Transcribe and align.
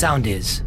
Sound 0.00 0.24
is. 0.26 0.62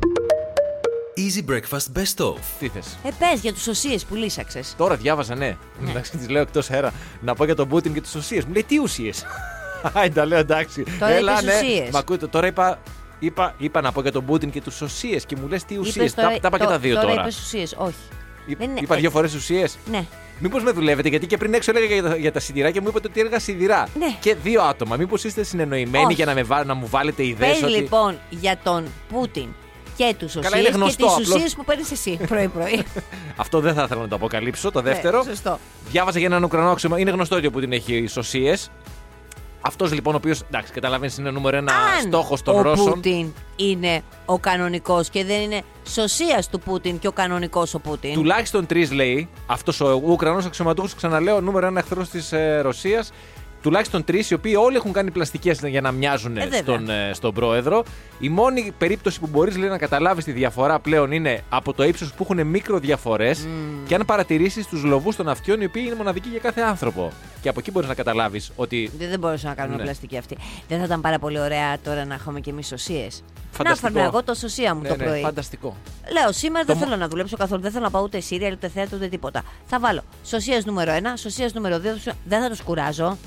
Easy 1.18 1.42
breakfast 1.52 1.88
best 1.98 2.26
of. 2.26 2.36
Τι 2.60 2.68
θες; 2.68 2.98
Ε, 3.04 3.10
πες 3.20 3.40
για 3.42 3.54
τους 3.54 3.68
οσίες 3.68 4.06
που 4.06 4.16
λύσαξες. 4.16 4.74
Τώρα 4.78 4.96
διάβαζα, 4.96 5.36
ναι. 5.36 5.58
Εντάξει, 5.90 6.18
τη 6.18 6.28
λέω 6.32 6.42
εκτός 6.42 6.70
αέρα. 6.72 6.94
Να 7.22 7.36
πω 7.36 7.46
για 7.46 7.56
τον 7.56 7.68
Πούτιν 7.68 7.94
και 7.94 8.02
τις 8.02 8.16
ουσίες. 8.16 8.46
Μου 8.46 8.54
λέει 8.54 8.64
τι 8.64 8.78
ουσίες; 8.80 9.26
Άιντα, 9.94 10.26
λέω 10.26 10.38
εντάξει. 10.38 10.84
Τώρα 11.00 11.20
είπες 11.20 11.44
ναι. 11.44 11.54
ουσίες. 11.56 11.90
Μα 11.90 12.00
ακούτε, 12.00 12.28
τώρα 12.28 12.48
είπα, 12.48 12.80
είπα, 13.20 13.54
είπα 13.58 13.82
να 13.82 13.92
πω 13.92 14.02
για 14.02 14.12
τον 14.12 14.26
Πούτιν 14.26 14.50
και 14.50 14.62
τους 14.62 14.82
ουσίες 14.82 15.26
και 15.26 15.36
μου 15.42 15.48
λες 15.48 15.64
τι 15.64 15.78
ουσίες. 15.78 15.96
Είπες 15.96 16.14
Τα, 16.14 16.22
τώρα- 16.22 16.40
τα 16.40 16.48
είπα 16.48 16.58
και 16.58 16.64
το- 16.64 16.70
τα 16.70 16.80
δύο 16.80 16.96
τώρα. 16.96 17.08
τώρα. 17.08 17.22
είπες 17.22 17.38
ουσίες, 17.40 17.76
όχι. 17.78 17.96
Εί- 18.48 18.56
δεν 18.58 18.70
είναι- 18.70 18.80
Είπα 18.84 18.96
δύο 18.96 19.10
φορές 19.10 19.34
ουσίες. 19.34 19.78
Ναι. 19.92 20.06
Μήπως 20.40 20.64
με 20.64 20.72
δουλεύετε, 20.72 21.10
γιατί 21.10 21.28
και 21.28 21.38
πριν 21.38 21.54
έξω 21.54 21.72
έλεγα 21.76 21.94
για 21.94 22.04
τα, 22.04 22.16
για 22.16 22.32
τα 22.32 22.40
σιδηρά 22.40 22.72
και 22.72 22.82
μου 22.82 22.88
είπατε 22.88 23.08
ότι 23.08 23.20
έλεγα 23.20 23.40
σιδηρά. 23.40 23.88
Ναι. 24.00 24.16
Και 24.20 24.36
δύο 24.36 24.62
άτομα. 24.62 24.96
Μήπως 24.96 25.24
είστε 25.24 25.44
συνεννοημένοι 25.44 26.06
Όχι. 26.06 26.14
για 26.14 26.26
να, 26.26 26.34
με, 26.34 26.44
βά- 26.44 26.66
να 26.66 26.74
μου 26.74 26.88
βάλετε 26.88 27.26
ιδέες 27.26 27.52
Πες 27.60 27.64
ότι. 27.64 27.72
λοιπόν 27.72 28.20
για 28.30 28.60
τον 28.64 28.84
Πούτιν 29.10 29.48
και 29.98 30.16
τους 30.18 30.34
είναι 30.36 30.48
οσίες 30.48 30.66
και 30.66 30.72
γνωστό, 30.72 31.06
τις 31.06 31.14
απλώς- 31.16 31.36
ουσίες 31.36 31.56
που 31.56 31.64
παίρνεις 31.64 31.92
εσύ 31.92 32.20
πρωί-πρωί. 32.30 32.84
Αυτό 33.36 33.60
δεν 33.60 33.74
θα 33.74 33.84
ήθελα 33.84 34.02
να 34.02 34.08
το 34.08 34.16
αποκαλύψω. 34.16 34.72
Το 34.72 34.82
δεύτερο. 34.82 35.24
Ναι, 35.24 35.30
σωστό. 35.30 35.60
Διάβαζα 35.90 36.18
για 36.20 36.28
έναν 36.28 36.44
Ουκρανό 36.44 36.70
αξιωμα. 36.72 37.00
Είναι 37.00 37.12
γνωστό 37.12 37.36
ότι 37.36 37.48
ο 37.48 37.52
Πούτιν 37.52 37.72
έχει 37.72 38.06
σωσίε. 38.08 38.56
Αυτός 39.68 39.94
λοιπόν 39.94 40.14
ο 40.14 40.18
οποίος. 40.18 40.42
Εντάξει, 40.42 40.72
καταλαβαίνεις 40.74 41.18
είναι 41.18 41.32
νούμερο 41.32 41.58
ένα 41.58 41.72
Αν 41.72 42.02
στόχος 42.08 42.42
των 42.42 42.56
ο 42.56 42.62
Ρώσων. 42.62 42.94
Πούτιν 42.94 43.34
είναι 43.56 44.02
ο 44.26 44.40
κανονικός 44.40 45.10
και 45.10 45.24
δεν 45.24 45.42
είναι 45.42 45.62
σωσίας 45.88 46.50
του 46.50 46.60
Πούτιν 46.60 47.00
και 47.00 47.08
ο 47.08 47.12
κανονικός 47.12 47.74
ο 47.74 47.80
Πούτιν. 47.80 48.14
Τουλάχιστον 48.14 48.66
τρεις 48.66 48.92
λέει. 48.92 49.30
Αυτός 49.48 49.82
ο 49.82 50.02
Ουκρανός 50.06 50.46
αξιωματούχος, 50.46 50.96
ξαναλέω, 50.96 51.42
νούμερο 51.42 51.68
ένα 51.68 51.80
εχθρός 51.80 52.10
της 52.10 52.32
ε, 52.32 52.60
Ρωσίας. 52.62 53.12
Τουλάχιστον 53.68 54.04
τρεις, 54.04 54.30
οι 54.30 54.34
οποίοι 54.34 54.54
όλοι 54.58 54.76
έχουν 54.76 54.92
κάνει 54.92 55.12
πλαστικές 55.12 55.60
για 55.64 55.82
να 55.82 55.92
μοιάζουν 55.92 56.38
Ε, 56.38 56.42
βέβαια. 56.44 56.60
στον, 56.60 56.90
ε, 56.90 57.12
στον 57.14 57.34
πρόεδρο. 57.34 57.84
Η 58.20 58.30
μόνη 58.30 58.74
περίπτωση 58.78 59.20
που 59.20 59.28
μπορείς 59.28 59.56
να 59.58 59.78
καταλάβεις 59.78 60.24
τη 60.24 60.32
διαφορά 60.32 60.80
πλέον 60.80 61.12
είναι 61.12 61.42
από 61.50 61.74
το 61.74 61.84
ύψος 61.84 62.14
που 62.14 62.24
έχουν 62.30 62.48
μικροδιαφορές 62.48 63.48
και 63.88 63.96
αν 63.96 64.04
παρατηρήσεις 64.06 64.68
τους 64.68 64.84
λοβούς 64.84 65.16
των 65.16 65.30
αυτιών, 65.30 65.62
οι 65.62 65.66
οποίοι 65.66 65.84
είναι 65.86 65.96
μοναδικοί 65.96 66.30
για 66.30 66.40
κάθε 66.40 66.62
άνθρωπο. 66.62 67.12
Και 67.42 67.50
από 67.50 67.60
εκεί 67.60 67.72
μπορείς 67.72 67.88
να 67.88 67.96
καταλάβεις 67.96 68.52
ότι. 68.56 68.92
Δεν, 68.98 69.10
δεν 69.10 69.20
μπορούσα 69.20 69.48
να 69.48 69.54
κάνουμε 69.54 69.78
Ναι. 69.78 69.84
πλαστική 69.84 70.18
αυτή. 70.18 70.38
Δεν 70.68 70.78
θα 70.80 70.84
ήταν 70.86 71.02
πάρα 71.02 71.20
πολύ 71.20 71.40
ωραία 71.40 71.80
τώρα 71.84 72.06
να 72.06 72.14
έχουμε 72.14 72.40
και 72.40 72.50
εμείς 72.50 72.68
σωσίες. 72.68 73.24
Να 73.52 73.58
Φανταστικό. 73.64 73.92
φέρνα 73.92 74.08
εγώ 74.08 74.24
το 74.24 74.34
σωσία 74.34 74.76
μου 74.76 74.82
Ναι, 74.82 74.88
το 74.88 74.96
ναι, 74.96 75.04
πρωί. 75.04 75.22
φανταστικό. 75.22 75.76
Λέω 76.12 76.32
σήμερα 76.32 76.60
Το 76.66 76.66
δεν 76.74 76.78
μο- 76.78 76.84
θέλω 76.84 76.96
να 76.98 77.08
δουλέψω 77.08 77.38
καθόλου. 77.38 77.62
Δεν 77.62 77.72
θέλω 77.72 77.84
να 77.84 77.90
πάω 77.92 78.04
ούτε 78.04 78.20
σύριαλ, 78.20 78.54
ούτε 78.54 78.68
θέατρο, 78.68 78.98
ούτε 78.98 79.08
τίποτα. 79.08 79.42
Θα 79.66 79.80
βάλω 79.80 80.02
σωσία 80.26 80.62
νούμερο 80.66 80.92
1, 80.92 81.18
σωσία 81.18 81.50
νούμερο 81.54 81.80
2. 81.80 82.14
Δεν 82.26 82.42
θα 82.42 82.50
τους 82.50 82.62
κουράζω. 82.62 83.18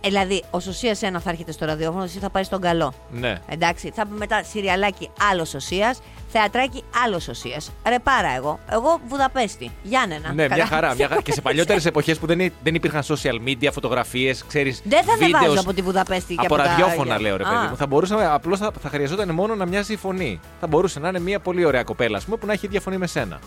Ε, 0.00 0.08
δηλαδή, 0.08 0.42
ο 0.50 0.60
σωσίας 0.60 1.00
1 1.02 1.16
θα 1.20 1.30
έρχεται 1.30 1.52
στο 1.52 1.66
ραδιόφωνο, 1.66 2.02
εσύ 2.04 2.18
θα 2.18 2.30
πάει 2.30 2.42
στον 2.42 2.60
καλό. 2.60 2.94
Ναι. 3.10 3.40
Εντάξει, 3.48 3.92
θα 3.94 4.06
πούμε 4.06 4.16
μετά 4.18 4.42
σιριαλάκι 4.42 5.10
άλλο 5.30 5.44
σωσίας, 5.44 6.00
θεατράκι 6.32 6.82
άλλο 7.04 7.18
σωσίας. 7.18 7.70
Ρε 7.88 7.98
πάρα 7.98 8.34
εγώ. 8.36 8.58
Εγώ 8.72 9.00
Βουδαπέστη. 9.08 9.70
Γιάννενα. 9.82 10.28
Ναι, 10.28 10.34
μια 10.34 10.46
Καλά. 10.48 10.66
χαρά. 10.66 10.94
Μια 10.94 11.08
χαρά. 11.08 11.22
και 11.22 11.32
σε 11.32 11.40
παλιότερες 11.46 11.86
εποχές 11.86 12.18
που 12.18 12.26
δεν, 12.26 12.40
ή- 12.40 12.52
δεν 12.62 12.74
υπήρχαν 12.74 13.02
social 13.02 13.48
media, 13.48 13.68
φωτογραφίες, 13.72 14.44
ξέρεις. 14.48 14.80
Δεν 14.84 15.04
θα 15.04 15.12
ανεβάζω 15.12 15.60
από 15.60 15.72
τη 15.72 15.82
Βουδαπέστη 15.82 16.34
και 16.34 16.44
Από 16.46 16.54
από 16.54 16.64
τα- 16.64 16.68
ραδιόφωνα, 16.70 17.20
λέω 17.20 17.36
ρε 17.36 17.44
Α. 17.44 17.48
παιδί 17.48 17.66
μου. 17.70 17.76
Θα 17.76 17.86
μπορούσαμε, 17.86 18.26
απλώς 18.26 18.58
θα, 18.58 18.70
θα 18.80 18.88
χρειαζόταν 18.88 19.34
μόνο 19.34 19.54
να 19.54 19.66
μοιάζει 19.66 19.92
η 19.92 19.96
φωνή. 19.96 20.40
Θα 20.60 20.66
μπορούσε 20.66 21.00
να 21.00 21.08
είναι 21.08 21.20
μια 21.20 21.40
πολύ 21.40 21.64
ωραία 21.64 21.82
κοπέλα, 21.82 22.16
ας 22.16 22.24
πούμε, 22.24 22.36
που 22.36 22.46
να 22.46 22.52
έχει 22.52 22.66
ίδια 22.66 22.80
φωνή 22.80 22.96
με 22.96 23.06
σένα. 23.06 23.38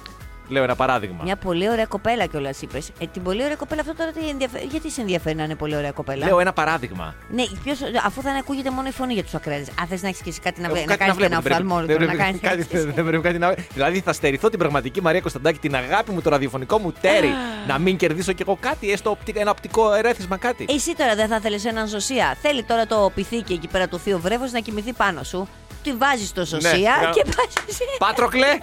Λέω 0.51 0.63
ένα 0.63 0.75
παράδειγμα. 0.75 1.23
Μια 1.23 1.35
πολύ 1.35 1.69
ωραία 1.69 1.85
κοπέλα 1.85 2.25
κιόλας 2.25 2.61
είπες. 2.61 2.89
Ε, 2.99 3.05
την 3.07 3.23
πολύ 3.23 3.43
ωραία 3.43 3.55
κοπέλα 3.55 3.81
αυτό 3.81 3.95
τώρα 3.95 4.11
τι 4.11 4.29
ενδιαφέρει. 4.29 4.65
Γιατί 4.71 4.91
σε 4.91 5.01
ενδιαφέρει 5.01 5.35
να 5.35 5.43
είναι 5.43 5.55
πολύ 5.55 5.75
ωραία 5.75 5.91
κοπέλα; 5.91 6.25
Λέω 6.25 6.39
ένα 6.39 6.53
παράδειγμα. 6.53 7.15
Ναι, 7.29 7.43
ποιος, 7.63 7.79
αφού 8.05 8.21
δεν 8.21 8.35
ακούγεται 8.35 8.69
μόνο 8.69 8.87
η 8.87 8.91
φωνή 8.91 9.13
για 9.13 9.23
τους 9.23 9.33
ακραίε. 9.35 9.63
Αν 9.81 9.87
θες 9.87 10.01
να 10.01 10.07
έχεις 10.07 10.21
και 10.21 10.29
εσύ 10.29 10.39
κάτι 10.39 10.59
να, 10.61 10.65
Έχω 10.65 10.75
βλέ- 10.75 10.87
να 10.87 10.95
κάτι 10.95 11.09
κάνεις 11.09 11.17
και 11.27 11.33
ένα 11.33 11.41
βλέπω, 11.41 11.57
δεν 11.57 11.67
πρέπει- 11.67 11.71
οφθαλμόλογο. 11.71 11.99
δεν 11.99 12.17
Να 12.17 12.23
πρέπει 12.25 12.39
κάνεις. 12.41 12.67
κάτι- 12.67 12.91
Δεν 12.91 13.05
πρέπει 13.05 13.23
κάτι 13.23 13.37
να. 13.37 13.55
Δηλαδή 13.73 13.99
θα 13.99 14.13
στερηθώ 14.13 14.49
την 14.49 14.59
πραγματική 14.59 15.01
Μαρία 15.01 15.21
Κωνσταντάκη, 15.21 15.59
την 15.59 15.75
αγάπη 15.75 16.11
μου, 16.11 16.21
το 16.21 16.29
ραδιοφωνικό 16.29 16.77
μου 16.79 16.91
τέρι. 17.01 17.29
να 17.67 17.77
μην 17.77 17.97
κερδίσω 17.97 18.31
κι 18.31 18.41
εγώ 18.41 18.57
κάτι, 18.59 18.91
έστω 18.91 19.09
οπτι- 19.09 19.37
ένα 19.37 19.51
οπτικό 19.51 19.93
ερέθισμα 19.93 20.37
κάτι. 20.37 20.65
Εσύ 20.69 20.95
τώρα 20.95 21.15
δεν 21.15 21.27
θα 21.27 21.39
θέλεις 21.39 21.65
έναν 21.65 21.87
σωσία. 21.87 22.35
Θέλει 22.41 22.63
τώρα 22.63 22.85
το 22.87 23.11
πυθίκι 23.15 23.53
εκεί 23.53 23.67
πέρα 23.67 23.87
του 23.87 23.99
θείου 23.99 24.19
βρέφος 24.19 24.51
να 24.51 24.59
κοιμηθεί 24.59 24.93
πάνω 24.93 25.23
σου. 25.23 25.47
Τη 25.83 25.93
βάζεις 25.93 26.31
το 26.33 26.45
σωσία 26.45 26.93
Ναι. 27.01 27.09
και 27.09 27.23
πας. 27.35 27.53
Πάτροκλε! 27.97 28.47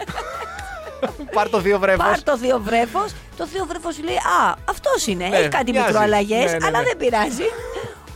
Πάρ 1.33 1.49
το 1.49 1.61
δύο 1.61 1.79
βρέφος. 1.79 2.05
Πάρ 2.07 2.23
το 2.23 2.37
θείο 2.37 2.61
βρέφος. 2.65 3.13
Το 3.37 3.47
θείο 3.47 3.65
βρέφος 3.69 3.95
σου 3.95 4.03
λέει 4.03 4.15
Α, 4.15 4.55
αυτός 4.65 5.07
είναι. 5.07 5.27
Ναι, 5.29 5.37
Έχει 5.37 5.49
κάτι 5.49 5.71
μοιάζει. 5.73 5.87
μικροαλλαγές, 5.87 6.45
Ναι, 6.53 6.59
ναι, 6.59 6.67
αλλά 6.67 6.79
ναι. 6.79 6.85
δεν 6.85 6.97
πειράζει. 6.97 7.43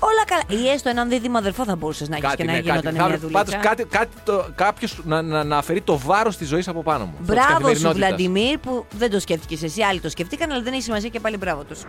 Όλα 0.05 0.25
καλά. 0.27 0.63
Ή 0.63 0.69
έστω 0.69 0.89
έναν 0.89 1.09
δίδυμο 1.09 1.39
αδερφό 1.39 1.65
θα 1.65 1.77
μπορούσες 1.77 2.09
να 2.09 2.17
έχεις 2.17 2.35
και 2.35 2.45
να 2.45 2.59
γινόταν 2.59 2.95
μια 2.95 3.09
δουλειά. 3.19 3.29
Πάντως 3.39 3.55
κάτι, 3.63 3.85
κάτι 3.85 4.09
το, 4.25 4.47
κάποιος 4.55 5.01
να, 5.05 5.23
να, 5.23 5.45
να 5.45 5.57
αφαιρεί 5.57 5.81
το 5.81 5.99
βάρος 5.99 6.37
της 6.37 6.49
ζωής 6.49 6.69
από 6.69 6.83
πάνω 6.83 7.05
μου. 7.05 7.15
της 7.19 7.27
Μπράβο 7.27 7.43
σου, 7.49 7.53
καθημερινότητας. 7.53 8.09
Βλαντιμίρ, 8.09 8.59
που 8.59 8.87
δεν 8.97 9.11
το 9.11 9.21
σκέφτηκες 9.21 9.63
εσύ. 9.63 9.83
Άλλοι 9.83 10.01
το 10.01 10.09
σκεφτήκαν, 10.09 10.51
αλλά 10.51 10.63
δεν 10.63 10.73
έχει 10.73 10.83
σημασία 10.83 11.09
και 11.09 11.21
πάλι 11.21 11.37
μπράβο 11.37 11.63
τους. 11.65 11.81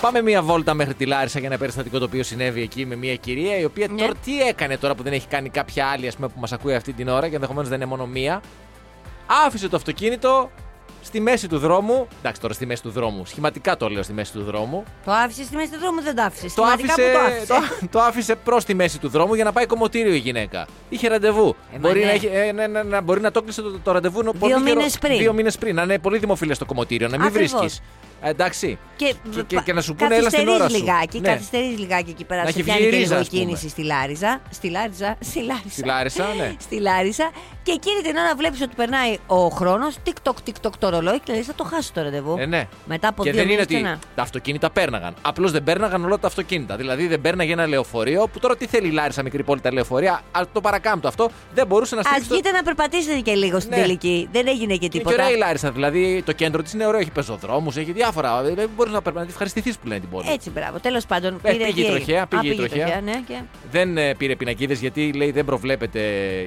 Πάμε 0.00 0.22
μία 0.22 0.42
βόλτα 0.42 0.74
μέχρι 0.74 0.94
τη 0.94 1.06
Λάρισα 1.06 1.38
για 1.38 1.48
ένα 1.48 1.58
περιστατικό 1.58 1.98
το 1.98 2.04
οποίο 2.04 2.22
συνέβη 2.22 2.62
εκεί 2.62 2.86
με 2.86 2.94
μία 2.96 3.16
κυρία 3.16 3.58
η 3.58 3.64
οποία 3.64 3.86
Ναι. 3.90 4.00
τώρα 4.00 4.12
τι 4.24 4.40
έκανε 4.42 4.76
τώρα 4.76 4.94
που 4.94 5.02
δεν 5.02 5.12
έχει 5.12 5.26
κάνει 5.26 5.48
κάποια 5.48 5.86
άλλη 5.86 6.06
ας 6.08 6.14
πούμε, 6.14 6.28
που 6.28 6.40
μας 6.40 6.52
ακούει 6.52 6.74
αυτή 6.74 6.92
την 6.92 7.08
ώρα 7.08 7.28
και 7.28 7.34
ενδεχομένως 7.34 7.68
δεν 7.68 7.80
είναι 7.80 7.88
μόνο 7.90 8.06
μία. 8.06 8.40
Άφησε 9.46 9.68
το 9.68 9.76
αυτοκίνητο 9.76 10.50
στη 11.02 11.20
μέση 11.20 11.48
του 11.48 11.58
δρόμου. 11.58 12.08
Εντάξει, 12.18 12.40
τώρα 12.40 12.54
στη 12.54 12.66
μέση 12.66 12.82
του 12.82 12.90
δρόμου. 12.90 13.26
Σχηματικά 13.26 13.76
το 13.76 13.88
λέω 13.88 14.02
στη 14.02 14.12
μέση 14.12 14.32
του 14.32 14.42
δρόμου. 14.42 14.84
Το 15.04 15.12
άφησες 15.12 15.46
στη 15.46 15.56
μέση 15.56 15.70
του 15.70 15.78
δρόμου, 15.78 16.02
δεν 16.02 16.14
το 16.14 16.22
άφησες. 16.22 16.54
Το 16.54 16.62
Σημαντικά 16.62 16.92
άφησε, 16.92 17.10
που 17.10 17.18
το 17.48 17.54
άφησε. 17.54 17.80
το, 17.80 17.88
το 17.90 18.00
άφησε 18.00 18.34
προς 18.36 18.64
τη 18.64 18.74
μέση 18.74 18.98
του 18.98 19.08
δρόμου 19.08 19.34
για 19.34 19.44
να 19.44 19.52
πάει 19.52 19.66
κομμωτήριο 19.66 20.12
η 20.12 20.18
γυναίκα. 20.18 20.66
Είχε 20.88 21.08
ραντεβού. 21.08 21.48
Ε, 21.72 21.72
μα 21.72 21.78
μπορεί, 21.78 21.98
ναι. 22.00 22.04
να 22.06 22.10
έχει, 22.12 22.26
ε, 22.32 22.52
ναι, 22.52 22.66
ναι, 22.66 22.82
ναι, 22.82 23.00
μπορεί 23.00 23.20
να 23.20 23.30
το 23.30 23.42
κλείσει 23.42 23.62
το, 23.62 23.78
το 23.84 23.92
ραντεβού 23.92 24.22
νο- 24.22 24.32
πολύ 24.32 24.54
μήνες 24.60 24.74
καιρό- 24.74 24.98
πριν. 25.00 25.18
Δύο 25.18 25.32
μήνες 25.32 25.58
πριν. 25.58 25.74
Να 25.74 25.82
είναι 25.82 25.98
πολύ 25.98 26.18
δημοφιλές 26.18 26.58
το 26.58 26.64
κομμωτήριο, 26.64 27.08
να 27.08 27.18
μην 27.18 27.26
Ακριβώς. 27.26 27.50
βρίσκεις. 27.60 27.80
Εντάξει. 28.22 28.78
Και, 28.96 29.14
Και- 29.34 29.42
και- 29.46 29.60
και 29.64 29.72
να 29.72 29.80
σου 29.80 29.94
πούνε, 29.94 30.14
έλα 30.14 30.28
στην 30.30 30.44
καθυστερείς 30.46 30.60
ώρα 30.60 30.68
σου. 30.68 30.76
Λιγάκι, 30.84 31.20
Ναι. 31.20 31.28
Καθυστερείς 31.28 31.78
λιγάκι 31.78 32.10
εκεί 32.10 32.24
πέρα. 32.24 32.40
Να 32.42 32.46
σε 32.50 32.52
έχει 32.58 32.62
πιάνει 32.62 32.80
βγει 32.80 32.90
και 32.90 32.96
ρίζα, 32.96 33.08
λίγο 33.08 33.20
ας 33.20 33.28
πούμε. 33.28 33.42
κίνηση 33.42 33.68
στη 33.68 33.82
Λάριζα. 33.82 34.40
Στη 34.50 34.68
Λάριζα. 34.70 35.16
Στη 35.20 35.38
Λάριζα. 35.42 35.68
Στη 35.70 35.84
Λάρισα, 35.84 36.26
ναι. 36.36 36.54
στη 36.60 36.80
Λάρισα. 36.80 37.30
Και 37.62 37.72
εκείνη 37.72 38.00
την 38.02 38.16
ώρα 38.16 38.34
βλέπεις 38.36 38.60
ότι 38.62 38.74
περνάει 38.74 39.18
ο 39.26 39.48
χρόνος. 39.48 39.96
Τικ-τοκ, 40.02 40.40
τικ-τοκ 40.40 40.76
το 40.78 40.88
ρολόι 40.88 41.20
και 41.20 41.32
λες 41.32 41.46
θα 41.46 41.54
το 41.54 41.64
χάσει 41.64 41.92
το 41.92 42.02
ραντεβού. 42.02 42.36
Ε, 42.38 42.46
ναι. 42.46 42.68
Μετά 42.86 43.08
από 43.08 43.22
και 43.22 43.30
δύο 43.30 43.38
δεν 43.42 43.50
είναι 43.50 43.60
μήνες 43.62 43.64
ότι 43.64 43.74
και 43.74 43.88
να. 43.88 43.98
τα 44.14 44.22
αυτοκίνητα 44.22 44.70
πέρναγαν. 44.70 45.14
Απλώς 45.22 45.50
δεν 45.52 45.62
πέρναγαν 45.64 46.04
όλα 46.04 46.18
τα 46.18 46.26
αυτοκίνητα. 46.26 46.76
Δηλαδή 46.76 47.06
δεν 47.06 47.20
πέρναγε 47.20 47.52
ένα 47.52 47.66
λεωφορείο 47.66 48.28
που 48.32 48.38
τώρα 48.38 48.56
τι 48.56 48.66
θέλει 48.66 48.86
η 48.88 48.90
Λάρισα 48.90 49.22
μικρή 49.22 49.42
πόλη 49.42 49.60
τα 49.60 49.72
λεωφορεία; 49.72 50.12
Α, 50.30 50.40
το 50.52 50.60
παρακάμπτω 50.60 51.08
αυτό. 51.08 51.30
Δεν 51.54 51.66
μπορούσε 51.66 51.94
να 51.94 52.00
Α 52.00 52.04
στηρίξει. 52.04 52.28
το- 52.28 52.34
βγείτε 52.34 52.50
να 52.50 52.62
περπατήσετε 52.62 53.18
και 53.20 53.34
λίγο 53.34 53.60
στην 53.60 53.76
Ναι. 53.76 53.82
τελική. 53.82 54.28
Δεν 54.32 54.46
έγινε 54.46 54.66
και 54.66 54.74
Είναι 54.74 54.76
και 54.76 54.88
τίποτα. 54.88 55.14
ωραία 55.14 55.30
η 55.30 55.36
Λάρισα. 55.36 55.70
Δηλαδή 55.70 56.22
το 56.26 56.32
κέντρο 56.32 56.62
της 56.62 56.72
είναι 56.72 56.86
ωραίο. 56.86 57.00
Έχει 57.00 57.10
πεζοδρόμους, 57.10 57.76
έχει 57.76 57.92
διάφορα. 57.92 58.08
Δεν 58.54 58.70
μπορείς 58.76 58.92
να 58.92 59.02
περπατήσεις. 59.02 59.32
Ευχαριστηθείς 59.32 59.78
που 59.78 59.86
λένε 59.86 60.00
την 60.00 60.08
πόλη. 60.08 60.30
Έτσι, 60.30 60.50
μπράβο. 60.50 60.78
Τέλος 60.78 61.06
πάντων. 61.06 61.40
Ε, 61.42 61.52
πήρε 61.52 61.64
πήγε 61.64 61.80
η 61.80 61.84
τι 61.84 61.90
τροχέα, 61.90 62.26
έγινε. 62.32 62.40
πήγε 62.40 62.62
Α, 62.62 62.64
η 62.64 62.68
τροχέα. 62.68 63.00
ναι, 63.00 63.12
και... 63.26 63.34
Δεν 63.70 63.96
ε, 63.96 64.14
πήρε 64.14 64.36
πινακίδες 64.36 64.80
γιατί 64.80 65.12
λέει 65.12 65.30
δεν 65.30 65.44
προβλέπεται 65.44 66.00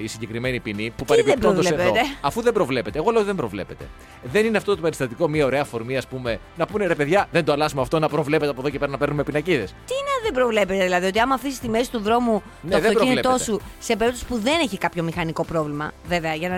η 0.04 0.08
συγκεκριμένη 0.08 0.60
ποινή. 0.60 0.94
Που 0.96 1.06
δεν 1.06 1.18
παρεμπιπτόντως 1.18 1.66
εδώ. 1.66 1.76
προβλέπεται; 1.76 2.08
Αφού 2.22 2.42
δεν 2.42 2.54
προβλέπεται. 2.54 2.98
Εγώ 3.00 3.12
λέω 3.12 3.24
δεν 3.24 3.36
προβλέπεται. 3.36 3.86
Δεν 4.24 4.46
είναι 4.46 4.58
αυτό 4.58 4.76
το 4.76 4.82
περιστατικό 4.82 5.28
μια 5.28 5.46
ωραία 5.46 5.62
αφορμή, 5.62 5.98
ας 5.98 6.08
πούμε, 6.08 6.40
να 6.58 6.66
πούνε 6.66 6.86
ρε 6.88 6.96
παιδιά, 6.96 7.28
δεν 7.32 7.46
το 7.46 7.52
αλλάσουμε 7.52 7.82
αυτό 7.82 8.00
να 8.00 8.10
προβλέπεται 8.10 8.52
από 8.52 8.60
εδώ 8.60 8.70
και 8.70 8.80
πέρα 8.80 8.92
να 8.92 8.98
παίρνουμε 8.98 9.24
πινακίδες. 9.24 9.70
Τι 9.70 9.94
να 10.10 10.13
δεν 10.24 10.32
προβλέπετε, 10.34 10.84
δηλαδή, 10.84 11.06
ότι 11.06 11.20
άμα 11.20 11.36
αφήσεις 11.36 11.60
τη 11.60 11.70
μέση 11.70 11.92
του 11.92 12.00
δρόμου 12.00 12.32
Ναι, 12.62 12.72
το 12.72 12.80
δεν 12.80 12.88
αυτοκίνητό 12.92 13.22
προβλέπεται. 13.30 13.44
σου 13.44 13.62
σε 13.80 13.96
περίπτωση 13.96 14.26
που 14.26 14.38
δεν 14.40 14.60
έχει 14.64 14.78
κάποιο 14.78 15.04
μηχανικό 15.04 15.44
πρόβλημα, 15.46 15.92
βέβαια, 16.08 16.34
για 16.34 16.50
να, 16.50 16.58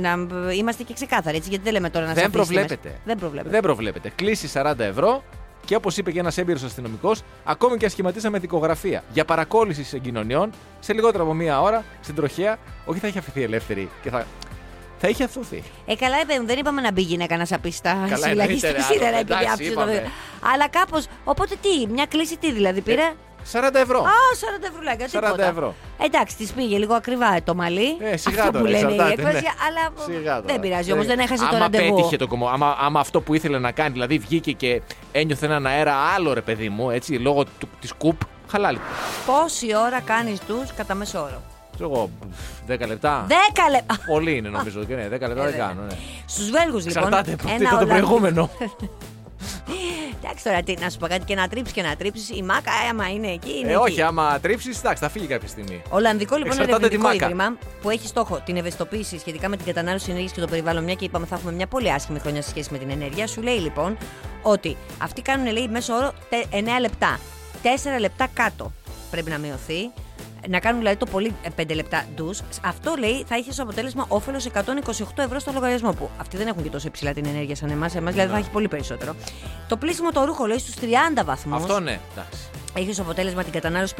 να, 0.00 0.16
να 0.16 0.52
είμαστε 0.52 0.82
και 0.82 0.92
ξεκάθαροι, 0.94 1.36
έτσι, 1.36 1.48
γιατί 1.48 1.64
δεν 1.64 1.72
λέμε 1.72 1.90
τώρα 1.90 2.06
να 2.06 2.14
σε 2.14 2.20
Δεν 2.20 2.24
αφήσεις 2.28 2.48
τη 2.48 2.54
μέση. 2.54 2.66
προβλέπεται. 2.66 3.00
Δεν 3.04 3.18
προβλέπεται. 3.18 3.50
Δεν 3.50 3.60
προβλέπεται. 3.62 4.12
Κλείσει 4.14 4.50
40 4.54 4.78
ευρώ 4.78 5.22
και 5.64 5.74
όπως 5.74 5.96
είπε 5.96 6.10
και 6.10 6.18
ένας 6.18 6.38
έμπειρος 6.38 6.62
αστυνομικός, 6.62 7.22
ακόμη 7.44 7.76
και 7.76 7.86
ασχηματίσαμε 7.86 8.38
δικογραφία 8.38 9.02
για 9.12 9.24
παρακόλληση 9.24 9.82
συγκοινωνιών 9.84 10.50
σε 10.80 10.92
λιγότερο 10.92 11.24
από 11.24 11.34
μία 11.34 11.60
ώρα 11.60 11.84
στην 12.00 12.14
τροχέα. 12.14 12.56
Όχι, 12.84 12.98
θα 12.98 13.06
έχει 13.06 13.18
αφηθεί 13.18 13.42
ελεύθερη 13.42 13.88
και 14.02 14.10
θα. 14.10 14.26
Θα 15.00 15.08
είχε 15.08 15.24
αθωθεί. 15.24 15.62
Ε, 15.86 15.94
καλά, 15.94 16.16
ε, 16.16 16.24
παιδί 16.26 16.38
μου, 16.40 16.46
δεν 16.46 16.58
είπαμε 16.58 16.80
να 16.80 16.92
μπει 16.92 17.02
γυναίκα 17.02 17.36
να 17.36 17.44
σαπεί 17.44 17.70
στα 17.70 17.90
Καλά, 18.08 18.16
συλλαγή 18.16 18.34
εννοείται, 18.40 18.68
στα 18.68 18.72
ρε, 18.72 18.80
σίδερα 18.82 19.06
άλλο, 19.06 19.16
επειδή 19.18 19.32
εντάξει, 19.32 19.52
άφησε 19.52 19.68
το 19.72 19.80
είπαμε. 19.80 19.92
βίντεο. 19.92 20.08
Αλλά 20.52 20.68
κάπως. 20.68 21.06
Οπότε 21.24 21.54
τι, 21.62 21.86
μια 21.86 22.06
κλίση 22.06 22.36
τι 22.36 22.52
δηλαδή 22.52 22.80
πήρε; 22.80 23.12
40 23.52 23.74
ευρώ. 23.74 23.98
Α, 24.00 24.04
40 24.60 24.64
ευρουλάκια, 24.70 25.06
40 25.06 25.10
τίποτα. 25.10 25.46
ευρώ. 25.46 25.74
Εντάξει, 26.02 26.36
της 26.36 26.52
πήγε 26.52 26.78
λίγο 26.78 26.94
ακριβά 26.94 27.42
το 27.44 27.54
μαλλί. 27.54 27.96
Ε, 28.00 28.16
σιγά 28.16 28.40
αυτό 28.40 28.52
τώρα, 28.52 28.64
που 28.64 28.70
λένε 28.70 28.78
η 28.78 28.94
εξαρτάται, 28.94 29.12
έκφραση, 29.12 29.42
ναι. 29.44 29.50
αλλά 29.68 29.90
Σιγά 30.04 30.34
τώρα. 30.34 30.52
δεν 30.52 30.60
πειράζει 30.60 30.92
όμως, 30.92 31.06
δεν 31.06 31.18
έχασε 31.18 31.42
το 31.42 31.48
άμα 31.48 31.58
ραντεβού. 31.58 31.94
πέτυχε 31.94 32.16
το 32.16 32.26
κομμό, 32.26 32.48
άμα, 32.48 32.76
άμα 32.80 33.00
αυτό 33.00 33.20
που 33.20 33.34
ήθελε 33.34 33.58
να 33.58 33.72
κάνει, 33.72 33.92
δηλαδή 33.92 34.18
βγήκε 34.18 34.52
και 34.52 34.82
ένιωθε 35.12 35.46
έναν 35.46 35.66
αέρα 35.66 35.94
άλλο 35.94 36.32
ρε 36.32 36.40
παιδί 36.40 36.68
μου, 36.68 36.90
έτσι, 36.90 37.12
λόγω 37.12 37.44
του, 37.58 37.68
της 37.80 37.92
κουπ, 37.92 38.20
χαλάλι. 38.50 38.78
Πόση 39.26 39.76
ώρα 39.76 40.00
κάνεις 40.00 40.40
τους 40.40 40.72
κατά 40.76 40.94
μέσο 40.94 41.18
όρο; 41.22 41.42
Ξέρω 41.74 41.90
εγώ, 41.94 42.10
10 42.68 42.86
λεπτά. 42.86 43.26
10 43.28 43.32
λεπτά. 43.70 43.98
Πολύ 44.06 44.36
είναι 44.36 44.48
νομίζω 44.48 44.84
και 44.84 44.94
ναι, 44.94 45.06
10 45.06 45.10
λεπτά 45.10 45.26
δεν 45.44 45.56
κάνω, 45.56 45.82
ναι. 45.82 45.94
Στους 46.26 46.50
Βέλγους 46.50 46.86
λοιπόν. 46.86 47.02
Εξαρτάται 47.02 47.32
από 47.32 47.42
τι 47.46 47.48
ένα 47.52 47.56
ήταν 47.62 47.70
το 47.70 47.76
Ολλανδικό- 47.84 48.06
προηγούμενο. 48.08 48.50
Εντάξει, 48.60 48.86
Εντάξει 50.22 50.44
τώρα, 50.44 50.62
τι, 50.62 50.74
να 50.80 50.90
σου 50.90 50.98
πω 50.98 51.06
κάτι 51.06 51.24
και 51.24 51.34
να 51.34 51.48
τρίψεις 51.48 51.74
και 51.74 51.82
να 51.82 51.96
τρίψεις. 51.96 52.30
Η 52.30 52.42
μάκα, 52.42 52.70
άμα 52.90 53.08
είναι 53.10 53.26
εκεί. 53.28 53.58
Είναι 53.58 53.68
Ε, 53.68 53.74
εκεί. 53.74 53.82
όχι, 53.82 54.02
άμα 54.02 54.38
τρίψεις, 54.40 54.78
εντάξει, 54.78 55.02
θα 55.02 55.08
φύγει 55.08 55.26
κάποια 55.26 55.48
στιγμή. 55.48 55.82
Ολλανδικό 55.90 56.36
λοιπόν 56.36 56.50
Εξαρτάται 56.52 56.76
ερευνητικό 56.86 57.08
τη 57.10 57.14
μάκα. 57.18 57.24
ίδρυμα 57.26 57.56
που 57.82 57.90
έχει 57.90 58.06
στόχο 58.06 58.40
την 58.44 58.56
ευαισθητοποίηση 58.56 59.18
σχετικά 59.18 59.48
με 59.48 59.56
την 59.56 59.66
κατανάλωση 59.66 60.06
ενέργειας 60.10 60.32
και 60.32 60.40
το 60.40 60.46
περιβάλλον, 60.46 60.84
μια 60.84 60.94
και 60.94 61.04
είπαμε 61.04 61.26
θα 61.26 61.34
έχουμε 61.34 61.52
μια 61.52 61.66
πολύ 61.66 61.92
άσχημη 61.92 62.18
χρονιά 62.18 62.42
σε 62.42 62.48
σχέση 62.48 62.68
με 62.72 62.78
την 62.78 62.90
ενέργεια, 62.90 63.26
σου 63.26 63.42
λέει 63.42 63.58
λοιπόν 63.58 63.96
ότι 64.42 64.76
αυτοί 64.98 65.22
κάνουν 65.22 65.52
λέει 65.52 65.68
μέσω 65.68 65.94
όρο 65.94 66.12
τε- 66.28 66.46
9 66.50 66.80
λεπτά. 66.80 67.18
4 67.62 67.66
λεπτά 68.00 68.26
κάτω 68.34 68.72
πρέπει 69.10 69.30
να 69.30 69.38
μειωθεί. 69.38 69.90
Να 70.48 70.58
κάνουν 70.58 70.78
δηλαδή 70.78 70.96
το 70.96 71.06
πολύ 71.06 71.34
5 71.56 71.74
λεπτά 71.74 72.04
ντους. 72.14 72.40
Αυτό 72.64 72.94
λέει 72.98 73.24
θα 73.28 73.36
είχε 73.36 73.50
ως 73.50 73.58
αποτέλεσμα 73.58 74.04
όφελος 74.08 74.48
128 74.54 74.62
ευρώ 75.16 75.38
στο 75.38 75.52
λογαριασμό 75.52 75.92
που. 75.92 76.10
Αυτοί 76.20 76.36
δεν 76.36 76.46
έχουν 76.46 76.62
και 76.62 76.70
τόσο 76.70 76.86
υψηλά 76.86 77.12
την 77.12 77.26
ενέργεια 77.26 77.56
σαν 77.56 77.70
εμάς. 77.70 77.94
Εμάς 77.94 78.12
δηλαδή 78.12 78.32
θα 78.32 78.38
έχει 78.38 78.50
πολύ 78.50 78.68
περισσότερο. 78.68 79.14
Το 79.68 79.76
πλήσιμο 79.76 80.10
το 80.10 80.24
ρούχο 80.24 80.46
λέει 80.46 80.58
στους 80.58 80.74
30 80.74 81.24
βαθμούς. 81.24 81.62
Αυτό 81.62 81.80
ναι, 81.80 82.00
εντάξει. 82.12 82.40
Έχει 82.74 82.90
ως 82.90 82.98
αποτέλεσμα 82.98 83.42
την 83.42 83.52
κατανάλωση 83.52 83.94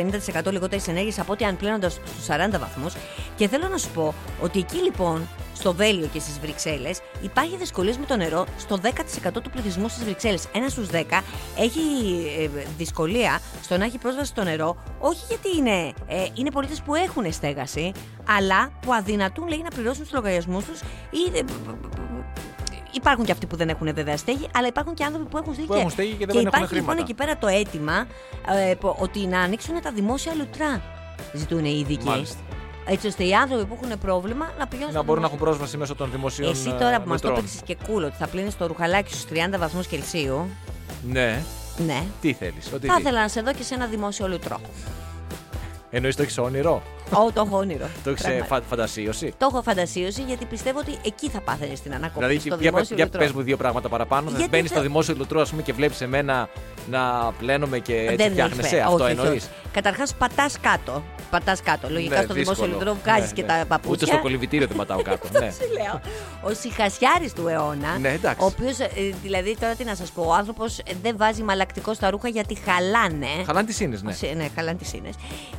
50% 0.45 0.51
λιγότερης 0.51 0.89
ενέργειας 0.89 1.19
από 1.19 1.33
ό,τι 1.33 1.45
αν 1.45 1.57
πλένοντα 1.57 1.89
στους 1.89 2.27
40 2.27 2.59
βαθμούς. 2.59 2.95
Και 3.37 3.49
θέλω 3.49 3.69
να 3.69 3.79
σου 3.79 3.89
πω 3.91 4.15
ότι 4.41 4.59
εκεί 4.59 4.77
λοιπόν, 4.77 5.29
στο 5.55 5.75
Βέλιο 5.75 6.09
και 6.13 6.19
στις 6.19 6.39
Βρυξέλλες, 6.41 7.01
υπάρχει 7.23 7.57
δυσκολίες 7.57 7.99
με 7.99 8.07
το 8.07 8.17
νερό 8.17 8.47
στο 8.59 8.79
10% 8.83 9.43
του 9.43 9.51
πληθυσμού 9.51 9.89
στις 9.89 10.05
Βρυξέλλες. 10.05 10.49
Ένας 10.55 10.73
στους 10.73 10.89
10 10.93 11.23
έχει 11.59 11.81
ε, 12.39 12.49
δυσκολία 12.77 13.41
στο 13.63 13.77
να 13.79 13.85
έχει 13.85 13.99
πρόσβαση 13.99 14.31
στο 14.31 14.43
νερό, 14.45 14.77
όχι 14.99 15.25
γιατί 15.29 15.57
είναι, 15.57 15.93
ε, 16.07 16.27
είναι 16.35 16.51
πολίτες 16.51 16.83
που 16.83 16.95
έχουν 16.95 17.33
στέγαση, 17.33 17.93
αλλά 18.37 18.73
που 18.81 18.95
αδυνατούν 18.95 19.49
λέει, 19.49 19.63
να 19.63 19.71
πληρώσουν 19.71 20.03
τους 20.03 20.13
λογαριασμούς 20.13 20.65
τους 20.65 20.81
ή. 21.11 21.45
Ε, 22.99 23.01
Υπάρχουν 23.01 23.25
και 23.25 23.33
αυτοί 23.33 23.47
που 23.47 23.57
δεν 23.57 23.69
έχουν 23.69 23.95
βέβαια 23.95 24.17
στέγη, 24.17 24.47
αλλά 24.55 24.67
υπάρχουν 24.67 24.95
και 24.95 25.05
άνθρωποι 25.05 25.29
που 25.31 25.37
έχουν 25.39 25.53
στέγη. 25.53 25.67
Που 25.67 25.75
έχουν 25.75 25.91
στέγη 25.91 26.13
και 26.13 26.27
δεν 26.27 26.37
έχουν 26.37 26.47
υπάρχει 26.49 26.75
λοιπόν 26.75 26.95
χρήματα. 26.95 27.01
εκεί 27.03 27.15
πέρα 27.15 27.37
το 27.39 27.47
αίτημα 27.47 28.07
ε, 28.71 28.75
που- 28.75 28.97
ότι 28.99 29.27
να 29.27 29.41
ανοίξουν 29.41 29.81
τα 29.83 29.91
δημόσια 29.93 30.33
λουτρά. 30.35 30.83
Ζητούν 31.33 31.65
οι 31.65 31.79
ειδικοί. 31.81 32.05
Μάλιστα. 32.07 32.39
Έτσι 32.91 33.07
ώστε 33.07 33.25
οι 33.25 33.35
άνθρωποι 33.35 33.65
που 33.65 33.79
έχουν 33.83 33.99
πρόβλημα 33.99 34.51
να 34.59 34.67
πηγαίνουν 34.67 34.93
Να 34.93 34.97
στο 34.99 35.05
μπορούν 35.07 35.23
να 35.23 35.27
έχουν 35.27 35.39
δημόσιο. 35.39 35.59
πρόσβαση 35.59 35.77
μέσω 35.77 35.95
των 35.95 36.11
δημοσίων. 36.11 36.51
Εσύ 36.51 36.69
ε, 36.69 36.73
τώρα 36.73 37.01
που 37.01 37.09
μας 37.09 37.21
το 37.21 37.29
μετρών. 37.29 37.45
έπαιξε 37.47 37.61
και 37.65 37.77
κούλο 37.93 38.07
ότι 38.07 38.17
θα 38.17 38.27
πλύνεις 38.27 38.57
το 38.57 38.67
ρουχαλάκι 38.67 39.13
στους 39.15 39.25
30 39.55 39.59
βαθμούς 39.59 39.87
Κελσίου. 39.87 40.49
Ναι, 41.09 41.43
Ναι. 41.87 42.03
τι 42.21 42.33
θέλεις. 42.33 42.73
Ότι 42.75 42.87
Θα 42.87 42.95
τι. 42.95 43.01
ήθελα 43.01 43.21
να 43.21 43.29
σε 43.29 43.41
δω 43.41 43.53
και 43.53 43.63
σε 43.63 43.75
ένα 43.75 43.87
δημόσιο 43.87 44.29
λουτρό. 44.29 44.61
Εννοείς 45.91 46.17
το 46.17 46.23
έχεις 46.23 46.39
όνειρο; 46.39 46.83
Ω, 47.13 47.33
το 47.33 47.43
έχω 47.47 47.57
όνειρο. 47.57 47.87
Το 48.05 48.11
έχεις 48.11 48.23
Πράγματι. 48.23 48.47
φα- 48.49 48.61
φαντασίωση; 48.69 49.35
Το 49.39 49.49
έχω 49.53 49.63
φαντασίωση 49.63 50.23
γιατί 50.23 50.45
πιστεύω 50.45 50.79
ότι 50.79 50.99
εκεί 51.05 51.29
θα 51.29 51.41
πάθαινες 51.41 51.81
την 51.81 51.95
ανακοπή. 51.95 52.27
Δηλαδή, 52.27 52.39
στο 52.39 52.49
για, 52.61 52.71
δημόσιο 52.71 52.97
για 52.97 53.05
λουτρό. 53.05 53.21
πες 53.21 53.33
μου 53.33 53.43
δύο 53.43 53.57
πράγματα 53.57 53.89
παραπάνω. 53.89 54.27
Γιατί 54.29 54.43
Θα 54.43 54.49
μπαίνει 54.51 54.63
θε- 54.63 54.73
στο 54.73 54.83
δημόσιο 54.83 55.15
λουτρό, 55.19 55.41
ας 55.41 55.51
πούμε, 55.51 55.63
και 55.63 55.73
βλέπεις 55.73 56.01
εμένα 56.01 56.49
να 56.91 57.33
πλένομαι 57.39 57.79
και 57.79 57.95
έτσι 57.95 58.17
Δεν 58.17 58.31
φτιάχνεσαι. 58.31 58.77
έχει- 58.77 58.85
Αυτό 58.85 59.05
όχι, 59.05 59.11
εννοείς. 59.13 59.31
όχι. 59.43 59.49
Καταρχάς, 59.73 60.15
πατάς 60.15 60.61
κάτω. 60.61 61.03
Πατάς 61.31 61.63
κάτω. 61.63 61.89
Λογικά 61.91 62.23
στο 62.23 62.35
δημόσιο 62.35 62.67
λουτρό 62.67 62.97
βγάζεις 63.05 63.33
και 63.33 63.43
τα 63.43 63.65
παπούτσια. 63.69 63.81
Ναι, 63.87 63.93
Ούτε 63.93 64.05
στο 64.07 64.19
κολυβητήριο 64.19 64.67
δεν 64.67 64.77
πατάω 64.77 65.03
κάτω. 65.03 65.29
ναι. 65.41 65.51
σου 65.51 65.73
λέω. 65.73 66.01
Ο 66.43 66.55
συχασιάρη 66.55 67.31
του 67.35 67.49
αιώνα. 67.49 67.99
Ναι, 68.01 68.09
εντάξει. 68.09 68.43
Ο 68.43 68.47
οποίος, 68.47 68.77
δηλαδή, 69.23 69.57
τώρα 69.61 69.75
τι 69.75 69.85
να 69.85 69.95
σας 69.95 70.11
πω, 70.11 70.23
ο 70.27 70.33
άνθρωπος 70.35 70.81
δεν 71.03 71.17
βάζει 71.17 71.43
μαλακτικό 71.43 71.95
στα 71.95 72.11
ρούχα 72.11 72.29
γιατί 72.29 72.55
χαλάνε. 72.65 73.27
Χαλάνε 73.47 73.67
τις 73.67 73.81
είναι, 73.81 73.99
ναι. 74.03 74.13
Σε- 74.13 74.33
ναι, 74.37 74.49
χαλάνε 74.55 74.79
τις 74.79 74.93
είναι. 74.93 75.09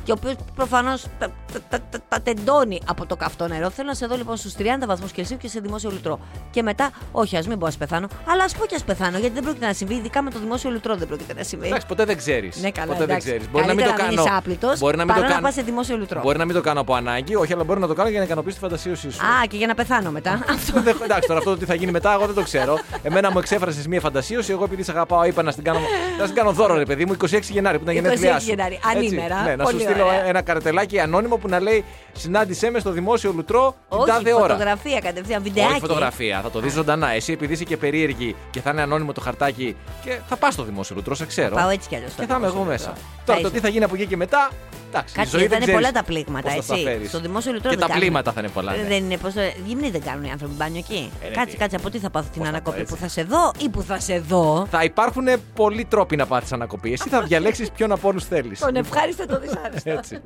Και 0.04 0.10
ο 0.12 0.14
οποίος 0.18 0.34
προφανώς 0.54 1.04
τα, 1.18 1.28
τα, 1.52 1.60
τα, 1.68 1.78
τα, 1.90 1.98
τα 2.08 2.20
τεντώνει 2.20 2.80
από 2.86 3.06
το 3.06 3.16
καυτό 3.16 3.48
νερό. 3.48 3.70
Θέλω 3.70 3.88
να 3.88 3.94
σε 3.94 4.06
δω 4.06 4.16
λοιπόν 4.16 4.36
στους 4.36 4.54
30 4.58 4.62
βαθμούς 4.86 5.12
Κελσίου 5.12 5.36
και 5.36 5.48
σε 5.48 5.60
δημόσιο 5.60 5.90
λουτρό. 5.90 6.18
Και 6.50 6.62
μετά, 6.62 6.90
όχι, 7.12 7.36
ας 7.36 7.46
μην 7.46 7.58
πω 7.58 7.66
ας 7.66 7.76
πεθάνω, 7.76 8.08
αλλά 8.26 8.44
ας 8.44 8.52
πω 8.54 8.66
και 8.66 8.74
ας 8.74 8.84
πεθάνω, 8.84 9.18
γιατί 9.18 9.34
δεν 9.34 9.42
πρόκειται 9.42 9.66
να 9.66 9.72
συμβεί, 9.72 9.94
ειδικά 9.94 10.22
με 10.22 10.30
το 10.30 10.38
δημόσιο 10.38 10.70
λουτρό 10.70 10.96
δεν 10.96 11.06
πρόκειται 11.08 11.34
να 11.34 11.42
συμβεί. 11.42 11.66
Εντάξει, 11.66 11.86
ποτέ 11.86 12.04
δεν 12.04 12.16
ξέρεις. 12.16 12.56
Ναι, 12.56 12.70
καλά, 12.70 12.86
ποτέ 12.92 13.02
εντάξει. 13.04 13.28
δεν 13.28 13.36
ξέρεις. 13.38 13.52
Μπορεί 13.52 13.66
να 13.66 13.74
μην 13.74 13.84
το 13.84 13.90
Καλύτερα 13.90 14.08
κάνω. 14.10 14.22
μείνεις 14.22 14.38
άπλητος, 14.38 14.78
Μπορεί 14.78 14.96
να 14.96 15.04
μην 15.04 15.14
το 15.14 15.20
παρά 15.20 15.34
να 15.34 15.34
κάνω. 15.34 15.46
Πας 15.60 15.64
σε 15.64 15.70
δημόσιο 15.72 15.96
λουτρό. 15.96 16.20
Μπορεί 16.22 16.38
να 16.38 16.44
μην 16.44 16.54
το 16.54 16.60
κάνω 16.60 16.80
από 16.80 16.94
ανάγκη, 16.94 17.34
όχι, 17.34 17.52
αλλά 17.52 17.64
μπορεί 17.64 17.80
να 17.80 17.86
το 17.86 17.94
κάνω 17.94 18.08
για 18.08 18.18
να 18.18 18.24
ικανοποιήσει 18.24 18.54
τη 18.56 18.60
φαντασίωσή 18.62 19.10
σου. 19.10 19.18
Α, 19.26 19.46
και 19.48 19.56
για 19.56 19.66
να 19.66 19.74
πεθάνω 19.74 20.10
μετά. 20.10 20.44
Αυτό. 20.54 20.80
Δεν- 20.82 20.96
Εντάξει, 21.02 21.26
τώρα 21.28 21.38
αυτό 21.38 21.50
το 21.50 21.56
τι 21.56 21.64
θα 21.64 21.74
γίνει 21.74 21.90
μετά, 21.92 22.12
εγώ 22.12 22.26
δεν 22.26 22.34
το 22.34 22.42
ξέρω. 22.42 22.78
Εμένα 23.02 23.30
μου 23.30 23.38
εξέφρασες 23.38 23.86
μια 23.86 24.00
φαντασίωση. 24.00 24.52
Εγώ 24.52 24.64
επειδή 24.64 24.82
σε 24.82 24.90
αγαπάω, 24.90 25.24
είπα 25.24 25.42
να 25.42 25.50
στην 25.50 25.64
κάνω, 25.64 25.78
να 26.18 26.24
στην 26.24 26.36
κάνω 26.36 26.52
δώρο, 26.52 26.74
ρε 26.74 26.84
παιδί 26.84 27.04
μου, 27.06 27.16
26 27.30 27.40
Γενάρη 27.50 27.78
που 27.78 27.82
ήταν 27.90 27.94
26 27.94 28.00
γενέθλιά 28.02 28.38
σου. 28.40 28.46
Γενάρη, 28.48 28.74
Έτσι, 28.74 28.98
ανήμερα. 29.16 29.42
Ναι, 29.42 29.56
να 29.56 29.64
σου 29.64 29.70
Πολύ 29.72 29.82
στείλω 29.84 30.04
ωραία. 30.06 30.24
ένα 30.26 30.42
καρτελάκι 30.42 30.98
ανώνυμο 31.00 31.36
που 31.36 31.48
να 31.48 31.60
λέει 31.60 31.84
Συνάντησέ 32.12 32.70
με 32.70 32.78
στο 32.78 32.90
δημόσιο 32.90 33.32
λουτρό 33.36 33.74
την 33.88 33.98
Όχι, 33.98 34.06
τάδε 34.10 34.32
ώρα. 34.34 34.42
φωτογραφία 34.42 34.98
κατευθείαν, 35.00 35.42
βιντεάκι. 35.42 35.70
Όχι 35.70 35.80
φωτογραφία, 35.80 36.40
θα 36.42 36.50
το 36.50 36.60
δει 36.60 36.68
ζωντανά. 36.68 37.10
Εσύ 37.12 37.32
επειδή 37.32 37.52
είσαι 37.52 37.64
και 37.64 37.76
περίεργη 37.76 38.34
και 38.50 38.60
θα 38.60 38.70
είναι 38.70 38.82
ανώνυμο 38.82 39.12
το 39.12 39.20
χαρτάκι 39.20 39.76
και 40.04 40.18
θα 40.28 40.36
πας 40.36 40.52
στο 40.54 40.62
δημόσιο 40.62 40.96
λουτρό, 40.96 41.14
σε 41.14 41.26
ξέρω. 41.26 41.54
Πάω 41.54 41.68
έτσι 41.68 41.88
κι 41.88 41.94
αλλιώς. 41.96 42.12
Και 42.18 42.26
θα 42.26 42.36
είμαι 42.36 42.46
εγώ 42.46 42.62
μέσα. 42.62 42.92
Τώρα 43.24 43.40
το 43.40 43.50
τι 43.50 43.58
θα 43.60 43.68
γίνει 43.68 43.84
από 43.84 43.94
εκεί 43.94 44.06
και 44.06 44.16
μετά. 44.16 44.50
Εντάξει, 44.92 45.14
η 45.14 45.16
Κάτσε, 45.18 45.30
ζωή 45.38 45.42
θα 45.42 45.48
δεν 45.48 45.56
είναι 45.62 45.66
ξέρεις 45.66 45.74
πολλά 45.74 45.90
τα 45.92 46.02
πλήγματα, 46.04 46.54
πώς 46.54 46.66
θα 46.66 46.72
τα 46.72 46.78
έτσι. 46.80 46.86
φέρεις. 46.90 47.08
Στο 47.08 47.20
δημόσιο 47.20 47.52
λουτρό 47.52 47.70
Και 47.70 47.76
δεν 47.76 47.84
τα 47.84 47.86
κάνουν. 47.86 48.00
πλήγματα 48.02 48.32
θα 48.32 48.40
είναι 48.40 48.48
πολλά. 48.48 48.72
ναι. 48.76 48.82
Δεν 48.88 49.04
είναι 49.04 49.16
πώς 49.16 49.32
το... 49.32 49.40
Γυμνοί 49.66 49.90
δεν 49.90 50.02
κάνουν 50.02 50.24
οι 50.24 50.30
άνθρωποι 50.30 50.54
μπάνιο 50.54 50.78
εκεί. 50.78 51.10
Ε, 51.22 51.28
ναι, 51.28 51.34
κάτσε, 51.34 51.50
τι. 51.52 51.56
κάτσε, 51.56 51.76
από 51.76 51.90
τι 51.90 51.98
θα 51.98 52.10
πάθω 52.10 52.28
την 52.32 52.38
Πώς 52.40 52.44
θα 52.50 52.54
ανακοπή, 52.54 52.76
πω, 52.78 52.84
που 52.88 52.94
έτσι. 52.94 53.02
θα 53.04 53.08
σε 53.20 53.22
δω 53.28 53.52
ή 53.58 53.68
που 53.68 53.82
θα 53.82 54.00
σε 54.00 54.18
δω; 54.18 54.66
Θα 54.70 54.84
υπάρχουν 54.84 55.26
πολλοί 55.54 55.84
τρόποι 55.84 56.16
να 56.16 56.26
πάθει 56.26 56.54
ανακοπή. 56.54 56.92
Εσύ 56.92 57.08
θα 57.08 57.22
διαλέξεις 57.22 57.70
ποιον 57.76 57.92
από 57.92 58.08
όλους 58.08 58.24
θέλεις. 58.24 58.58
Τον 58.60 58.76
ευχάριστο 58.76 59.26
το 59.26 59.38
δυσάρεστο. 59.40 59.90
Έτσι. 59.90 60.18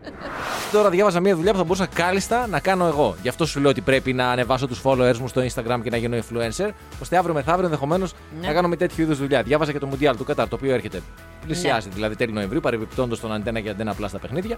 Τώρα 0.73 0.91
διάβαζα 0.91 1.21
μια 1.21 1.37
δουλειά 1.37 1.53
που 1.53 1.59
θα 1.59 1.65
μπορούσα 1.65 1.87
κάλλιστα 1.87 2.47
να 2.47 2.61
κάνω 2.61 2.87
εγώ. 2.87 3.15
Γι' 3.23 3.29
αυτό 3.29 3.47
σου 3.47 3.61
λέω 3.61 3.71
ότι 3.71 3.81
πρέπει 3.81 4.13
να 4.13 4.31
ανεβάσω 4.31 4.67
τους 4.67 4.81
followers 4.85 5.17
μου 5.21 5.29
στο 5.29 5.43
Instagram 5.43 5.81
και 5.83 5.91
να 5.91 5.97
γίνω 5.97 6.17
influencer, 6.17 6.69
ώστε 7.03 7.17
αύριο 7.17 7.35
μεθαύριο 7.35 7.65
ενδεχομένως 7.65 8.13
Ναι. 8.41 8.47
να 8.47 8.53
κάνω 8.53 8.69
με 8.69 8.77
τέτοιου 8.77 9.03
είδους 9.03 9.19
δουλειά. 9.19 9.43
Διάβαζα 9.43 9.73
και 9.73 9.79
το 9.79 9.89
Mundial 9.93 10.15
του 10.17 10.25
Κατάρ, 10.25 10.49
το 10.49 10.57
οποίο 10.57 10.75
έρχεται. 10.75 11.03
Πλησιάζει 11.47 11.89
Ναι. 11.89 11.95
δηλαδή 11.95 12.17
τέλη 12.17 12.33
Νοεμβρίου, 12.33 12.61
παρεμπιπτόντως 12.61 13.21
τον 13.21 13.33
αντένα 13.33 13.61
και 13.61 13.69
αντένα 13.71 13.91
απλά 13.91 14.09
στα 14.09 14.19
παιχνίδια. 14.19 14.57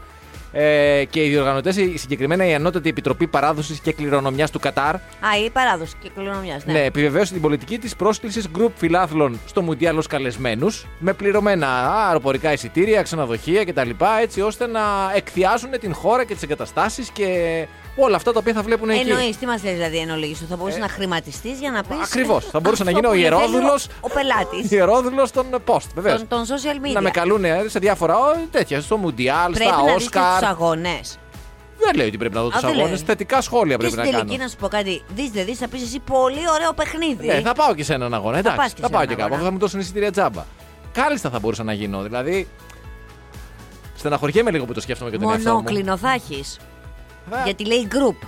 Ε, 0.52 1.04
και 1.10 1.24
οι 1.24 1.28
διοργανωτές, 1.28 1.74
συγκεκριμένα 1.94 2.46
η 2.46 2.54
Ανώτατη 2.54 2.88
Επιτροπή 2.88 3.26
Παράδοσης 3.26 3.78
και 3.80 3.92
Κληρονομιάς 3.92 4.50
του 4.50 4.58
Κατάρ, 4.60 4.94
Α, 4.94 5.00
η 5.46 5.50
παράδοση 5.50 5.94
και 6.02 6.10
κληρονομιάς. 6.14 6.64
ναι. 6.66 6.72
Ναι. 6.72 6.84
επιβεβαίωσε 6.84 7.32
την 7.32 7.42
πολιτική 7.42 7.78
της 7.78 7.96
πρόσκλησης 7.96 8.48
γκρουπ 8.48 8.72
φιλάθλων 8.76 9.38
στο 9.46 9.62
Μουντιάλ 9.62 9.98
ω 9.98 10.02
καλεσμένους, 10.08 10.86
με 10.98 11.12
πληρωμένα 11.12 11.68
αεροπορικά 12.06 12.52
εισιτήρια, 12.52 13.02
ξενοδοχεία 13.02 13.64
κτλ. 13.64 13.90
έτσι 14.22 14.40
ώστε 14.40 14.66
να 14.66 14.80
εκθιάζουν 15.14 15.70
την 15.80 15.94
χώρα 15.94 16.24
και 16.24 16.34
τις 16.34 16.42
εγκαταστάσεις 16.42 17.10
και 17.10 17.66
όλα 17.96 18.16
αυτά 18.16 18.32
τα 18.32 18.38
οποία 18.38 18.52
θα 18.52 18.62
βλέπουν 18.62 18.88
εκεί. 18.90 19.00
Εννοείς, 19.10 19.36
τι 19.36 19.46
μας 19.46 19.62
λέει 19.62 19.72
δηλαδή 19.72 19.98
εν 19.98 20.10
ολίγη 20.10 20.34
σου, 20.34 20.46
θα 20.48 20.56
μπορούσε 20.56 20.78
να 20.78 20.88
χρηματιστείς 20.88 21.58
για 21.58 21.70
να 21.70 21.82
πεις. 21.82 21.98
Ακριβώς. 22.02 22.44
Θα 22.44 22.60
μπορούσε 22.60 22.84
να 22.84 22.90
γίνει 22.90 23.06
ο 23.06 23.14
ιερόδουλος- 23.14 23.86
Ο 24.00 24.08
πελάτης. 24.10 24.70
Ιερόδουλος 24.70 25.30
των 25.30 25.46
post, 25.66 25.86
βεβαίως. 25.94 26.18
Των, 26.18 26.28
των 26.28 26.44
social 26.56 26.86
media. 26.86 26.92
Να 26.92 27.00
με 27.00 27.10
καλούν 27.10 27.44
σε 27.66 27.78
διάφορα 27.78 28.16
ό, 28.18 28.34
τέτοια, 28.50 28.80
στο 28.80 28.96
Μουντιάλ, 28.96 29.52
Πρέπει 29.52 29.70
στα 29.70 29.76
να 29.82 29.82
δεις 29.82 29.92
και 29.92 30.18
τους 30.18 30.22
Όσκαρ. 30.34 30.44
αγώνες. 30.50 31.18
Δεν 31.78 31.94
λέει 31.96 32.06
ότι 32.06 32.16
πρέπει 32.18 32.34
να 32.34 32.40
δω 32.40 32.46
Α, 32.46 32.50
τους 32.50 32.60
δεν 32.60 32.70
αγώνες. 32.70 32.90
λέει. 32.90 33.02
Θετικά 33.06 33.40
σχόλια 33.40 33.72
Και 33.72 33.76
πρέπει 33.78 33.92
στην 33.92 34.04
να 34.04 34.10
τελική 34.10 34.30
κάνω. 34.30 34.42
να 34.42 34.48
σου 34.48 34.56
πω 34.56 34.68
κάτι. 34.68 35.02
Δεις, 35.14 35.30
δεν 35.30 35.44
δεις, 35.44 35.58
θα 35.58 35.68
πεις 35.68 35.82
εσύ 35.82 35.98
πολύ 35.98 36.40
ωραίο 36.54 36.72
παιχνίδι. 36.72 37.26
Ναι, 37.26 37.40
θα 37.40 37.52
πάω 37.54 37.74
και 37.74 37.84
σε 37.84 37.94
έναν 37.94 38.14
αγώνα. 38.14 38.42
πας 38.42 38.52
Εντάξει, 38.52 38.74
και 38.74 38.80
θα 38.80 38.86
σε 38.86 38.92
πάω 38.92 39.02
έναν 39.02 39.14
και 39.14 39.20
κάπου. 39.22 39.32
αγώνα. 39.34 39.48
Θα 39.48 39.52
μου 39.54 39.58
δώσουν 39.58 39.80
εισιτήρια 39.80 40.10
τζάμπα. 40.12 40.44
Κάλλιστα 40.92 41.30
θα 41.30 41.38
μπορούσα 41.38 41.62
να 41.62 41.72
γίνω. 41.72 42.02
Δηλαδή. 42.02 42.48
Στεναχωριέμαι 43.96 44.50
λίγο 44.50 44.64
που 44.64 44.72
το 44.72 44.80
σκέφτομαι 44.80 45.10
και 45.10 45.18
τον 45.18 45.30
εαυτό 45.30 45.48
μου. 45.50 45.54
Μονόκλινο 45.56 45.96
θα 45.96 46.10
έχεις. 46.10 46.56
Θα- 47.30 47.42
Γιατί 47.44 47.64
λέει 47.66 47.88
group. 47.90 48.26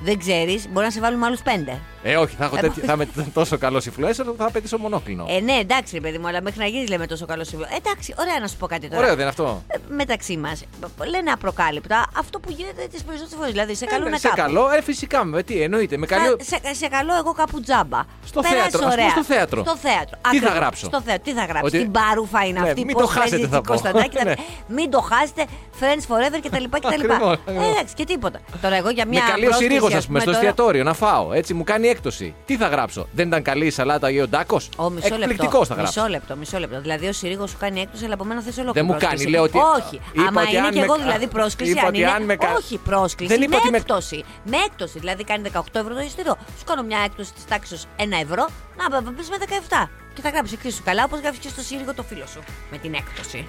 Δεν 0.00 0.18
ξέρεις, 0.18 0.68
μπορεί 0.68 0.84
να 0.86 0.92
σε 0.92 1.00
βάλουν 1.00 1.18
με 1.18 1.26
άλλους 1.26 1.42
πέντε. 1.42 1.78
Ε, 2.02 2.16
όχι, 2.16 2.34
θα, 2.38 2.44
έχω 2.44 2.56
Ε, 2.56 2.60
τέτοιο- 2.60 2.84
θα 2.84 2.92
είμαι 2.92 3.08
τόσο 3.34 3.58
καλός 3.58 3.84
influencer 3.86 4.24
που 4.24 4.34
θα 4.38 4.46
απαιτήσω 4.46 4.78
μονόκλινο. 4.78 5.26
Ε, 5.28 5.40
ναι, 5.40 5.52
εντάξει, 5.52 5.94
ρε 5.94 6.00
παιδί 6.00 6.18
μου, 6.18 6.28
αλλά 6.28 6.42
μέχρι 6.42 6.58
να 6.60 6.66
γίνεις 6.66 6.88
λέμε 6.88 7.06
τόσο 7.06 7.26
καλός 7.26 7.46
συμβούλιο. 7.48 7.76
Εντάξει, 7.76 8.14
ωραία 8.18 8.38
να 8.40 8.46
σου 8.46 8.56
πω 8.56 8.66
κάτι 8.66 8.88
τώρα. 8.88 8.96
Ωραίο 9.00 9.10
δεν 9.10 9.18
είναι 9.20 9.28
αυτό. 9.28 9.62
Ε, 9.66 9.76
μεταξύ 9.88 10.36
μας. 10.36 10.64
Λένε 11.10 11.30
απροκάλυπτα 11.30 12.06
αυτό 12.16 12.38
που 12.40 12.50
γίνεται 12.50 12.86
τις 12.92 13.02
περισσότερες 13.02 13.36
φορές. 13.38 13.50
Δηλαδή, 13.52 13.74
σε 13.74 13.84
Ε, 13.84 13.88
καλούν 13.88 14.10
ναι, 14.10 14.18
σε 14.18 14.28
κάπου. 14.28 14.40
καλό, 14.40 14.70
ε, 14.76 14.82
φυσικά 14.82 15.24
με 15.24 15.42
τι 15.42 15.62
εννοείται. 15.62 15.96
Με 15.96 16.06
καλή... 16.06 16.24
Θα- 16.26 16.36
σε, 16.40 16.74
σε 16.74 16.86
καλό 16.88 17.14
εγώ 17.16 17.32
κάπου 17.32 17.60
τζάμπα. 17.60 18.00
Στο 18.24 18.40
Περάσεις 18.40 18.60
θέατρο, 18.60 18.78
ας 18.78 18.84
πούμε 18.84 18.92
ωραία. 18.92 19.10
στο 19.10 19.24
θέατρο. 19.24 19.60
Στο 19.62 19.76
θέατρο. 19.76 20.16
Τι 20.16 20.18
θα 20.22 20.28
Ακριβώς. 20.28 20.54
γράψω; 20.54 20.86
Στο 20.86 21.00
θέατρο. 21.00 21.22
Τι 21.24 21.32
θα 21.38 21.44
γράψει. 21.44 21.64
Ότι- 21.64 21.78
Την 21.78 21.90
παρούφα 21.90 22.44
είναι 22.46 22.60
Ναι, 22.60 22.68
αυτή. 22.68 22.84
μην 22.84 22.94
πώς 22.94 23.02
το 23.02 23.08
χάσετε, 23.08 23.30
παίζει 23.30 23.46
θα 23.46 23.56
την 23.56 23.60
πω. 23.66 23.68
Κωνσταντάκη, 23.72 24.16
θα- 24.16 24.24
Ναι. 24.24 24.34
Μην 24.66 24.90
το 24.90 25.00
χάσετε. 25.00 25.44
Friends 25.80 26.04
forever 26.12 26.38
κτλ. 26.42 26.64
κτλ. 26.70 26.86
Ακριβώς, 26.94 27.32
Ε, 27.32 27.32
ακριβώς. 27.32 27.66
εντάξει, 27.72 27.94
και 27.94 28.04
τίποτα. 28.04 28.38
Τώρα 28.62 28.76
εγώ 28.76 28.90
για 28.90 29.06
μια. 29.06 29.22
με 29.24 29.30
καλεί 29.30 29.44
ο 29.44 29.48
πρόσκληση, 29.48 29.70
Συρίγος, 29.72 29.92
ας 29.92 29.98
ας 29.98 30.06
πούμε, 30.06 30.20
στο 30.20 30.30
τώρα- 30.30 30.38
εστιατόριο 30.46 30.82
να 30.84 30.94
φάω. 30.94 31.32
Έτσι 31.32 31.54
μου 31.54 31.64
κάνει 31.64 31.88
έκπτωση. 31.90 32.34
Τι 32.46 32.56
θα 32.56 32.68
γράψω. 32.68 33.08
Δεν 33.12 33.26
ήταν 33.26 33.42
καλή 33.42 33.66
η 33.66 33.70
σαλάτα 33.70 34.10
ή 34.10 34.20
ο 34.20 34.28
Ντάκος; 34.28 34.68
Ω, 34.76 34.90
μισό 34.90 35.06
Εκπληκτικός 35.06 35.52
λεπτό. 35.52 35.64
θα 35.64 35.74
γράψω. 35.74 36.00
Μισό 36.00 36.10
λεπτό, 36.12 36.36
μισό 36.36 36.58
λεπτό. 36.58 36.80
Δηλαδή 36.80 37.06
ο 37.08 37.12
Συρίγος 37.12 37.50
σου 37.50 37.56
κάνει 37.58 37.80
έκπτωση, 37.80 38.04
αλλά 38.04 38.14
από 38.14 38.24
μένα 38.24 38.40
θες 38.40 38.58
ολόκληρο. 38.58 38.72
Δεν 38.72 38.84
μου 38.84 38.90
κάνει, 38.90 39.02
πρόσκληση. 39.04 39.28
λέω 39.30 39.42
ότι- 39.42 39.58
Όχι. 39.58 40.00
είπα 40.12 40.26
Άμα 40.28 40.42
ότι 40.42 40.50
είναι 40.56 40.66
αν 40.66 40.72
και 40.72 40.78
με 40.78 40.84
εγώ 40.84 40.94
κα- 40.96 41.02
δηλαδή 41.02 41.26
πρόσκληση, 41.26 41.70
είπα 41.72 41.80
αν 41.80 41.86
ότι 41.88 41.98
είναι. 41.98 42.10
αν 42.10 42.22
με 42.22 42.36
κα- 42.36 42.52
Όχι, 42.56 42.78
πρόσκληση. 42.78 43.32
Δεν 43.32 43.42
είπα 43.42 43.50
με 43.50 43.56
ότι 43.56 43.70
με- 43.70 43.76
έκπτωση. 43.76 44.24
Με 44.44 44.56
έκπτωση. 44.56 44.98
Δηλαδή 44.98 45.24
κάνει 45.24 45.42
18 45.42 45.78
ευρώ 45.80 45.94
το 45.94 46.00
εισιτήριο. 46.00 46.36
Σου 46.58 46.64
κάνω 46.64 46.82
μια 46.82 46.98
έκπτωση 47.04 47.32
της 47.32 47.44
τάξης 47.44 47.86
1 47.96 48.16
ευρώ, 48.22 48.46
να 48.76 49.12
πεις 49.12 49.28
με 49.30 49.36
17. 49.38 49.90
Και 50.14 50.20
θα 50.20 50.28
γράψει 50.28 50.54
εξίσου 50.54 50.82
καλά, 50.84 51.04
όπως 51.04 51.20
γράφει 51.20 51.38
και 51.38 51.48
στο 51.48 51.60
Συρίγο 51.62 51.94
το 51.94 52.02
φίλο 52.02 52.24
σου. 52.32 52.40
Με 52.70 52.78
την 52.78 52.94
έκπτωση. 52.94 53.44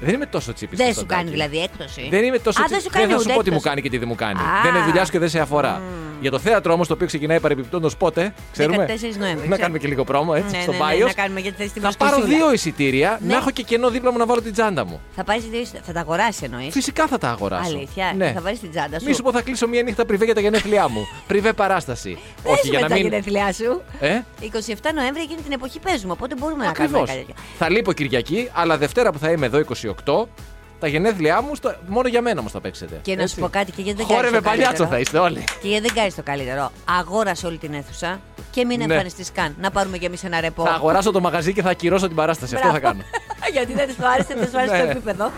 Δεν 0.00 0.14
είμαι 0.14 0.26
τόσο 0.26 0.52
τσίπης. 0.52 0.78
Δεν 0.78 0.94
σου 0.94 1.06
κάνει 1.06 1.30
δηλαδή 1.30 1.62
έκπτωση. 1.62 2.06
Δεν 2.10 2.24
είμαι 2.24 2.38
τόσο 2.38 2.60
Α, 2.60 2.64
τσίπης. 2.64 2.82
δεν 2.82 2.92
σου 2.92 2.98
κάνει 2.98 3.12
θα 3.12 3.18
σου 3.18 3.24
ούτε 3.26 3.34
πω 3.34 3.42
τι 3.42 3.50
μου 3.50 3.56
έκπτωση. 3.56 3.68
κάνει 3.68 3.82
και 3.82 3.90
τι 3.90 3.98
δεν 3.98 4.08
μου 4.08 4.14
κάνει. 4.14 4.38
Α. 4.40 4.44
Δεν 4.62 4.74
είναι 4.74 4.84
δουλειά 4.84 5.04
σου 5.04 5.10
και 5.10 5.18
δεν 5.18 5.28
σε 5.28 5.40
αφορά. 5.40 5.80
Για 6.20 6.30
το 6.30 6.38
θέατρο 6.38 6.72
όμως 6.72 6.86
το 6.88 6.94
οποίο 6.94 7.06
ξεκινάει 7.06 7.40
παρεμπιπτόντως 7.40 7.96
πότε, 7.96 8.34
ξέρουμε. 8.52 8.86
14 8.88 9.16
Νοέμβρη, 9.18 9.34
Να 9.36 9.40
ξέρω. 9.44 9.56
κάνουμε 9.56 9.78
και 9.78 9.88
λίγο 9.88 10.04
πρόμο 10.04 10.32
έτσι 10.36 10.56
Ναι, 10.56 10.62
στο 10.62 10.72
ναι, 10.72 10.78
ναι, 10.78 10.84
Bios. 10.84 11.06
να 11.06 11.12
κάνουμε 11.12 11.40
γιατί 11.40 11.56
θες 11.62 11.72
τη 11.72 11.80
Θα 11.80 11.92
πάρω 11.98 12.16
βοσκησούλα. 12.16 12.36
δύο 12.38 12.52
εισιτήρια, 12.52 13.18
Ναι. 13.22 13.32
να 13.32 13.36
έχω 13.38 13.50
και 13.50 13.62
κενό 13.62 13.90
δίπλα 13.90 14.12
μου 14.12 14.18
να 14.18 14.26
βάλω 14.26 14.42
την 14.42 14.52
τσάντα 14.52 14.84
μου. 14.84 15.00
Θα 15.16 15.24
πάρεις 15.24 15.44
δύο. 15.44 15.64
Θα 15.82 15.92
τα 15.92 16.00
αγοράσει 16.00 16.44
εννοείς; 16.44 16.72
Φυσικά 16.72 17.06
θα 17.06 17.18
τα 17.18 17.28
αγοράσω. 17.28 17.76
Αλήθεια. 17.76 18.12
Ναι. 18.16 18.32
Θα 18.34 18.40
βάλεις 18.40 18.60
την 18.60 18.70
τσάντα 18.70 18.98
σου. 18.98 19.06
Μη 19.06 19.12
σου 19.14 19.22
πω 19.22 19.32
θα 19.32 19.42
κλείσω 19.42 19.68
μία 19.68 19.82
νύχτα 19.82 20.04
πριβέ 20.06 20.24
για 20.24 20.34
τα 20.34 20.40
γενέθλιά 20.40 20.88
μου. 20.88 21.06
πριβέ 21.26 21.52
παράσταση. 21.52 22.18
Πες 22.42 22.52
Όχι, 22.52 22.68
για 22.68 22.78
με 22.78 22.80
να 22.82 22.88
τα 22.88 22.94
μην. 22.94 23.02
γενέθλιά 23.02 23.52
σου. 23.52 23.82
Ε; 24.00 24.20
27 24.40 24.46
Νοέμβρη 24.94 25.22
εκείνη 25.22 25.40
την 25.40 25.52
εποχή 25.52 25.78
παίζουμε, 25.78 26.12
οπότε 26.12 26.34
μπορούμε 26.38 26.64
να 26.64 26.70
Ακριβώς. 26.70 26.92
κάνουμε 26.92 27.08
κάτι 27.12 27.18
τέτοιο. 27.26 27.42
Θα 27.58 27.70
λείπω 27.70 27.92
Κυριακή, 27.92 28.48
αλλά 28.52 28.78
Δευτέρα 28.78 29.12
που 29.12 29.18
θα 29.18 29.30
είμαι 29.30 29.46
εδώ 29.46 29.58
28, 29.58 29.89
τα 30.80 30.86
γενέθλιά 30.86 31.42
μου 31.42 31.54
στο... 31.54 31.74
μόνο 31.88 32.08
για 32.08 32.22
μένα 32.22 32.40
όμως 32.40 32.52
θα 32.52 32.60
παίξετε. 32.60 32.98
Και 33.02 33.14
να 33.16 33.22
Έτσι. 33.22 33.34
σου 33.34 33.40
πω 33.40 33.48
κάτι 33.48 33.72
και 33.72 33.82
γιατί 33.82 33.98
δεν 33.98 34.06
κάνεις 34.06 34.22
Χόρευε 34.22 34.36
το 34.42 34.48
παλιάτσο 34.48 34.84
καλύτερο. 34.84 34.90
θα 34.90 34.98
είστε 34.98 35.18
όλοι. 35.18 35.44
Και 35.62 35.68
γιατί 35.68 35.86
δεν 35.86 35.94
κάνεις 35.94 36.14
το 36.14 36.22
καλύτερο. 36.22 36.72
Αγόρασε 36.98 37.46
όλη 37.46 37.56
την 37.58 37.72
αίθουσα 37.74 38.20
και 38.50 38.64
μην 38.64 38.78
Ναι. 38.78 38.84
εμφανιστείς 38.84 39.32
καν. 39.32 39.54
Να 39.60 39.70
πάρουμε 39.70 39.98
κι 39.98 40.04
εμείς 40.04 40.24
ένα 40.24 40.40
ρεπό. 40.40 40.64
Θα 40.64 40.70
αγοράσω 40.72 41.10
το 41.10 41.20
μαγαζί 41.20 41.52
και 41.52 41.62
θα 41.62 41.70
ακυρώσω 41.70 42.06
την 42.06 42.16
παράσταση. 42.16 42.54
Αυτό 42.54 42.66
θα 42.70 42.78
Μπράβο. 42.78 42.86
κάνω. 42.98 43.02
Γιατί 43.52 43.72
δεν 43.74 43.88
σου 43.90 44.06
άρεσε, 44.14 44.34
δεν 44.34 44.48
σου 44.50 44.58
άρεσε 44.58 44.76
το 44.78 44.84
Ναι. 44.84 44.90
επίπεδο. 44.90 45.30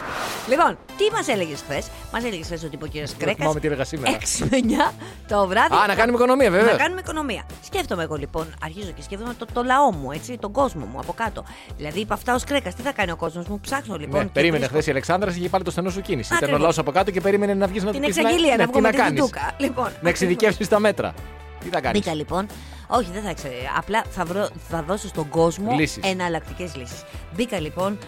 Λοιπόν, 0.49 0.79
τι 0.97 1.05
μας 1.13 1.29
έλεγες 1.29 1.61
χθες; 1.67 1.87
Μας 2.13 2.25
έλεγες 2.25 2.47
χθες 2.47 2.63
ότι 2.65 2.75
είπε 2.75 2.85
ο 2.85 2.89
κύριος 2.89 3.13
Κρέκας. 3.19 3.37
θυμάμαι 3.37 3.61
τι 3.61 3.67
έλεγα 3.67 3.85
σήμερα. 3.85 4.11
6 4.17 4.45
με 4.51 4.57
9 4.57 4.93
το 5.29 5.47
βράδυ. 5.47 5.75
Α, 5.75 5.87
να 5.87 5.95
κάνουμε 5.95 6.17
οικονομία, 6.19 6.51
βέβαια. 6.51 6.73
Να 6.73 6.79
κάνουμε 6.79 7.01
οικονομία. 7.01 7.43
Σκέφτομαι 7.65 8.03
εγώ 8.03 8.15
λοιπόν, 8.17 8.55
αρχίζω 8.65 8.91
και 8.97 9.03
σκέφτομαι 9.03 9.35
το, 9.39 9.47
το 9.53 9.63
λαό 9.63 9.93
μου, 9.93 10.11
έτσι, 10.13 10.39
τον 10.39 10.53
κόσμο 10.53 10.85
μου 10.87 10.99
από 10.99 11.13
κάτω. 11.13 11.45
Δηλαδή, 11.77 12.01
είπα 12.01 12.15
αυτά 12.15 12.35
ως 12.35 12.45
Κρέκας, 12.45 12.75
τι 12.75 12.83
θα 12.83 12.93
κάνει 12.93 13.11
ο 13.11 13.17
κόσμος 13.17 13.47
μου, 13.47 13.61
ψάχνω 13.61 13.97
λοιπόν. 13.97 14.19
Ναι, 14.19 14.25
και 14.25 14.31
περίμενε 14.33 14.57
βρίσκω 14.59 14.75
χθες 14.75 14.87
η 14.87 14.91
Αλεξάνδρας, 14.91 15.37
είχε 15.37 15.49
πάλι 15.49 15.65
το 15.65 15.71
στενό 15.71 15.91
σου 15.91 16.01
κίνηση. 16.01 16.27
Ήταν 16.27 16.39
ο 16.39 16.45
Ακριβώς. 16.45 16.61
λαός 16.63 16.79
από 16.79 16.91
κάτω 16.91 17.11
και 17.11 17.21
περίμενε 17.21 17.55
να 17.55 17.67
βγεις 17.67 17.83
να 17.83 17.91
Την 17.91 18.01
του 18.01 18.07
πεις 18.07 18.17
εξαγγελία 18.17 18.51
ναι, 18.51 18.57
να 18.57 18.65
τι 18.65 18.71
βγούμε 18.73 18.81
να 18.81 18.89
με 18.89 18.97
τη 18.97 19.03
κάνεις. 19.03 19.21
Δουντούκα. 19.21 19.51
Λοιπόν, 19.59 19.89
Να 20.01 20.09
εξειδικεύσεις 20.09 20.69
τα 20.69 20.79
μέτρα. 20.79 21.15
Τι 21.63 21.69
θα 21.69 21.81
κάνεις; 21.81 22.01
Μπήκα 22.01 22.15
λοιπόν. 22.15 22.47
Όχι, 22.87 23.11
δεν 23.13 23.23
θα 23.23 23.33
ξέρω. 23.35 23.53
Απλά 23.79 24.03
θα, 24.11 24.25
βρω, 24.25 24.49
θα 24.69 24.83
δώσω 24.83 25.09
στον 25.09 25.29
κόσμο 25.29 25.75
Λύσεις. 25.79 26.01
εναλλακτικές 26.05 26.75
λύσεις. 26.77 27.03
Μπήκα 27.37 27.61
λοιπόν. 27.61 27.99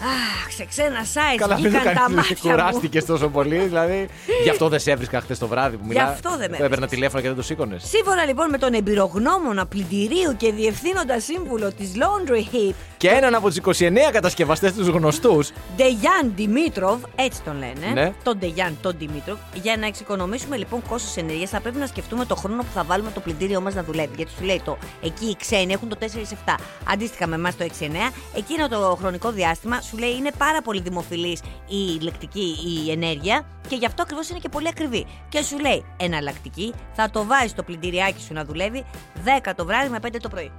Αχ, 0.00 0.52
σε 0.52 0.64
ξένα 0.64 1.00
sites 1.14 1.36
Καλά, 1.36 1.54
μην 1.54 1.62
το 1.64 1.70
βγήκαν 1.70 1.94
τα 1.94 2.00
κάνεις. 2.00 2.16
μάτια 2.16 2.36
μου. 2.42 2.50
Κουράστηκες 2.50 3.04
τόσο 3.04 3.28
πολύ. 3.28 3.58
Δηλαδή, 3.58 4.08
γι' 4.42 4.50
αυτό 4.50 4.68
δεν 4.68 4.78
σε 4.80 4.90
έβρισκα 4.90 5.20
χθες 5.20 5.38
το 5.38 5.46
βράδυ 5.48 5.76
που 5.76 5.82
Γι' 5.82 5.88
μιλά. 5.88 6.04
αυτό 6.04 6.28
δεν 6.30 6.38
με 6.38 6.44
Έπαιρνα 6.44 6.64
έβρισκες. 6.64 6.88
τηλέφωνο 6.90 7.20
και 7.22 7.26
δεν 7.28 7.36
το 7.36 7.42
σήκωνες. 7.42 7.84
Σύμφωνα 7.88 8.24
λοιπόν 8.24 8.50
με 8.50 8.58
τον 8.58 8.72
εμπειρογνώμονα 8.74 9.66
πλυντηρίου 9.66 10.36
και 10.36 10.52
διευθύνοντα 10.52 11.20
σύμβουλο 11.20 11.72
της 11.72 11.92
Laundry 11.94 12.54
Heap, 12.54 12.74
Και 12.96 13.08
έναν 13.08 13.34
από 13.34 13.46
τους 13.48 13.78
29 13.78 13.92
κατασκευαστές 14.12 14.72
τους 14.72 14.88
γνωστούς. 14.88 15.50
Ντεγιάν 15.76 16.32
Δημήτροβ, 16.34 17.02
έτσι 17.14 17.42
τον 17.42 17.58
λένε. 17.58 17.92
Ναι. 17.92 18.12
Τον 18.22 18.38
Ντεγιάν, 18.38 18.78
τον 18.82 18.94
Δημήτροβ. 18.98 19.38
Για 19.62 19.76
να 19.76 19.86
εξοικονομήσουμε 19.86 20.56
λοιπόν 20.56 20.82
κόστος 20.88 21.16
ενέργειας, 21.16 21.50
θα 21.50 21.60
πρέπει 21.60 21.78
να 21.78 21.86
σκεφτούμε 21.86 22.24
το 22.24 22.34
χρόνο 22.34 22.62
που 22.62 22.68
θα 22.74 22.84
βάλουμε 22.84 23.10
το 23.10 23.20
πλυντήριό 23.20 23.60
μας 23.60 23.74
να 23.74 23.82
δουλεύει. 23.82 24.12
Γιατί 24.16 24.30
σου 24.38 24.44
λέει 24.44 24.60
το 24.64 24.78
εκεί 25.02 25.26
οι 25.26 25.36
ξένοι 25.36 25.72
έχουν 25.72 25.88
το 25.88 25.96
4-7. 26.00 26.54
Αντίστοιχα 26.90 27.26
με 27.26 27.34
εμάς 27.34 27.56
το 27.56 27.64
6-9. 27.64 28.12
Εκείνο 28.36 28.68
το 28.68 28.96
χρονικό 29.00 29.30
διάστημα 29.30 29.80
σου 29.80 29.96
λέει 29.96 30.14
είναι 30.14 30.30
πάρα 30.38 30.62
πολύ 30.62 30.80
δημοφιλής 30.80 31.40
η 31.66 31.98
ηλεκτρική 32.00 32.56
η 32.86 32.90
ενέργεια 32.90 33.46
και 33.68 33.76
γι' 33.76 33.86
αυτό 33.86 34.02
ακριβώς 34.02 34.28
είναι 34.28 34.38
και 34.38 34.48
πολύ 34.48 34.68
ακριβή. 34.68 35.06
Και 35.28 35.42
σου 35.42 35.58
λέει 35.58 35.84
εναλλακτική, 35.96 36.74
θα 36.92 37.10
το 37.10 37.24
βάζεις 37.24 37.50
στο 37.50 37.62
πλυντηριάκι 37.62 38.22
σου 38.22 38.32
να 38.34 38.44
δουλεύει 38.44 38.84
10 39.24 39.52
το 39.56 39.64
βράδυ 39.64 39.88
με 39.88 39.98
5 40.02 40.08
το 40.20 40.28
πρωί. 40.28 40.52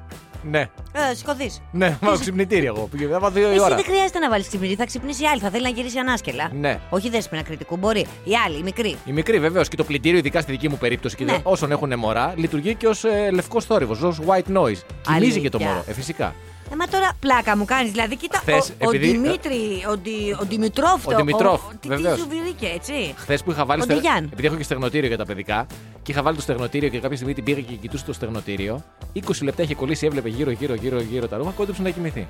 Ναι, 0.43 0.59
Ε, 0.59 1.13
Σηκωθείς. 1.15 1.61
ναι, 1.71 1.97
βάλω 2.01 2.17
ξυπνητήρι 2.17 2.65
εγώ. 2.65 2.87
Πήγα 2.91 3.09
θα 3.13 3.19
πάω 3.19 3.29
δύο 3.29 3.47
η 3.47 3.51
Εσύ 3.53 3.61
ώρα. 3.63 3.75
δεν 3.75 3.83
χρειάζεται 3.83 4.19
να 4.19 4.29
βάλεις 4.29 4.47
ξυπνητή, 4.47 4.75
θα 4.75 4.85
ξυπνήσει 4.85 5.23
η 5.23 5.27
άλλη. 5.27 5.39
Θα 5.41 5.49
θέλει 5.49 5.63
να 5.63 5.69
γυρίσει 5.69 5.97
ανάσκελα. 5.99 6.49
Ναι. 6.53 6.79
Όχι 6.89 7.09
δέσπινα 7.09 7.41
κριτικού, 7.41 7.77
μπορεί. 7.77 8.05
Η 8.23 8.31
άλλη, 8.45 8.57
η 8.57 8.63
μικρή. 8.63 8.95
Η 9.05 9.11
μικρή 9.11 9.39
βεβαίως 9.39 9.67
και 9.67 9.75
το 9.75 9.83
πλυντήριο, 9.83 10.17
ειδικά 10.19 10.41
στη 10.41 10.51
δική 10.51 10.69
μου 10.69 10.77
περίπτωση, 10.77 11.15
και 11.15 11.23
Ναι. 11.23 11.37
όσων 11.43 11.71
έχουν 11.71 11.93
μωρά, 11.97 12.33
λειτουργεί 12.35 12.75
και 12.75 12.87
ως 12.87 13.03
ε, 13.03 13.29
λευκός 13.31 13.65
θόρυβος, 13.65 14.01
ως 14.01 14.19
white 14.25 14.57
noise. 14.57 14.81
Κοιμίζει 15.01 15.39
και 15.41 15.49
το 15.49 15.57
Αλήθεια. 15.57 15.73
μωρό, 15.73 15.83
ε, 15.87 15.93
φυσικά. 15.93 16.35
Ε, 16.71 16.75
μα 16.75 16.85
τώρα 16.87 17.09
πλάκα 17.19 17.57
μου 17.57 17.65
κάνεις. 17.65 17.91
Δηλαδή, 17.91 18.15
κοίτα, 18.15 18.37
Χθες, 18.37 18.69
ο, 18.69 18.73
επειδή- 18.79 19.17
ο 19.17 19.21
Δημήτρη, 19.21 19.85
ο, 19.89 19.95
Δη- 20.03 20.33
ο 20.41 20.45
Δημητρόφ. 20.45 21.05
Ο 21.07 21.09
το- 21.11 21.15
Δημητρόφ, 21.15 21.61
τι- 21.69 21.77
Τι 21.77 21.87
βεβαίως. 21.87 22.19
σου 22.19 22.27
βρήκε, 22.29 22.67
έτσι. 22.75 23.13
Χθες 23.17 23.43
που 23.43 23.51
είχα 23.51 23.65
βάλει. 23.65 23.81
Ο 23.81 23.83
στε- 23.83 23.95
Ντεγιάν. 23.95 24.23
Επειδή 24.31 24.47
έχω 24.47 24.55
και 24.55 24.63
στεγνοτήριο 24.63 25.07
για 25.07 25.17
τα 25.17 25.25
παιδικά, 25.25 25.65
και 26.03 26.11
είχα 26.11 26.21
βάλει 26.21 26.35
το 26.35 26.41
στεγνοτήριο 26.41 26.89
και 26.89 26.99
κάποια 26.99 27.15
στιγμή 27.15 27.33
την 27.33 27.43
πήγα 27.43 27.61
και 27.61 27.73
κοιτούσε 27.73 28.05
το 28.05 28.13
στεγνοτήριο. 28.13 28.83
20 29.13 29.43
λεπτά 29.43 29.63
είχε 29.63 29.75
κολλήσει, 29.75 30.05
έβλεπε 30.05 30.29
γύρω, 30.29 30.51
γύρω, 30.51 30.73
γύρω, 30.73 30.99
γύρω 31.01 31.27
τα 31.27 31.37
ρούχα, 31.37 31.51
κόντεψε 31.51 31.81
να 31.81 31.89
κοιμηθεί. 31.89 32.27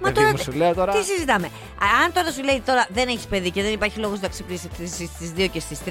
Μα 0.00 0.10
Παιδί 0.10 0.14
τώρα, 0.14 0.30
μου, 0.30 0.38
σου 0.38 0.52
λέω 0.52 0.74
τώρα. 0.74 0.92
Τι 0.92 1.04
συζητάμε; 1.04 1.46
Α, 1.46 1.86
Αν 2.04 2.12
τώρα 2.12 2.30
σου 2.32 2.42
λέει 2.42 2.62
τώρα 2.66 2.86
δεν 2.90 3.08
έχεις 3.08 3.24
παιδί 3.26 3.50
και 3.50 3.62
δεν 3.62 3.72
υπάρχει 3.72 3.98
λόγος 3.98 4.20
να 4.20 4.28
ξυπνήσεις 4.28 4.68
στις 5.14 5.32
2 5.36 5.46
και 5.52 5.60
στις 5.60 5.78
3, 5.84 5.88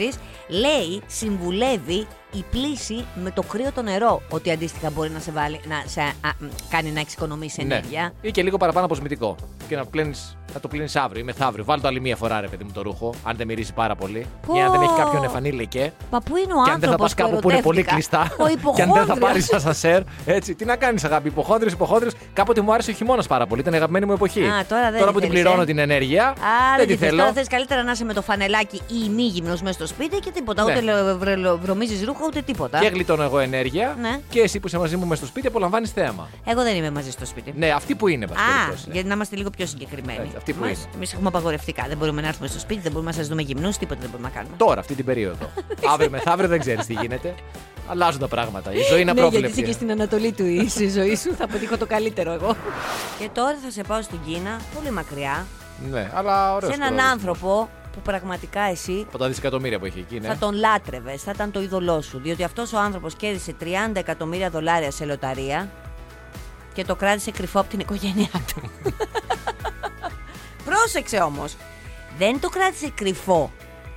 λέει, 0.48 1.02
συμβουλεύει 1.08 2.08
η 2.34 2.44
πλήση 2.52 3.06
με 3.24 3.32
το 3.32 3.42
κρύο 3.42 3.72
το 3.76 3.82
νερό. 3.82 4.22
Ότι 4.30 4.52
αντίστοιχα 4.52 4.90
μπορεί 4.90 5.10
να 5.10 5.20
σε, 5.20 5.32
βάλει, 5.32 5.60
να 5.68 5.84
σε 5.86 6.02
α, 6.02 6.30
μ, 6.40 6.46
κάνει 6.70 6.92
να 6.92 7.00
εξοικονομήσει 7.00 7.62
ενέργεια. 7.62 8.02
Ναι. 8.02 8.28
Ή 8.28 8.32
και 8.32 8.44
λίγο 8.44 8.58
παραπάνω 8.58 8.86
αποσμητικό. 8.86 9.36
Και 9.68 9.76
να, 9.76 9.86
πλένεις, 9.86 10.38
να 10.54 10.60
το 10.60 10.68
πλύνεις 10.68 10.96
αύριο 10.96 11.22
ή 11.22 11.24
μεθαύριο. 11.24 11.64
Βάλει 11.66 11.82
το 11.82 11.88
άλλη 11.88 12.00
μία 12.02 12.16
φορά, 12.16 12.42
ρε 12.42 12.48
παιδί 12.48 12.64
μου, 12.64 12.72
το 12.74 12.82
ρούχο, 12.82 13.14
αν 13.24 13.36
δεν 13.38 13.48
μυρίζει 13.48 13.74
πάρα 13.74 13.96
πολύ. 13.96 14.26
Πω. 14.48 14.56
Ή 14.56 14.62
αν 14.62 14.72
δεν 14.72 14.82
έχει 14.82 14.94
κάποιον 14.98 15.24
εφανή 15.24 15.52
λεκέ. 15.52 15.94
Μα 16.12 16.20
πού 16.20 16.38
είναι 16.38 16.54
ο 16.54 16.64
Και 16.64 16.72
αν 16.72 16.80
δεν 16.80 16.90
θα 16.90 16.96
άνθρωπος 16.96 17.14
πας 17.14 17.14
κάπου 17.14 17.40
που 17.40 17.50
είναι 17.50 17.62
πολύ 17.62 17.84
κλειστά. 17.84 18.32
Ο 18.38 18.72
και 18.76 18.82
αν 18.82 18.92
δεν 18.94 19.06
θα 19.06 19.18
πάρεις 19.18 19.46
υποχόνδριος. 19.46 19.54
ασασέρ. 19.54 20.02
Έτσι, 20.26 20.56
τι 20.56 20.66
να 20.66 20.76
κάνεις, 20.76 21.04
αγάπη. 21.04 21.28
Υποχόνδρε, 21.28 21.70
υποχόνδρε. 21.70 22.10
Κάποτε 22.34 22.62
μου 22.62 22.74
άρεσε 22.74 22.92
ο 22.92 22.94
χειμώνας 22.94 23.28
πάρα 23.28 23.46
πολύ. 23.48 23.62
Ήταν 23.62 23.74
η 23.74 23.76
αγαπημένη 23.76 24.06
μου 24.06 24.14
εποχή. 24.14 24.44
Α, 24.44 24.66
τώρα 24.68 24.92
δεν 24.92 25.00
που 25.00 25.06
τη 25.06 25.12
την 25.12 25.20
θέλεις, 25.20 25.30
πληρώνω 25.30 25.62
ε. 25.62 25.66
την 25.66 25.78
ενέργεια. 25.78 26.28
Α, 26.28 26.34
δεν 26.34 26.78
δεν 26.78 26.88
τη 26.88 26.96
θες. 26.96 27.08
θέλω. 27.10 27.22
Τώρα 27.22 27.34
θες 27.34 27.48
καλύτερα 27.48 27.84
να 27.84 27.92
είσαι 27.92 28.04
με 28.06 28.14
το 28.14 28.22
φανελάκι 28.22 28.82
ή 28.88 29.10
μη 29.10 29.24
γυμνός 29.24 29.62
μέσα 29.62 29.74
στο 29.74 29.88
σπίτι 29.88 30.20
και 30.20 30.32
τίποτα. 30.32 30.64
Ναι. 30.64 30.72
Ούτε 30.72 30.82
λε- 30.82 31.14
βρε- 31.16 31.38
βρωμίζεις 32.24 32.26
ρούχα 32.26 32.28
ούτε 32.28 32.42
τίποτα. 32.42 32.80
Και 32.80 32.88
γλιτώνω 32.88 33.24
εγώ 33.24 33.40
ενέργεια. 33.40 33.96
Ναι. 34.02 34.20
Και 34.30 34.40
εσύ 34.40 34.60
που 34.60 34.68
είσαι 34.68 34.78
μαζί 34.78 34.96
μου 34.98 35.06
μες 35.06 35.18
στο 35.18 35.28
σπίτι 35.28 35.48
απολαμβάνεις 35.48 35.92
θέαμα. 35.92 36.30
Εγώ 36.46 36.64
δεν 36.64 36.76
είμαι 36.76 36.92
μαζί 36.92 37.12
στο 37.12 37.26
σπίτι. 37.26 37.54
Ναι, 37.56 37.70
αυτή 37.70 37.96
που 37.96 38.08
είναι, 38.08 38.24
εν 38.24 38.30
πάση 38.30 38.42
Α, 38.42 38.60
περιπτώσει. 38.66 38.90
γιατί 38.92 39.08
να 39.08 39.14
είμαστε 39.14 39.36
λίγο 39.36 39.50
πιο 39.50 39.66
συγκεκριμένοι. 39.66 40.20
Έτσι, 40.24 40.36
αυτή 40.38 40.54
που 40.54 40.64
Εμείς- 40.64 40.80
είναι. 40.80 40.90
Εμείς 40.96 41.14
έχουμε 41.14 41.28
απαγορευτικά. 41.28 41.86
Δεν 41.88 41.98
μπορούμε 41.98 42.22
να 42.22 42.28
έρθουμε 42.28 42.48
στο 42.48 42.60
σπίτι, 42.60 42.82
δεν 42.82 42.92
μπορούμε 42.92 43.10
να 43.12 43.16
σας 43.18 43.28
δούμε 43.28 43.42
γυμνούς, 43.42 43.78
τίποτα 43.78 44.00
δεν 44.02 44.10
μπορούμε 44.10 44.30
να 44.30 44.36
κάνουμε. 44.36 44.56
Τώρα, 44.58 44.80
αυτή 44.80 44.94
την 44.96 45.06
περίοδο. 45.06 45.50
Αύριο 45.94 46.10
μεθαύριο 46.10 46.48
δεν 46.50 46.60
ξέρεις 46.60 46.86
τι 46.86 46.94
γίνεται. 46.94 47.34
Αλλάζουν 47.88 48.20
τα 48.20 48.28
πράγματα. 48.28 48.74
Η 48.74 48.78
ζωή 48.90 49.02
είναι 49.02 49.04
ναι, 49.04 49.20
απρόβλεπτη. 49.20 49.40
γιατί 49.48 49.60
είσαι 49.62 49.68
και 49.70 49.72
στην 49.76 49.92
Ανατολή 49.92 50.32
του 50.32 50.46
η 50.46 50.90
ζωή 50.90 51.16
σου, 51.16 51.36
θα 51.38 51.48
πετύχω 51.48 51.78
το 51.78 51.86
καλύτερο 51.86 52.32
εγώ. 52.32 52.56
Και 53.20 53.30
τώρα 53.34 53.58
θα 53.64 53.72
σε 53.72 53.84
πάω 53.84 54.02
στην 54.02 54.20
Κίνα, 54.26 54.60
πολύ 54.76 54.92
μακριά, 54.92 55.46
Ναι, 55.92 56.12
αλλά 56.14 56.54
ωραίος. 56.56 56.74
σε 56.76 56.80
έναν 56.84 57.00
άνθρωπο 57.00 57.70
που 57.94 58.00
πραγματικά 58.02 58.62
εσύ 58.62 59.06
Από 59.08 59.18
τα 59.18 59.28
δισεκατομμύρια 59.28 59.80
που 59.80 59.86
έχει 59.86 60.00
εκεί, 60.00 60.20
ναι. 60.20 60.28
θα 60.28 60.38
τον 60.38 60.54
λάτρευες, 60.54 61.24
θα 61.24 61.32
ήταν 61.36 61.52
το 61.52 61.62
είδωλό 61.62 62.02
σου. 62.02 62.20
Διότι 62.20 62.44
αυτός 62.44 62.74
ο 62.74 62.78
άνθρωπος 62.78 63.16
κέρδισε 63.16 63.56
30 63.62 63.66
εκατομμύρια 63.94 64.50
δολάρια 64.50 64.92
σε 64.92 65.06
λοταρία 65.06 65.72
και 66.74 66.84
το 66.84 66.96
κράτησε 66.96 67.32
κρυφό 67.32 67.60
από 67.60 67.70
την 67.70 67.80
οικογένειά 67.80 68.30
του. 68.54 68.72
Πρόσεξε 70.66 71.18
όμως. 71.18 71.56
Δεν 72.18 72.40
το 72.40 72.50
κράτησε 72.50 72.90
κρυφό 72.96 73.52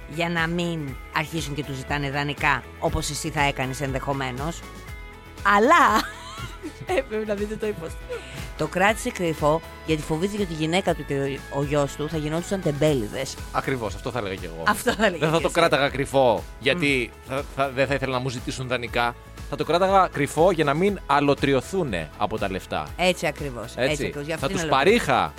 για 0.08 0.28
να 0.28 0.46
μην 0.46 0.96
αρχίσουν 1.16 1.54
και 1.54 1.64
τους 1.64 1.76
ζητάνε 1.76 2.10
δανεικά 2.10 2.62
όπως 2.78 3.10
εσύ 3.10 3.30
θα 3.30 3.40
έκανες 3.40 3.80
ενδεχομένως. 3.80 4.60
Αλλά. 5.42 5.84
Ε, 6.86 7.00
πρέπει 7.08 7.26
να 7.26 7.34
δείτε 7.34 7.56
το 7.56 7.66
ύφο. 7.66 7.86
Το 8.58 8.66
κράτησε 8.66 9.10
κρυφό 9.10 9.60
γιατί 9.86 10.02
φοβήθηκε 10.02 10.42
ότι 10.42 10.52
η 10.52 10.56
γυναίκα 10.56 10.94
του 10.94 11.04
και 11.04 11.38
ο 11.54 11.62
γιος 11.62 11.92
του 11.96 12.08
θα 12.08 12.16
γινόντουσαν 12.16 12.60
τεμπέληδες. 12.62 13.34
Ακριβώς, 13.52 13.94
αυτό 13.94 14.10
θα 14.10 14.18
έλεγα 14.18 14.34
και 14.34 14.46
εγώ. 14.46 14.62
Αυτό 14.68 14.92
θα 14.92 15.04
έλεγα 15.06 15.18
Δεν 15.18 15.28
θα 15.30 15.36
και 15.36 15.42
το 15.42 15.48
εσύ. 15.48 15.60
κράταγα 15.60 15.88
κρυφό 15.88 16.42
γιατί 16.60 17.10
θα, 17.28 17.42
θα- 17.56 17.70
δεν 17.70 17.86
θα 17.86 17.94
ήθελα 17.94 18.12
να 18.12 18.18
μου 18.18 18.28
ζητήσουν 18.28 18.68
δανεικά. 18.68 19.14
Θα 19.50 19.56
το 19.56 19.64
κράταγα 19.64 20.08
κρυφό 20.12 20.50
για 20.50 20.64
να 20.64 20.74
μην 20.74 20.98
αλωτριωθούν 21.06 21.92
από 22.18 22.38
τα 22.38 22.50
λεφτά. 22.50 22.86
Έτσι 22.96 23.26
ακριβώς. 23.26 23.72
Έτσι. 23.76 24.12
θα 24.38 24.48
τους 24.48 24.64
παρήχα 24.64 25.32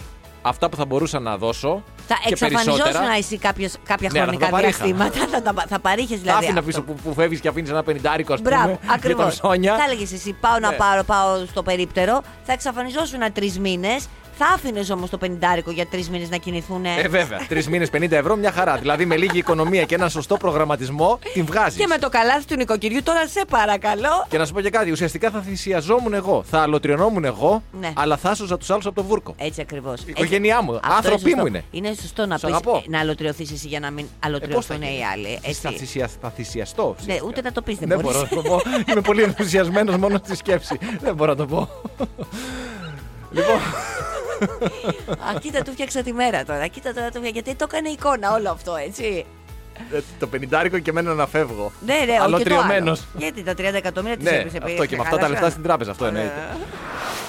αυτά 0.48 0.70
που 0.70 0.76
θα 0.76 0.86
μπορούσα 0.86 1.20
να 1.20 1.38
δώσω. 1.38 1.84
Θα 2.08 2.16
και 2.24 2.30
εξαφανιζόσουν 2.30 2.78
περισσότερα. 2.84 3.14
εσύ 3.18 3.38
κάποιος, 3.38 3.74
κάποια 3.86 4.10
Ναι, 4.12 4.20
αλλά 4.20 4.28
χρονικά 4.28 4.46
θα 4.46 4.52
το 4.52 4.58
παρήχα. 4.58 4.86
διαστήματα. 4.86 5.28
θα, 5.28 5.42
τα, 5.54 5.66
θα 5.68 5.80
παρήχες 5.80 6.10
Θα 6.18 6.22
δηλαδή. 6.22 6.46
άφηνα 6.46 6.60
αυτό. 6.60 6.72
πίσω 6.72 6.82
που, 6.82 6.94
που 7.04 7.14
φεύγεις 7.14 7.40
και 7.40 7.48
αφήνεις 7.48 7.70
ένα 7.70 7.84
πενιντάρικο, 7.84 8.34
ας 8.34 8.42
πούμε. 8.42 8.50
Μπράβο, 8.56 8.70
για 8.80 8.88
τα 8.88 8.94
ακριβώς. 8.94 9.40
ψώνια. 9.40 9.76
Θα 9.78 9.84
έλεγες 9.84 10.12
εσύ: 10.14 10.34
Πάω 10.42 10.60
να 10.60 10.70
Ναι. 10.70 10.76
πάρω, 10.76 11.04
πάω 11.04 11.46
στο 11.46 11.64
περίπτερο. 11.64 12.22
Θα 12.44 12.54
εξαφανιζόσουν 12.54 13.20
τρεις 13.34 13.60
μήνες. 13.60 14.08
Θα 14.38 14.46
άφηνες 14.46 14.90
όμως 14.90 15.10
το 15.10 15.18
πενιντάρικο 15.18 15.72
για 15.72 15.86
τρεις 15.86 16.10
μήνες 16.10 16.30
να 16.30 16.38
κινηθούν. 16.38 16.86
Ε, 16.86 17.08
βέβαια. 17.08 17.40
Τρεις 17.48 17.68
μήνες 17.70 17.90
50 17.94 18.12
ευρώ, 18.12 18.36
μια 18.36 18.52
χαρά. 18.52 18.78
Δηλαδή 18.78 19.06
με 19.06 19.18
λίγη 19.18 19.38
οικονομία 19.38 19.84
και 19.84 19.96
ένα 19.96 20.10
σωστό 20.10 20.38
προγραμματισμό 20.38 21.20
την 21.34 21.46
βγάζεις. 21.46 21.80
και 21.80 21.88
με 21.88 21.98
το 21.98 22.10
καλάθι 22.10 22.46
του 22.46 22.56
νοικοκυριού, 22.56 23.04
τώρα 23.04 23.28
σε 23.28 23.46
παρακαλώ. 23.50 24.26
Και 24.30 24.38
να 24.38 24.46
σου 24.46 24.54
πω 24.54 24.62
και 24.62 24.70
κάτι, 24.70 24.92
ουσιαστικά 24.92 25.30
θα 25.32 25.40
θυσιαζόμουν 25.42 26.14
εγώ. 26.14 26.44
Θα 26.50 26.62
αλωτριωνόμουν 26.62 27.26
εγώ, 27.26 27.64
Ναι. 27.80 27.92
αλλά 27.96 28.18
θα 28.18 28.30
έσωζα 28.30 28.58
τους 28.58 28.70
άλλους 28.70 28.86
από 28.86 28.96
το 28.96 29.04
βούρκο. 29.04 29.34
Έτσι 29.38 29.62
ακριβώς. 29.62 30.02
Η 30.02 30.06
οικογένειά 30.08 30.62
μου. 30.62 30.80
Άνθρωποι 30.84 31.36
μου 31.36 31.46
είναι. 31.46 31.64
Είναι 31.72 31.94
σωστό 32.02 32.26
να 32.26 32.38
Σ' 32.38 32.42
πεις 32.42 32.50
αγαπώ. 32.50 32.84
να 32.88 33.00
αλωτριωθείς 33.00 33.52
εσύ 33.52 33.68
για 33.68 33.80
να 33.80 33.92
μην 33.92 34.06
Ε, 34.06 34.08
πώς 34.08 34.20
θα 34.20 34.28
αλωτριωθούν 34.28 34.82
γίνει; 34.82 34.98
οι 34.98 35.04
άλλοι. 35.14 35.40
Θα, 35.42 35.70
Έτσι. 35.70 35.78
θυσια, 35.80 36.10
θα 36.22 36.30
θυσιαστώ. 36.30 36.96
Ναι, 37.00 37.06
φυσικά. 37.14 37.26
ούτε 37.28 37.42
να 37.42 37.52
το 37.52 37.62
πεις 37.62 37.78
δεν 37.78 37.88
Δεν 37.88 38.00
μπορείς. 38.00 38.18
μπορώ 38.18 38.30
να 38.36 38.42
το 38.42 38.50
πω. 38.50 38.62
Είμαι 38.92 39.02
πολύ 39.02 39.22
ενθουσιασμένος 39.22 39.96
μόνο 39.98 40.18
στη 40.24 40.36
σκέψη. 40.36 40.78
Δεν 41.02 41.16
μπορώ 41.16 41.32
να 41.32 41.38
το 41.38 41.46
πω. 41.46 41.70
Λοιπόν, 43.38 43.60
Α, 45.36 45.40
κοίτα, 45.40 45.62
του 45.62 45.72
φτιάξα 45.72 46.02
τη 46.02 46.14
μέρα 46.14 46.44
τώρα. 46.44 46.68
Κοίτα 46.68 46.94
τώρα, 46.94 47.06
του 47.06 47.18
φτιάξα. 47.18 47.32
Γιατί 47.34 47.56
το 47.56 47.66
έκανε 47.70 47.90
εικόνα 47.90 48.34
όλο 48.34 48.50
αυτό, 48.50 48.76
έτσι. 48.76 49.26
Ε, 49.94 50.00
το 50.20 50.28
πενιντάρικο 50.28 50.80
και 50.80 50.90
εμένα 50.90 51.14
να 51.14 51.28
φεύγω. 51.28 51.72
Ναι, 51.86 51.94
ναι, 51.94 52.00
όχι 52.00 52.08
και 52.12 52.18
το 52.18 52.24
Αλωτριωμένο. 52.24 52.92
άλλο. 52.92 52.98
Γιατί 53.18 53.44
τα 53.44 53.52
30 53.52 53.58
εκατομμύρια 53.74 54.18
τις 54.18 54.26
Ναι, 54.30 54.38
έπεισε 54.38 54.58
αυτό 54.64 54.86
και 54.86 54.96
με 54.96 55.02
αυτά 55.02 55.18
τα 55.18 55.30
λεφτά 55.30 55.50
στην 55.50 55.64
τράπεζα, 55.64 55.92
αυτό 55.92 56.06
εννοείται. 56.06 56.58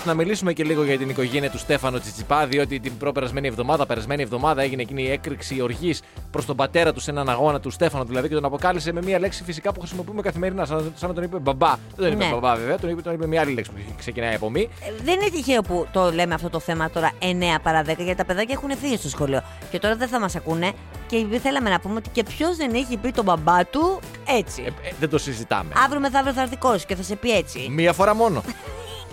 Ε. 0.04 0.08
Να 0.08 0.14
μιλήσουμε 0.14 0.52
και 0.52 0.64
λίγο 0.64 0.84
για 0.84 0.98
την 0.98 1.08
οικογένεια 1.08 1.50
του 1.50 1.58
Στέφανο 1.58 1.98
Τσιτσιπά, 1.98 2.46
διότι 2.46 2.80
την 2.80 2.96
προπερασμένη 2.96 3.46
εβδομάδα, 3.48 3.86
περασμένη 3.86 4.22
εβδομάδα, 4.22 4.62
έγινε 4.62 4.82
εκείνη 4.82 5.02
η 5.02 5.10
έκρηξη 5.10 5.60
οργής 5.60 6.02
προς 6.30 6.44
τον 6.46 6.56
πατέρα 6.56 6.92
του 6.92 7.00
σε 7.00 7.10
έναν 7.10 7.28
αγώνα 7.28 7.60
του 7.60 7.70
Στέφανο, 7.70 8.04
δηλαδή 8.04 8.28
και 8.28 8.34
τον 8.34 8.44
αποκάλυψε 8.44 8.92
με 8.92 9.02
μια 9.02 9.18
λέξη 9.18 9.44
φυσικά 9.44 9.72
που 9.72 9.80
χρησιμοποιούμε 9.80 10.22
καθημερινά, 10.22 10.64
σαν, 10.64 10.92
σαν 10.96 11.08
να 11.08 11.14
τον 11.14 11.24
είπε 11.24 11.38
μπαμπά. 11.38 11.68
Δεν 11.68 11.78
τον 11.96 12.12
είπε 12.12 12.24
Ναι. 12.24 12.30
μπαμπά, 12.30 12.54
βέβαια, 12.56 12.78
τον 12.78 12.90
είπε, 12.90 13.02
τον 13.02 13.14
είπε 13.14 13.26
μια 13.26 13.40
άλλη 13.40 13.52
λέξη 13.52 13.70
που 13.70 13.78
ξεκινάει 13.98 14.34
από 14.34 14.50
μη. 14.50 14.60
Ε, 14.60 15.02
Δεν 15.04 15.14
είναι 15.20 15.30
τυχαίο 15.30 15.62
που 15.62 15.86
το 15.92 16.12
λέμε 16.12 16.34
αυτό 16.34 16.50
το 16.50 16.58
θέμα 16.60 16.90
τώρα 16.90 17.10
9 17.18 17.58
παρα 17.62 17.82
10, 17.82 17.84
γιατί 17.86 18.14
τα 18.14 18.24
παιδάκια 18.24 18.54
έχουν 18.58 18.76
φύγει 18.78 18.96
στο 18.96 19.08
σχολείο. 19.08 19.42
Και 19.70 19.78
τώρα 19.78 19.96
δεν 19.96 20.08
θα 20.08 20.20
μας 20.20 20.36
ακούνε. 20.36 20.72
Και 21.06 21.38
θέλαμε 21.42 21.70
να 21.70 21.80
πούμε 21.80 21.94
ότι 21.94 22.08
και 22.08 22.22
ποιος 22.22 22.56
δεν 22.56 22.74
έχει 22.74 22.96
πει 22.96 23.10
τον 23.10 23.24
μπαμπά 23.24 23.64
του 23.66 24.00
έτσι. 24.38 24.62
Ε, 24.66 24.68
ε, 24.88 24.92
δεν 25.00 25.08
το 25.08 25.18
συζητάμε. 25.18 25.72
Αύριο 25.84 26.00
μεθαύριο 26.00 26.32
θα 26.32 26.40
έρθει 26.42 26.56
κόρη 26.56 26.80
και 26.86 26.94
θα 26.94 27.02
σε 27.02 27.16
πει 27.16 27.30
έτσι. 27.30 27.68
Μία 27.70 27.92
φορά 27.92 28.14
μόνο. 28.14 28.42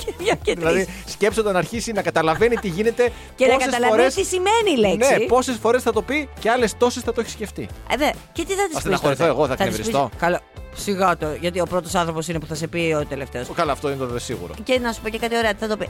και 0.06 0.14
δύο 0.18 0.34
και 0.42 0.56
τρεις. 0.56 0.56
δηλαδή, 0.74 0.88
σκέψτε 1.06 1.42
όταν 1.42 1.56
αρχίσει 1.56 1.92
να 1.92 2.02
καταλαβαίνει 2.02 2.56
τι 2.56 2.68
γίνεται. 2.68 3.04
και 3.36 3.46
να 3.46 3.54
πόσες 3.54 3.66
καταλαβαίνει 3.72 3.98
φορές- 4.02 4.14
τι 4.14 4.24
σημαίνει 4.24 4.72
η 4.76 4.80
λέξη. 4.80 5.14
Ναι, 5.20 5.26
πόσες 5.26 5.58
φορές 5.62 5.84
θα 5.84 5.92
το 5.94 6.02
πει 6.02 6.30
και 6.40 6.50
άλλες 6.50 6.78
τόσες 6.78 7.04
θα 7.04 7.14
το 7.14 7.22
έχει 7.22 7.30
σκεφτεί. 7.30 7.68
Ε, 7.92 7.96
δε, 7.98 8.10
και 8.32 8.44
τι 8.46 8.54
θα 8.54 8.64
της 8.64 8.72
πεις. 8.74 8.80
στεναχωρηθώ 8.80 9.26
εγώ, 9.26 9.48
θα 9.48 9.56
της 9.56 9.66
εκνευριστώ. 9.66 10.08
πεις- 10.12 10.20
Καλά. 10.20 10.40
Σιγά 10.78 11.18
το, 11.18 11.28
γιατί 11.40 11.60
ο 11.60 11.66
πρώτος 11.66 11.96
άνθρωπος 11.96 12.28
είναι 12.28 12.40
που 12.40 12.46
θα 12.46 12.56
σε 12.56 12.68
πει 12.68 12.96
ο 13.00 13.06
τελευταίος. 13.06 13.48
Καλά, 13.56 13.72
αυτό 13.72 13.88
είναι 13.90 13.98
το 13.98 14.06
δε 14.08 14.20
σίγουρο. 14.20 14.54
Και 14.64 14.80
να 14.80 14.92
σου 14.92 15.02
πω 15.02 15.10
και 15.10 15.18
κάτι 15.18 15.38
ωραία, 15.38 15.54
τι 15.54 15.60
θα 15.60 15.68
το 15.68 15.78
πει. 15.78 15.86
Α, 15.86 15.90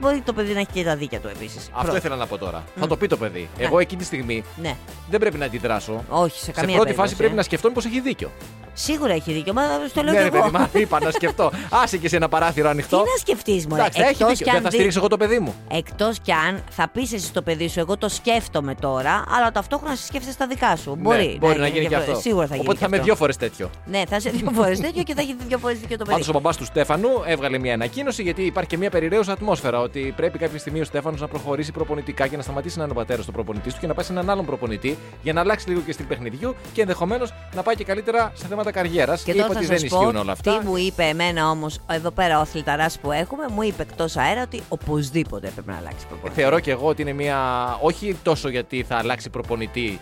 Μπορεί 0.00 0.20
το 0.20 0.32
παιδί 0.32 0.52
να 0.52 0.58
έχει 0.60 0.68
και 0.72 0.84
τα 0.84 0.96
δίκια 0.96 1.20
του 1.20 1.28
επίσης. 1.28 1.68
Αυτό 1.72 1.96
ήθελα 1.96 2.16
να 2.16 2.26
πω 2.26 2.38
τώρα. 2.38 2.64
Θα 2.80 2.86
το 2.86 2.96
πει 2.96 3.06
το 3.06 3.16
παιδί. 3.16 3.48
Εγώ 3.58 3.78
εκείνη 3.78 4.00
τη 4.00 4.06
στιγμή 4.06 4.44
Ναι, 4.62 4.76
δεν 5.10 5.20
πρέπει 5.20 5.38
να 5.38 5.44
αντιδράσω. 5.44 6.04
όχι, 6.08 6.38
σε 6.38 6.44
Σε 6.44 6.50
καμία 6.50 6.64
πρώτη 6.74 6.78
περίπτωση, 6.78 6.94
φάση 7.00 7.16
πρέπει 7.16 7.32
ε. 7.32 7.36
να 7.36 7.42
σκεφτώ 7.42 7.68
μήπως 7.68 7.84
έχει 7.84 8.00
δίκιο. 8.00 8.30
Σίγουρα 8.78 9.12
έχει 9.12 9.32
δίκιο, 9.32 9.52
μα 9.52 9.62
στο 9.88 10.02
λέω 10.02 10.12
Ναι, 10.12 10.18
και 10.18 10.28
ρε 10.28 10.36
εγώ. 10.36 10.50
παιδί, 10.50 10.56
μα 10.56 10.80
είπα 10.80 11.00
να 11.04 11.10
σκεφτώ. 11.10 11.50
Άσε 11.82 11.96
και 11.96 12.08
σε 12.08 12.16
ένα 12.16 12.28
παράθυρο 12.28 12.64
Τι 12.66 12.70
ανοιχτό. 12.72 12.96
να 12.96 13.04
σκεφτείς, 13.18 13.66
Μωρέ. 13.66 13.80
Εντάξει, 13.80 14.00
θα 14.00 14.06
έχει 14.08 14.12
Εκτός 14.22 14.28
δίκιο. 14.30 14.44
κι 14.44 14.50
Δεν 14.50 14.54
αν 14.56 14.62
θα 14.62 14.68
δει- 14.68 14.74
στηρίξω 14.76 14.98
εγώ 14.98 15.08
το 15.08 15.16
παιδί 15.16 15.38
μου. 15.38 15.54
Εκτός 15.70 16.18
κι 16.20 16.32
αν 16.32 16.62
θα 16.70 16.88
πεις 16.88 17.12
εσύ 17.12 17.26
στο 17.26 17.42
παιδί 17.42 17.68
σου, 17.68 17.80
εγώ 17.80 17.96
το 17.96 18.08
σκέφτομαι 18.08 18.74
τώρα, 18.74 19.24
αλλά 19.36 19.50
ταυτόχρονα 19.52 19.92
εσύ 19.92 20.06
σκέφτεσαι 20.06 20.36
τα 20.36 20.46
δικά 20.46 20.76
σου. 20.76 20.96
Μπορεί, 21.00 21.26
Ναι, 21.26 21.38
μπορεί 21.46 21.58
να 21.58 21.66
γίνει 21.66 21.80
και 21.82 21.88
διαφορε- 21.88 22.10
αυτό. 22.10 22.20
Σίγουρα 22.28 22.46
θα 22.46 22.54
γίνει. 22.54 22.60
Οπότε 22.66 22.78
και 22.78 22.80
θα 22.80 22.86
είμαι 22.86 22.96
αυτό. 22.96 23.06
δύο 23.08 23.16
φορές 23.16 23.36
τέτοιο. 23.36 23.70
Ναι, 23.86 24.02
θα 24.08 24.16
είσαι 24.16 24.30
δύο 24.30 24.50
φορές 24.54 24.80
τέτοιο 24.80 25.02
και 25.02 25.14
θα 25.14 25.20
έχει 25.20 25.36
δύο 25.48 25.58
φορές 25.58 25.78
δίκιο 25.78 25.96
το 25.96 26.04
παιδί. 26.04 26.10
Πάντως 26.12 26.28
ο 26.28 26.32
μπαμπάς 26.32 26.56
του 26.56 26.64
Στέφανου 26.64 27.08
έβγαλε 27.26 27.58
μια 27.58 27.74
ανακοίνωση 27.74 28.22
γιατί 28.22 28.42
υπάρχει 28.42 28.70
και 28.70 28.76
μια 28.76 28.90
περιραίουσα 28.90 29.32
ατμόσφαιρα 29.32 29.80
ότι 29.80 30.12
πρέπει 30.16 30.38
κάποια 30.38 30.58
στιγμή 30.58 30.80
ο 30.80 30.84
Στέφανος 30.84 31.20
να 31.20 31.28
προχωρήσει 31.28 31.72
προπονητικά 31.72 32.26
και 32.26 32.36
να 32.36 32.42
σταματήσει 32.42 32.78
να 32.78 32.82
είναι 32.84 32.92
ο 32.92 32.96
πατέρας 32.96 33.26
του 33.26 33.32
προπονητής 33.32 33.74
του 33.74 33.80
και 33.80 33.86
να 33.86 33.94
πάει 33.94 34.04
σε 34.04 34.12
έναν 34.12 34.30
άλλον 34.30 34.44
προπονητή 34.46 34.98
για 35.22 35.32
να 35.32 35.40
αλλάξει 35.40 35.68
λίγο 35.68 35.80
και 35.80 35.92
στυλ 35.92 36.06
παιχνιδιού 36.06 36.54
και 36.72 36.80
ενδεχομένως 36.80 37.32
να 37.54 37.62
πάει 37.62 37.74
και 37.74 37.84
καλύτερα 37.84 38.32
σε 38.34 38.46
θέματα 38.46 38.65
καριέρας. 38.70 39.22
Και 39.22 39.30
είπα 39.30 39.40
τώρα 39.40 39.52
ότι 39.52 39.64
θα 39.64 39.70
δεν 39.70 39.78
σας 39.78 39.90
ισχύουν 39.90 40.12
πω 40.12 40.20
όλα 40.20 40.32
αυτά. 40.32 40.58
τι 40.58 40.66
μου 40.66 40.76
είπε 40.76 41.02
εμένα 41.04 41.50
όμως 41.50 41.78
εδώ 41.90 42.10
πέρα 42.10 42.38
ο 42.38 42.40
αθληταράς 42.40 42.98
που 42.98 43.12
έχουμε, 43.12 43.44
μου 43.48 43.62
είπε 43.62 43.82
εκτός 43.82 44.16
αέρα 44.16 44.42
ότι 44.42 44.62
οπωσδήποτε 44.68 45.48
πρέπει 45.48 45.68
να 45.70 45.76
αλλάξει 45.76 46.06
προπονητή. 46.06 46.40
Θεωρώ 46.40 46.60
και 46.60 46.70
εγώ 46.70 46.86
ότι 46.86 47.02
είναι 47.02 47.12
μια. 47.12 47.38
Όχι 47.80 48.16
τόσο 48.22 48.48
γιατί 48.48 48.84
θα 48.88 48.96
αλλάξει 48.96 49.30
προπονητή 49.30 50.00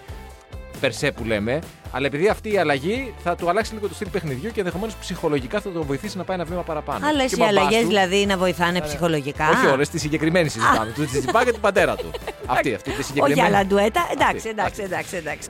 περσέ 0.81 1.11
που 1.13 1.25
λέμε, 1.25 1.59
αλλά 1.91 2.07
επειδή 2.07 2.29
αυτή 2.29 2.53
η 2.53 2.59
αλλαγή 2.59 3.15
θα 3.23 3.35
του 3.35 3.49
αλλάξει 3.49 3.73
λίγο 3.75 3.89
το 3.89 3.95
στυλ 3.95 4.09
παιχνιδιού 4.09 4.51
και 4.51 4.59
ενδεχομένως 4.61 4.95
ψυχολογικά 4.97 5.61
θα 5.61 5.71
τον 5.71 5.83
βοηθήσει 5.83 6.17
να 6.17 6.25
πάει 6.25 6.37
ένα 6.37 6.45
βήμα 6.47 6.63
παραπάνω. 6.63 7.07
Άλλε 7.07 7.25
Και 7.25 7.35
οι 7.39 7.43
ο 7.43 7.45
μπαμπάς 7.45 7.57
αλλαγές 7.59 7.81
του- 7.81 7.87
δηλαδή 7.89 8.27
να 8.27 8.37
βοηθάνε 8.37 8.81
ψυχολογικά; 8.81 9.49
Όχι 9.51 9.67
όλες, 9.67 9.89
τη 9.89 9.99
συγκεκριμένη 9.99 10.49
συζητάμε. 10.49 10.93
του 10.95 11.05
Τσιτσιπά 11.07 11.45
και 11.45 11.53
του 11.53 11.61
πατέρα 11.61 11.97
του. 11.97 12.11
αυτή, 12.47 12.75
αυτή 12.75 12.91
τη 12.91 12.95
Όχι 12.97 13.03
συγκεκριμένη. 13.05 13.47
άλλα 13.55 13.67
ντουέτα. 13.67 14.07
Εντάξει, 14.13 14.37
Αυτή, 14.37 14.49
εντάξει, 14.49 14.83
αυτή. 14.83 14.83
εντάξει, 14.83 15.17
εντάξει. 15.17 15.49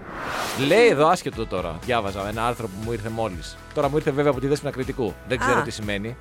Λέει 0.66 0.86
εδώ 0.86 1.06
άσχετο 1.08 1.46
τώρα. 1.46 1.78
Διάβαζα 1.84 2.28
ένα 2.28 2.46
άρθρο 2.46 2.66
που 2.66 2.74
μου 2.84 2.92
ήρθε 2.92 3.08
μόλις. 3.08 3.56
Τώρα 3.74 3.88
μου 3.88 3.96
ήρθε 3.96 4.10
βέβαια 4.10 4.30
από 4.30 4.40
τη 4.40 4.46
δέσπινα 4.46 4.70
κριτικού. 4.70 5.14
Δεν 5.28 5.38
ξέρω 5.38 5.58
Α. 5.58 5.62
τι 5.62 5.70
σημαίνει. 5.70 6.16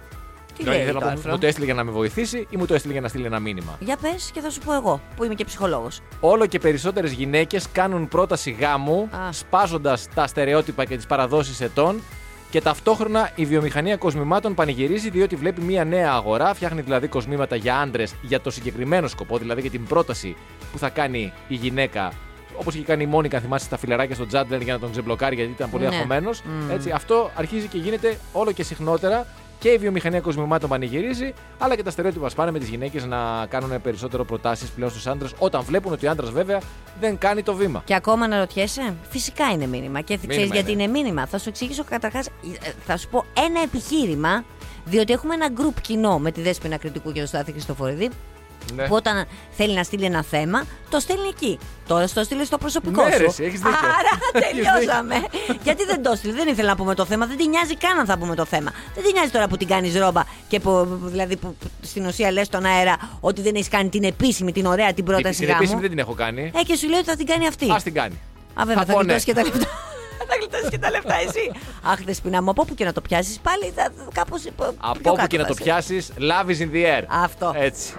Τι 0.58 0.64
Δηλαδή, 0.64 0.78
λέει 0.78 0.88
θέλω 0.88 1.00
το 1.00 1.06
να 1.06 1.12
πω, 1.12 1.18
άρθρο. 1.18 1.32
Μου 1.32 1.38
το 1.38 1.46
έστειλε 1.46 1.66
για 1.66 1.74
να 1.74 1.84
με 1.84 1.92
βοηθήσει 1.92 2.48
ή 2.50 2.58
μου 2.58 2.66
το 2.66 2.74
έστειλε 2.74 2.94
για 2.94 3.02
να 3.02 3.08
στείλει 3.08 3.26
ένα 3.26 3.40
μήνυμα; 3.40 3.78
Για 3.80 3.98
πες 3.98 4.30
και 4.34 4.42
θα 4.42 4.50
σου 4.50 4.60
πω 4.60 4.74
εγώ 4.74 5.02
που 5.16 5.24
είμαι 5.24 5.34
και 5.34 5.46
ψυχολόγος. 5.46 6.02
Όλο 6.20 6.46
και 6.46 6.60
περισσότερες 6.60 7.12
γυναίκες 7.12 7.68
κάνουν 7.72 8.08
πρόταση 8.08 8.52
γάμου, 8.52 9.10
Α. 9.12 9.32
σπάζοντας 9.32 10.08
τα 10.16 10.28
στερεότυπα 10.28 10.86
και 10.86 10.96
τις 10.96 11.06
παραδόσεις 11.06 11.62
ετών. 11.62 12.02
Και 12.50 12.62
ταυτόχρονα 12.62 13.32
η 13.36 13.46
βιομηχανία 13.46 13.98
κοσμημάτων 13.98 14.54
πανηγυρίζει 14.54 15.10
διότι 15.10 15.36
βλέπει 15.36 15.62
μια 15.62 15.86
νέα 15.86 16.12
αγορά, 16.12 16.54
φτιάχνει 16.54 16.82
δηλαδή 16.82 17.08
κοσμήματα 17.08 17.56
για 17.56 17.80
άντρες 17.80 18.16
για 18.22 18.42
το 18.42 18.50
συγκεκριμένο 18.52 19.08
σκοπό, 19.08 19.38
δηλαδή 19.38 19.62
για 19.62 19.70
την 19.70 19.86
πρόταση 19.86 20.36
που 20.72 20.78
θα 20.78 20.90
κάνει 20.90 21.34
η 21.48 21.56
γυναίκα. 21.56 22.12
Όπως 22.60 22.74
είχε 22.76 22.84
κάνει 22.84 23.04
η 23.04 23.06
Μόνικα, 23.06 23.38
αν 23.38 23.44
θυμάσαι 23.44 23.70
τα 23.70 23.78
φιλαράκια 23.78 24.16
στο 24.16 24.26
Τζάντλερ 24.26 24.62
για 24.62 24.74
να 24.74 24.80
τον 24.80 24.92
ξεμπλοκάρει 24.92 25.36
γιατί 25.36 25.52
ήταν 25.52 25.70
πολύ 25.70 25.84
Ναι. 25.88 25.96
αγχωμένος. 25.96 26.42
Μμμ. 26.42 26.70
Έτσι, 26.72 26.92
αυτό 26.92 27.32
αρχίζει 27.36 27.68
και 27.68 27.78
γίνεται 27.78 28.18
όλο 28.34 28.52
και 28.52 28.64
συχνότερα 28.64 29.26
και 29.60 29.70
η 29.70 29.78
βιομηχανία 29.78 30.20
κοσμημάτων 30.20 30.70
πανηγυρίζει, 30.70 31.34
αλλά 31.58 31.76
και 31.76 31.84
τα 31.84 31.92
στερεότυπα 31.92 32.30
σπάνε 32.30 32.52
με 32.52 32.60
τις 32.60 32.70
γυναίκες 32.70 33.06
να 33.06 33.46
κάνουν 33.50 33.82
περισσότερο 33.82 34.26
προτάσεις 34.26 34.70
πλέον 34.70 34.92
στους 34.92 35.08
άντρες, 35.08 35.34
όταν 35.38 35.62
βλέπουν 35.64 35.92
ότι 35.92 36.08
ο 36.08 36.10
άντρας 36.12 36.32
βέβαια 36.32 36.60
δεν 37.00 37.18
κάνει 37.18 37.44
το 37.44 37.54
βήμα. 37.54 37.82
Και 37.86 37.96
ακόμα 37.96 38.28
να 38.28 38.40
ρωτιέσαι, 38.40 38.96
φυσικά 39.10 39.52
είναι 39.52 39.68
μήνυμα. 39.68 40.02
Και 40.02 40.18
ξέρεις 40.18 40.36
Μήνυμα 40.38 40.56
γιατί 40.56 40.72
είναι. 40.72 40.84
είναι 40.84 40.92
μήνυμα. 40.92 41.26
Θα 41.26 41.38
σου 41.38 41.50
εξηγήσω 41.50 41.84
καταρχάς, 41.84 42.30
θα 42.86 42.98
σου 42.98 43.10
πω 43.10 43.26
ένα 43.48 43.62
επιχείρημα, 43.62 44.44
διότι 44.86 45.14
έχουμε 45.14 45.34
ένα 45.34 45.50
γκρουπ 45.50 45.82
κοινό 45.82 46.20
με 46.20 46.32
τη 46.32 46.42
Δέσποινα 46.42 46.78
Κριτικού 46.78 47.12
και 47.12 47.20
τον 47.20 47.28
Στάθη 47.28 47.52
Χριστοφοριδή. 47.52 48.10
Ναι. 48.76 48.88
Που 48.88 48.96
όταν 48.96 49.26
θέλει 49.52 49.74
να 49.74 49.84
στείλει 49.84 50.06
ένα 50.06 50.24
θέμα, 50.24 50.64
το 50.90 51.00
στέλνει 51.00 51.28
εκεί. 51.28 51.60
Τώρα 51.88 52.08
στο 52.08 52.24
στείλει 52.24 52.46
στο 52.46 52.58
προσωπικό 52.58 53.04
Ναι, 53.04 53.12
σου. 53.12 53.18
ρε, 53.18 53.26
εσύ, 53.26 53.44
έχεις 53.44 53.60
δίκιο. 53.60 53.78
Άρα 53.78 54.44
Έχεις 54.48 54.66
τελειώσαμε. 54.74 55.16
Γιατί 55.64 55.86
δεν 55.86 56.04
το 56.04 56.16
στείλει, 56.16 56.34
δεν 56.34 56.48
ήθελα 56.48 56.68
να 56.70 56.76
πούμε 56.76 56.96
το 56.96 57.06
θέμα, 57.06 57.26
δεν 57.26 57.38
την 57.38 57.50
νοιάζει 57.50 57.76
καν 57.76 58.00
αν 58.00 58.06
θα 58.06 58.18
πούμε 58.18 58.36
το 58.36 58.46
θέμα. 58.46 58.72
Δεν 58.96 59.04
την 59.04 59.12
νοιάζει 59.14 59.30
τώρα 59.30 59.48
που 59.48 59.58
την 59.58 59.68
κάνεις 59.68 59.96
ρόμπα 59.98 60.24
και 60.48 60.60
που, 60.60 61.00
δηλαδή 61.04 61.38
που, 61.38 61.56
που 61.60 61.68
στην 61.82 62.06
ουσία 62.06 62.32
λες 62.32 62.46
στον 62.48 62.66
αέρα 62.66 62.96
ότι 63.20 63.42
δεν 63.42 63.56
έχεις 63.56 63.68
κάνει 63.68 63.90
την 63.90 64.04
επίσημη, 64.04 64.52
την 64.52 64.66
ωραία 64.66 64.86
την 64.86 64.96
Την, 64.96 65.06
πρόταση 65.06 65.38
την 65.40 65.48
γάμου. 65.48 65.58
επίσημη 65.58 65.82
δεν 65.82 65.90
την 65.90 66.00
έχω 66.00 66.14
κάνει. 66.14 66.52
Ε, 66.56 66.64
και 66.64 66.76
σου 66.76 66.90
λέει 66.90 67.00
ότι 67.00 67.10
θα 67.10 67.16
την 67.16 67.26
κάνει 67.26 67.48
αυτή. 67.48 67.72
Α 67.72 67.80
την 67.84 67.94
κάνει. 67.94 68.20
Α, 68.54 68.64
βέβαια, 68.66 68.86
θα, 68.86 68.94
πω 68.94 68.98
ναι. 69.00 69.04
γλιτώσει 69.04 69.26
και 69.26 69.34
τα 69.34 69.44
λεφτά. 69.44 69.68
Θα 70.34 70.40
γλιτώσεις 70.40 70.70
και 70.70 70.78
τα 70.78 70.90
λεφτά 70.90 71.16
εσύ. 71.28 71.52
Αχ, 71.84 72.04
δεσπινά 72.04 72.42
μου, 72.44 72.50
από 72.50 72.62
όπου 72.62 72.74
και 72.76 72.86
να 72.86 72.94
το 72.94 73.02
πιάσεις 73.02 73.40
πάλι 73.40 73.72
θα 73.76 73.90
κάπως. 74.14 74.42
Από 74.78 75.12
όπου 75.12 75.28
και 75.28 75.38
να 75.38 75.46
το 75.46 75.54
πιάσεις, 75.54 76.12
love 76.20 76.50
is 76.50 76.60
in 76.62 76.76
the 76.76 76.84
air. 77.00 77.04
Αυτό. 77.08 77.54
Έτσι. 77.56 77.94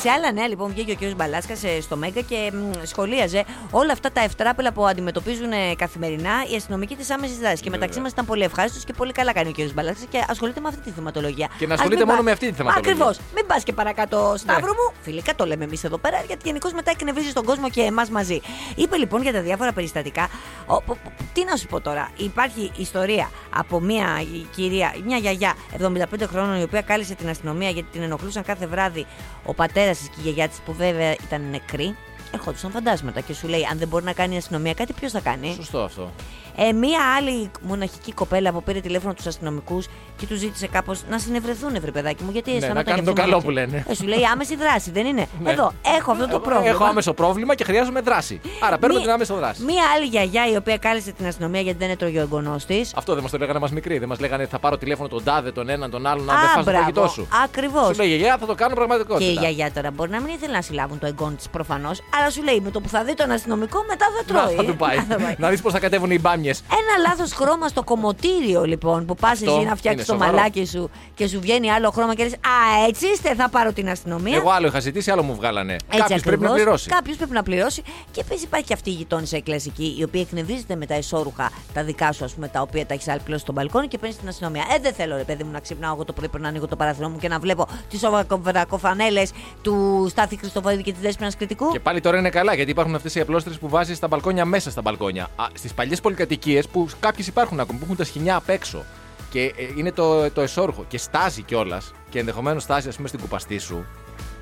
Σε 0.00 0.10
άλλα 0.10 0.32
νέα, 0.32 0.48
λοιπόν, 0.48 0.70
βγήκε 0.70 0.92
ο 0.92 1.10
κ. 1.10 1.14
Μπαλάσκας 1.14 1.60
στο 1.80 1.96
Μέγκα 1.96 2.20
και 2.20 2.50
μ, 2.54 2.70
σχολίαζε 2.86 3.44
όλα 3.70 3.92
αυτά 3.92 4.12
τα 4.12 4.20
ευτράπελα 4.20 4.72
που 4.72 4.86
αντιμετωπίζουν 4.86 5.52
ε, 5.52 5.74
καθημερινά 5.76 6.30
οι 6.52 6.54
αστυνομικοί 6.56 6.96
της 6.96 7.10
άμεσης 7.10 7.38
δράσης. 7.38 7.60
Και 7.60 7.70
μεταξύ 7.70 8.00
μας 8.00 8.10
ήταν 8.10 8.24
πολύ 8.24 8.42
ευχάριστος 8.42 8.84
και 8.84 8.92
πολύ 8.92 9.12
καλά 9.12 9.32
κάνει 9.32 9.48
ο 9.48 9.52
κ. 9.52 9.72
Μπαλάσκας 9.72 10.06
και 10.10 10.24
ασχολείται 10.28 10.60
με 10.60 10.68
αυτή 10.68 10.80
τη 10.80 10.90
θεματολογία. 10.90 11.48
Και 11.58 11.66
να 11.66 11.74
ασχολείται 11.74 12.04
μόνο 12.04 12.22
με 12.22 12.30
αυτή 12.30 12.46
τη 12.48 12.52
θεματολογία. 12.54 12.92
Ακριβώς. 12.92 13.18
Μην 13.34 13.46
πας 13.46 13.62
και 13.62 13.72
παρακάτω, 13.72 14.34
Σταύρο 14.36 14.60
Ναι. 14.66 14.72
μου. 14.72 14.92
Φιλικά 15.00 15.34
το 15.34 15.44
λέμε 15.46 15.64
εμείς 15.64 15.84
εδώ 15.84 15.98
πέρα, 15.98 16.22
γιατί 16.26 16.42
γενικώς 16.44 16.72
μετά 16.72 16.90
εκνευρίζει 16.90 17.32
τον 17.32 17.44
κόσμο 17.44 17.70
και 17.70 17.80
εμάς 17.80 18.10
μαζί. 18.10 18.40
Είπε 18.74 18.96
λοιπόν 18.96 19.22
για 19.22 19.32
τα 19.32 19.40
διάφορα 19.40 19.72
περιστατικά. 19.72 20.28
Ο, 20.66 20.82
πο- 20.82 20.98
πο- 21.04 21.12
τι 21.32 21.44
να 21.44 21.56
σου 21.56 21.66
πω 21.74 21.80
τώρα. 21.80 22.10
Υπάρχει 22.16 22.70
ιστορία 22.76 23.30
από 23.50 23.80
μια 23.80 24.06
κυρία, 24.54 24.94
μια 25.04 25.16
γιαγιά 25.16 25.54
75 25.78 26.26
χρόνων, 26.26 26.60
η 26.60 26.62
οποία 26.62 26.82
κάλεσε 26.82 27.14
την 27.14 27.28
αστυνομία 27.28 27.70
γιατί 27.70 27.88
την 27.92 28.02
ενοχλούσαν 28.02 28.42
κάθε 28.42 28.66
βράδυ 28.66 29.06
ο 29.44 29.54
πατέρας 29.54 29.98
της 29.98 30.08
και 30.08 30.14
η 30.18 30.22
γιαγιά 30.22 30.48
της, 30.48 30.58
που 30.64 30.72
βέβαια 30.72 31.12
ήταν 31.12 31.42
νεκροί. 31.50 31.96
Ερχόντουσαν 32.34 32.70
φαντάσματα 32.70 33.20
και 33.20 33.34
σου 33.34 33.48
λέει: 33.48 33.66
Αν 33.70 33.78
δεν 33.78 33.88
μπορεί 33.88 34.04
να 34.04 34.12
κάνει 34.12 34.34
η 34.34 34.36
αστυνομία 34.36 34.74
κάτι, 34.74 34.92
ποιος 34.92 35.12
θα 35.12 35.20
κάνει; 35.20 35.52
Σωστό 35.54 35.78
αυτό. 35.78 36.10
Ε, 36.56 36.72
μία 36.72 36.98
άλλη 37.16 37.50
μοναχική 37.60 38.12
κοπέλα 38.12 38.52
που 38.52 38.62
πήρε 38.62 38.80
τηλέφωνο 38.80 39.14
τους 39.14 39.26
αστυνομικούς 39.26 39.86
και 40.16 40.26
τους 40.26 40.38
ζήτησε 40.38 40.66
κάπως 40.66 41.00
να 41.10 41.18
συνευρεθούν, 41.18 41.80
βρε 41.80 41.90
παιδάκι 41.90 42.22
μου, 42.24 42.30
γιατί 42.30 42.50
αισθανόταν 42.56 42.76
Ναι, 42.84 42.90
να 42.90 42.96
κάνουν 42.96 43.04
και 43.04 43.12
το 43.12 43.22
αυτό 43.22 43.30
καλό 43.30 43.42
μοναχική. 43.42 43.68
που 43.68 43.72
λένε. 43.72 43.84
Ε, 43.88 43.94
σου 43.94 44.04
λέει 44.06 44.24
άμεση 44.32 44.56
δράση, 44.56 44.90
δεν 44.90 45.06
είναι; 45.06 45.26
Ναι. 45.42 45.50
Εδώ, 45.50 45.72
έχω 45.98 46.10
αυτό 46.12 46.24
το 46.24 46.30
Εγώ 46.30 46.38
πρόβλημα. 46.40 46.68
Έχω 46.74 46.84
άμεσο 46.84 47.12
πρόβλημα 47.14 47.54
και 47.54 47.64
χρειάζομαι 47.64 48.00
δράση. 48.00 48.40
Άρα 48.60 48.78
παίρνω 48.78 48.94
Μία- 48.94 49.04
την 49.04 49.12
άμεσο 49.14 49.34
δράση. 49.34 49.62
Μία 49.64 49.82
άλλη 49.96 50.06
γιαγιά 50.06 50.50
η 50.52 50.56
οποία 50.56 50.76
κάλεσε 50.78 51.12
την 51.12 51.26
αστυνομία 51.26 51.60
γιατί 51.60 51.78
δεν 51.78 51.90
έτρωγε 51.90 52.18
ο 52.18 52.20
εγγονός 52.20 52.64
της. 52.64 52.92
Αυτό 52.96 53.12
δεν 53.14 53.22
μας 53.22 53.30
το 53.30 53.38
λέγανε 53.38 53.58
μας 53.58 53.70
μικροί. 53.70 53.98
Δεν 53.98 54.08
μας 54.08 54.20
λέγανε 54.20 54.46
θα 54.46 54.58
πάρω 54.58 54.78
τηλέφωνο 54.78 55.08
τον 55.08 55.24
τάδε, 55.24 55.52
τον 55.52 55.68
έναν, 55.68 55.90
τον 55.90 56.06
άλλον, 56.06 56.30
αν 56.30 56.36
δεν 56.40 56.48
φας 56.48 56.64
το 56.64 56.70
φαγητό 56.70 57.06
σου. 57.08 57.28
Ακριβώς. 57.44 57.86
Σου 57.86 57.94
λέει 58.02 58.08
γιαγιά, 58.08 58.36
θα 58.40 58.46
το 58.46 58.54
κάνω 58.54 58.70
Και 58.70 58.76
πραγματικότητα. 58.76 59.30
η 59.30 59.32
γιαγιά 59.32 59.72
τώρα 59.72 59.90
μπορεί 59.90 60.10
να 60.10 60.20
μην 60.20 60.34
ήθελε 60.34 60.52
να 60.52 60.62
συλλάβουν 60.62 60.98
το 60.98 61.06
εγγόνι 61.06 61.34
της 61.34 61.48
προφανώς, 61.48 62.02
αλλά 62.18 62.30
σου 62.30 62.42
λέει 62.42 62.60
με 62.60 62.70
το 62.70 62.80
που 62.80 62.88
θα 62.88 63.04
δει 63.04 63.14
τον 63.14 63.30
αστυνομικό 63.30 63.84
μετά 63.88 64.06
δεν 64.16 64.36
Να, 64.36 64.42
τρώει. 64.42 64.56
θα 64.56 64.64
του 64.64 64.76
πάει. 64.84 64.96
Θα 65.08 65.16
πάει. 65.16 65.34
να 65.38 65.48
δεις 65.48 65.60
πώς 65.62 65.72
θα 65.72 65.78
κατέβουν 65.78 66.10
οι 66.10 66.18
μπάμιε. 66.44 66.54
Ένα 66.80 67.08
λάθος 67.08 67.32
χρώμα 67.32 67.68
στο 67.68 67.82
κομμωτήριο 67.82 68.64
λοιπόν 68.64 69.06
που 69.06 69.14
πας 69.14 69.32
Αυτό 69.32 69.44
εσύ 69.44 69.54
να 69.56 69.60
είναι 69.62 69.74
φτιάξει 69.74 70.06
το 70.06 70.12
σοβαρό. 70.12 70.32
μαλάκι 70.36 70.66
σου 70.66 70.90
και 71.14 71.26
σου 71.26 71.40
βγαίνει 71.40 71.70
άλλο 71.70 71.90
χρώμα 71.90 72.14
και 72.14 72.22
λες 72.22 72.32
Α, 72.32 72.86
έτσι 72.88 73.06
είστε, 73.06 73.34
θα 73.34 73.48
πάρω 73.48 73.72
την 73.72 73.88
αστυνομία. 73.88 74.36
Εγώ 74.36 74.50
άλλο 74.50 74.66
είχα 74.66 74.80
ζητήσει, 74.80 75.10
άλλο 75.10 75.22
μου 75.22 75.34
βγάλανε. 75.34 75.72
Έτσι 75.72 75.98
Κάποιος 75.98 76.20
πρέπει 76.22 76.42
να 76.42 76.46
ακριβώς. 76.48 76.62
πληρώσει. 76.62 76.88
Κάποιος 76.88 77.16
πρέπει 77.16 77.32
να 77.32 77.42
πληρώσει. 77.42 77.82
Και 78.10 78.20
επίσης 78.20 78.42
υπάρχει 78.42 78.66
και 78.66 78.72
αυτή 78.72 78.90
η 78.90 78.92
γειτόνισσα 78.92 79.36
η 79.36 79.42
κλασική, 79.42 79.96
η 79.98 80.02
οποία 80.02 80.20
εκνευρίζεται 80.20 80.76
με 80.76 80.86
τα 80.86 80.94
εσώρουχα 80.94 81.50
τα 81.72 81.82
δικά 81.84 82.12
σου, 82.12 82.24
ας 82.24 82.32
πούμε, 82.34 82.48
τα 82.48 82.60
οποία 82.60 82.86
τα 82.86 82.94
έχεις 82.94 83.08
άλπλώσει 83.08 83.40
στον 83.40 83.54
μπαλκόνι 83.54 83.88
και 83.88 83.98
παίρνεις 83.98 84.16
στην 84.16 84.28
αστυνομία. 84.28 84.64
Ε, 84.74 84.78
δεν 84.80 84.92
θέλω, 84.92 85.16
ρε 85.16 85.22
παιδί 85.22 85.44
μου, 85.44 85.50
να 85.50 85.60
ξυπνάω 85.60 85.94
εγώ 85.94 86.04
το 86.04 86.12
πρωί 86.12 86.28
πριν 86.28 86.42
να 86.42 86.48
ανοίγω 86.48 86.66
το 86.68 86.76
παράθυρο 86.76 87.08
μου 87.08 87.18
και 87.18 87.28
να 87.28 87.38
βλέπω 87.38 87.66
τις 87.90 88.00
σοβαρακοφανέλε 88.00 89.22
του 89.62 90.06
Στάθη 90.10 90.36
Χριστοφόδη 90.36 90.82
και 90.82 90.92
της 90.92 91.00
Δέσπινα 91.00 91.32
Κριτικού. 91.38 91.70
Και 91.72 91.80
πάλι 91.80 92.00
τώρα 92.00 92.18
είναι 92.18 92.30
καλά 92.30 92.54
γιατί 92.54 92.70
υπάρχουν 92.70 92.94
αυτές 92.94 93.14
οι 93.14 93.20
απλώστρε 93.20 93.54
που 93.54 93.68
βάζεις 93.68 93.96
στα 93.96 94.06
μπαλκόνια 94.08 94.44
μέσα 94.44 94.70
στα 94.70 94.80
μπαλκόνια. 94.82 95.28
Στις 95.54 95.74
παλιές 95.74 96.00
πολυκατοικίες 96.00 96.32
κατοικίες 96.34 96.68
που 96.68 96.88
κάποιες 97.00 97.26
υπάρχουν 97.26 97.60
ακόμα 97.60 97.78
που 97.78 97.84
έχουν 97.84 97.96
τα 97.96 98.04
σχοινιά 98.04 98.36
απ' 98.36 98.48
έξω 98.48 98.84
και 99.30 99.40
ε, 99.40 99.52
είναι 99.76 99.92
το, 99.92 100.30
το 100.30 100.40
εσόρουχο 100.40 100.84
και 100.88 100.98
στάζει 100.98 101.42
κιόλας 101.42 101.92
και 102.10 102.18
ενδεχομένως 102.18 102.62
στάζει, 102.62 102.88
ας 102.88 102.96
πούμε, 102.96 103.08
στην 103.08 103.20
κουπαστή 103.20 103.58
σου. 103.58 103.86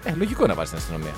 Ε, 0.04 0.14
λογικό 0.14 0.46
να 0.46 0.54
βάζεις 0.54 0.70
την 0.70 0.78
αστυνομία. 0.78 1.14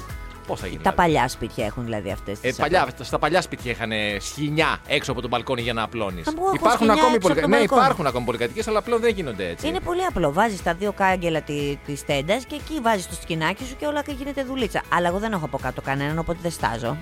Πώς 0.46 0.60
θα 0.60 0.66
γίνει. 0.66 0.82
Τα 0.82 0.90
δηλαδή; 0.90 1.12
παλιά 1.12 1.28
σπίτια 1.28 1.64
έχουν 1.64 1.84
δηλαδή 1.84 2.10
αυτές. 2.10 2.38
Ε, 2.42 2.52
παλιά, 2.52 2.88
στα 3.00 3.18
παλιά 3.18 3.42
σπίτια 3.42 3.70
είχαν 3.70 3.90
σχοινιά 4.18 4.78
έξω 4.86 5.12
από 5.12 5.20
τον 5.20 5.30
μπαλκόνι 5.30 5.62
για 5.62 5.72
να 5.72 5.82
απλώνεις. 5.82 6.26
Α, 6.26 6.32
εγώ 6.36 6.44
έχω 6.46 6.54
Υπάρχουν 6.54 6.76
σχοινιά 6.76 6.92
ακόμη 6.92 7.14
έξω 7.14 7.16
από 7.16 7.28
το 7.28 7.34
πολυκα... 7.34 7.46
Ναι, 7.46 7.56
μπαλκόνι. 7.56 7.80
υπάρχουν 7.82 8.06
ακόμη 8.06 8.24
πολυκατοικίες, 8.24 8.68
αλλά 8.68 8.82
πλέον 8.82 9.00
δεν 9.00 9.14
γίνονται 9.14 9.48
έτσι. 9.48 9.68
Είναι 9.68 9.80
πολύ 9.80 10.04
απλό. 10.04 10.32
Βάζεις 10.32 10.62
τα 10.62 10.74
δύο 10.74 10.92
κάγκελα 10.92 11.40
τη 11.40 11.76
της 11.86 12.04
τέντας 12.04 12.44
και 12.44 12.54
εκεί 12.54 12.80
βάζεις 12.80 13.08
το 13.08 13.14
σκηνάκι 13.14 13.64
σου 13.64 13.76
και 13.76 13.86
όλα 13.86 14.02
και 14.02 14.12
γίνεται 14.12 14.44
δουλίτσα. 14.44 14.82
Αλλά 14.88 15.08
εγώ 15.08 15.18
δεν 15.18 15.32
έχω 15.32 15.44
από 15.44 15.58
κάτω 15.58 15.80
κανέναν, 15.80 16.18
οπότε 16.18 16.38
δεν 16.42 16.50
στάζω. 16.50 16.96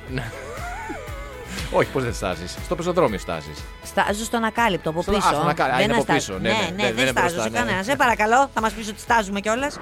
Όχι, 1.75 1.91
πώς 1.91 2.03
δεν 2.03 2.15
στάζεις. 2.15 2.57
Στο 2.65 2.75
πεζοδρόμιο 2.77 3.19
στάζεις. 3.19 3.59
Στάζω 3.85 4.25
στον 4.25 4.45
ακάλυπτο 4.45 4.91
από 4.91 5.03
Στο- 5.03 5.13
πίσω. 5.13 5.29
α, 5.29 5.33
στον 5.33 5.49
ακάλυπτο. 5.49 5.75
Α, 5.75 5.77
δεν 5.77 5.85
είναι 5.85 5.93
από 5.93 6.13
αστάζω. 6.13 6.19
πίσω. 6.19 6.33
Ναι, 6.43 6.49
ναι, 6.49 6.55
ναι, 6.55 6.61
ναι, 6.61 6.69
δεν- 6.77 6.77
δεν 6.87 6.95
δεν 6.95 7.03
είναι 7.03 7.11
στάζω 7.11 7.27
μπροστά, 7.27 7.43
σε 7.43 7.49
ναι. 7.49 7.59
κανένα. 7.59 7.83
Σε 7.83 7.97
παρακαλώ, 7.97 8.49
θα 8.55 8.61
μας 8.61 8.73
πεις 8.73 8.89
ότι 8.89 9.01
στάζουμε 9.01 9.41
κιόλας. 9.41 9.79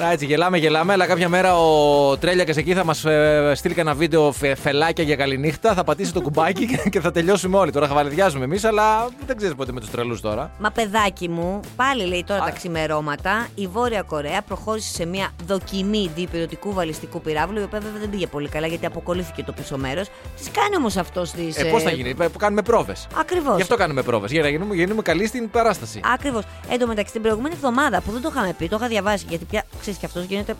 Να 0.00 0.10
έτσι, 0.10 0.26
γελάμε, 0.26 0.58
γελάμε, 0.58 0.92
αλλά 0.92 1.06
κάποια 1.06 1.28
μέρα 1.28 1.58
ο 1.58 2.16
Τρέλια 2.16 2.44
εκεί 2.56 2.74
θα 2.74 2.84
μας 2.84 2.98
στείλει 3.54 3.74
κανένα 3.74 3.96
βίντεο 3.96 4.32
φε, 4.32 4.54
φελάκια 4.54 5.04
για 5.04 5.16
καληνύχτα. 5.16 5.74
Θα 5.74 5.84
πατήσει 5.84 6.12
το 6.12 6.20
κουμπάκι 6.20 6.66
και- 6.66 6.88
και 6.92 7.00
θα 7.00 7.10
τελειώσουμε 7.10 7.56
όλοι. 7.56 7.70
Τώρα 7.72 7.86
χαβαλιδιάζουμε 7.88 8.44
εμείς, 8.44 8.64
αλλά 8.64 9.08
δεν 9.26 9.36
ξέρεις 9.36 9.54
πότε 9.54 9.72
με 9.72 9.80
τους 9.80 9.90
τρελούς 9.90 10.20
τώρα. 10.20 10.50
Μα 10.58 10.70
παιδάκι 10.70 11.28
μου, 11.28 11.60
πάλι 11.76 12.04
λέει 12.04 12.24
τώρα 12.26 12.42
Α. 12.42 12.44
τα 12.44 12.50
ξημερώματα, 12.50 13.46
η 13.54 13.66
Βόρεια 13.66 14.02
Κορέα 14.02 14.42
προχώρησε 14.42 14.92
σε 14.94 15.04
μια 15.06 15.28
δοκιμή 15.46 16.10
διπυρωτικού 16.14 16.72
βαλιστικού 16.72 17.20
πυράβλου, 17.20 17.60
η 17.60 17.62
οποία 17.62 17.80
βέβαια 17.80 18.00
δεν 18.00 18.10
πήγε 18.10 18.26
πολύ 18.26 18.48
καλά 18.48 18.66
γιατί 18.66 18.86
αποκολλήθηκε 18.86 19.42
το 19.42 19.52
πίσω 19.52 19.76
μέρος. 19.76 20.06
Τη 20.44 20.50
κάνει 20.50 20.76
όμως 20.76 20.96
αυτό 20.96 21.23
της. 21.32 21.56
Ε, 21.56 21.64
πώς 21.64 21.82
θα 21.82 21.90
γίνει, 21.90 22.08
ε, 22.20 22.26
που 22.28 22.38
κάνουμε 22.38 22.62
πρόβες. 22.62 23.06
Ακριβώς. 23.18 23.56
Γι' 23.56 23.62
αυτό 23.62 23.76
κάνουμε 23.76 24.02
πρόβες. 24.02 24.30
Για 24.30 24.42
να 24.42 24.48
γίνουμε, 24.48 24.74
γίνουμε 24.74 25.02
καλοί 25.02 25.26
στην 25.26 25.50
παράσταση. 25.50 26.00
Ακριβώς. 26.14 26.42
Εν 26.70 26.78
τω 26.78 26.86
μεταξύ, 26.86 27.12
την 27.12 27.22
προηγούμενη 27.22 27.54
εβδομάδα 27.54 28.00
που 28.00 28.12
δεν 28.12 28.20
το 28.22 28.28
είχαμε 28.32 28.54
πει, 28.58 28.68
το 28.68 28.76
είχα 28.78 28.88
διαβάσει 28.88 29.24
γιατί 29.28 29.44
πια 29.44 29.62
ξέρεις 29.80 29.98
και 29.98 30.06
αυτός 30.06 30.24
γίνεται 30.24 30.54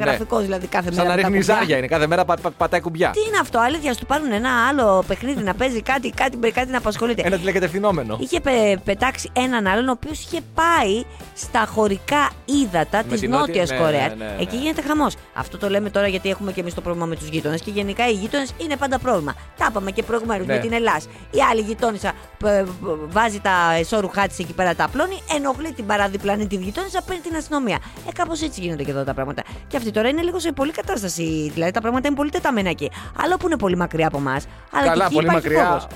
γραφικός 0.00 0.42
δηλαδή 0.42 0.66
κάθε 0.66 0.88
Ναι. 0.88 0.94
Σαν 0.94 1.06
μέρα. 1.06 1.16
να 1.16 1.16
με 1.16 1.22
τα 1.22 1.28
ρίχνει 1.28 1.38
κουμπιά. 1.46 1.54
ζάρια 1.58 1.76
είναι. 1.76 1.86
Κάθε 1.86 2.06
μέρα 2.06 2.24
πα, 2.24 2.36
πα- 2.42 2.50
πατάει 2.50 2.80
κουμπιά. 2.80 3.10
Τι 3.10 3.20
είναι 3.28 3.38
αυτό, 3.40 3.58
αλήθεια, 3.58 3.94
του 3.94 4.06
πάρουν 4.06 4.32
ένα 4.32 4.50
άλλο 4.68 5.04
παιχνίδι 5.06 5.42
να 5.42 5.54
παίζει 5.54 5.82
κάτι, 5.82 6.10
κάτι, 6.10 6.50
κάτι 6.50 6.70
να 6.70 6.78
απασχολείται. 6.78 7.22
Ένα 7.24 7.36
τηλεκατευθυνόμενο. 7.38 8.16
Είχε 8.20 8.40
πε- 8.40 8.78
πετάξει 8.84 9.30
έναν 9.32 9.66
άλλον 9.66 9.88
ο 9.88 9.90
οποίος 9.90 10.18
είχε 10.24 10.40
πάει 10.54 11.02
στα 11.34 11.66
χωρικά 11.66 12.30
ύδατα 12.44 12.96
Με 12.96 13.10
της 13.10 13.20
την 13.20 13.30
Νότιας 13.30 13.70
Νότια- 13.70 13.76
ναι, 13.76 13.82
Κορέας. 13.84 14.08
ναι, 14.16 14.24
ναι, 14.24 14.30
ναι. 14.36 14.42
Εκεί 14.42 14.56
γίνεται 14.56 14.82
χαμός. 14.82 15.14
Αυτό 15.34 15.58
το 15.58 15.68
λέμε 15.68 15.90
τώρα 15.90 16.06
γιατί 16.06 16.30
έχουμε 16.30 16.52
και 16.52 16.60
εμείς 16.60 16.74
το 16.74 16.80
πρόβλημα 16.80 17.06
με 17.06 17.16
τους 17.16 17.28
γείτονες 17.28 17.60
και 17.60 17.70
γενικά 17.70 18.08
οι 18.08 18.12
γείτονες 18.12 18.52
είναι 18.58 18.76
πάντα 18.76 18.98
πρόβλημα. 18.98 19.34
Τα 19.56 19.66
είπαμε 19.82 19.90
και 19.90 20.02
προηγουμένως 20.02 20.46
Ναι. 20.46 20.54
με 20.54 20.60
την 20.60 20.72
Ελλάδα. 20.72 21.00
Η 21.30 21.38
άλλη 21.50 21.60
γειτόνισσα 21.60 22.12
ε, 22.44 22.56
ε, 22.58 22.64
βάζει 23.08 23.40
τα 23.40 23.74
εσώρουχά 23.78 24.26
τη 24.26 24.34
εκεί 24.38 24.52
πέρα 24.52 24.74
τα 24.74 24.84
απλώνει, 24.84 25.22
ενοχλεί 25.36 25.72
την 25.72 25.86
παραδιπλανή 25.86 26.46
τη 26.46 26.56
γειτόνισσα, 26.56 27.02
παίρνει 27.06 27.22
την 27.22 27.36
αστυνομία. 27.36 27.78
Ε, 28.08 28.12
κάπως 28.12 28.42
έτσι 28.42 28.60
γίνονται 28.60 28.82
και 28.82 28.90
εδώ 28.90 29.04
τα 29.04 29.14
πράγματα. 29.14 29.42
Και 29.66 29.76
αυτή 29.76 29.90
τώρα 29.90 30.08
είναι 30.08 30.22
λίγο 30.22 30.38
σε 30.38 30.52
πολλή 30.52 30.72
κατάσταση. 30.72 31.50
Δηλαδή 31.54 31.72
τα 31.72 31.80
πράγματα 31.80 32.06
είναι 32.08 32.16
πολύ 32.16 32.30
τεταμένα 32.30 32.68
εκεί. 32.68 32.90
Άλλο 33.24 33.36
που 33.36 33.46
είναι 33.46 33.56
πολύ 33.56 33.76
μακριά 33.76 34.06
από 34.06 34.16
εμάς. 34.18 34.44
Αλλά 34.72 34.82
και 34.82 34.88
Καλά, 34.88 35.04
εκεί 35.04 35.14
πολύ 35.14 35.26
υπάρχει 35.26 35.48
μακριά. 35.48 35.64
φόβος. 35.68 35.86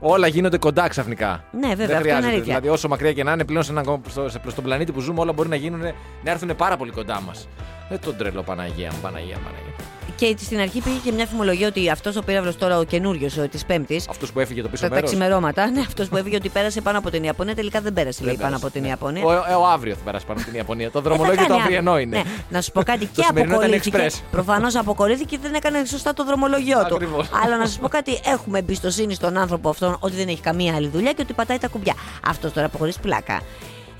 Όλα 0.00 0.26
γίνονται 0.26 0.58
κοντά 0.58 0.88
ξαφνικά. 0.88 1.44
Ναι, 1.52 1.68
βέβαια, 1.68 1.76
Δεν 1.76 1.84
αυτό 1.84 1.92
είναι 1.96 2.02
χρειάζεται. 2.02 2.26
αλήθεια. 2.26 2.44
Δηλαδή, 2.44 2.68
όσο 2.68 2.88
μακριά 2.88 3.12
και 3.12 3.24
να 3.24 3.32
είναι, 3.32 3.44
πλέον 3.44 3.62
σε 3.64 3.70
έναν, 3.70 4.02
στο, 4.08 4.28
σε- 4.28 4.40
στον 4.48 4.64
πλανήτη 4.64 4.92
που 4.92 5.00
ζούμε, 5.00 5.20
όλα 5.20 5.32
μπορεί 5.32 5.48
να 5.48 5.56
γίνουν, 5.56 5.80
να 6.24 6.30
έρθουν 6.30 6.56
πάρα 6.56 6.76
πολύ 6.76 6.90
κοντά 6.90 7.20
μας. 7.26 7.48
Δεν 7.88 8.00
τον 8.00 8.16
τρελό 8.16 8.42
Παναγία 8.42 8.90
μου, 8.92 8.98
Παναγία, 9.02 9.36
Παναγία. 9.44 9.72
Και 10.16 10.36
στην 10.40 10.60
αρχή 10.60 10.80
πήγε 10.80 10.96
και 11.04 11.12
μια 11.12 11.26
φημολογία 11.26 11.68
ότι 11.68 11.90
αυτός 11.90 12.16
ο 12.16 12.22
πύραυλος 12.22 12.56
τώρα, 12.56 12.78
ο 12.78 12.84
καινούριος 12.84 13.34
της 13.50 13.64
Πέμπτης, 13.64 14.08
Αυτός 14.08 14.32
που 14.32 14.40
έφυγε 14.40 14.62
το 14.62 14.68
πίσω 14.68 14.82
τα, 14.82 14.88
τα 14.88 14.94
μέρος. 14.94 15.10
ξημερώματα, 15.10 15.70
ναι, 15.70 15.80
αυτός 15.80 16.08
που 16.08 16.16
έφυγε 16.16 16.36
ότι 16.36 16.48
πέρασε 16.48 16.80
πάνω 16.80 16.98
από 16.98 17.10
την 17.10 17.22
Ιαπωνία, 17.24 17.54
τελικά 17.54 17.80
δεν 17.80 17.92
πέρασε, 17.92 18.24
λέει, 18.24 18.36
πάνω 18.40 18.56
από 18.56 18.70
την 18.70 18.84
Ιαπωνία. 18.84 19.24
Ο, 19.24 19.32
ε, 19.32 19.54
ο 19.54 19.66
αύριο 19.66 19.94
θα 19.94 20.00
περάσει 20.04 20.26
πάνω 20.26 20.38
από 20.40 20.48
την 20.48 20.58
Ιαπωνία. 20.58 20.90
Το 20.90 20.98
Ε, 20.98 21.02
θα 21.02 21.08
δρομολόγιο 21.08 21.42
το 21.42 21.48
κάνει 21.48 21.60
αυριανό 21.62 21.90
αύριο. 21.90 22.06
είναι. 22.06 22.16
Ναι. 22.16 22.22
Να 22.48 22.60
σου 22.60 22.72
πω 22.72 22.82
κάτι, 22.82 23.06
Το 23.06 23.10
και 23.14 23.22
σημερινό 23.26 23.54
ήταν 23.54 23.64
αποκολλήθηκε. 23.64 24.06
express. 24.10 24.22
Προφανώς 24.30 24.74
αποκολλήθηκε 24.76 25.36
και 25.36 25.42
δεν 25.42 25.54
έκανε 25.54 25.84
σωστά 25.84 26.12
το 26.12 26.24
δρομολογιό 26.24 26.78
του. 26.88 26.94
Ακριβώς. 26.94 27.28
Αλλά 27.44 27.56
να 27.56 27.66
σα 27.66 27.78
πω 27.78 27.88
κάτι, 27.88 28.20
έχουμε 28.24 28.58
εμπιστοσύνη 28.58 29.14
στον 29.14 29.36
άνθρωπο 29.36 29.68
αυτόν 29.68 29.96
ότι 30.00 30.14
δεν 30.14 30.28
έχει 30.28 30.40
καμία 30.40 30.74
άλλη 30.74 30.88
δουλειά 30.88 31.12
και 31.12 31.22
ότι 31.22 31.32
πατάει 31.32 31.58
τα 31.58 31.68
κουμπιά. 31.68 31.94
Αυτός 32.26 32.52
τώρα 32.52 32.66
από 32.66 32.78
χωρί 32.78 32.92
πλάκα. 33.02 33.40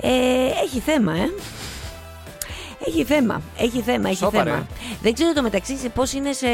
Ε, 0.00 0.08
έχει 0.64 0.80
θέμα, 0.80 1.12
ε. 1.16 1.30
Έχει 2.86 3.04
θέμα, 3.04 3.42
έχει 3.58 3.80
θέμα, 3.80 4.08
έχει 4.08 4.16
Σόπα, 4.18 4.42
θέμα. 4.42 4.56
ρε. 4.56 4.62
Δεν 5.02 5.14
ξέρω 5.14 5.32
το 5.32 5.42
μεταξύ 5.42 5.74
πώς 5.94 6.12
είναι 6.12 6.32
σε 6.32 6.46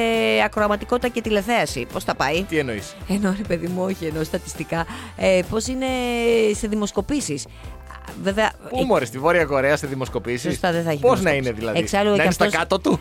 ακροαματικότητα 0.45 1.09
και 1.09 1.21
τηλεθέαση. 1.21 1.87
Πώς 1.93 2.05
τα 2.05 2.15
πάει; 2.15 2.43
Τι 2.43 2.59
εννοείς; 2.59 2.97
Ενώ 3.09 3.35
ρε 3.37 3.43
παιδί 3.49 3.67
μου, 3.67 3.83
όχι 3.83 4.05
ενώ 4.05 4.23
στατιστικά. 4.25 4.87
Ε, 5.17 5.41
Πώς 5.51 5.67
είναι 5.67 5.87
σε 6.55 6.67
δημοσκοπήσεις. 6.69 7.47
Βέβαια. 8.23 8.53
Πού 8.71 8.83
μωρέ, 8.85 9.05
στη 9.05 9.19
Βόρεια 9.19 9.45
Κορέα 9.45 9.77
σε 9.77 9.87
δημοσκοπήσεις; 9.87 10.51
Σωστά, 10.51 10.73
δεν 10.73 10.83
θα 10.85 10.91
έχει 10.91 11.01
Πώς 11.01 11.11
να 11.11 11.31
δημοσκοπήσεις. 11.31 11.47
είναι 11.49 11.59
δηλαδή; 11.59 11.79
Εξάλλου, 11.79 12.11
να 12.11 12.17
και 12.17 12.23
είναι 12.23 12.33
στα 12.33 12.45
αυτός- 12.45 12.61
κάτω 12.61 12.79
του; 12.79 12.99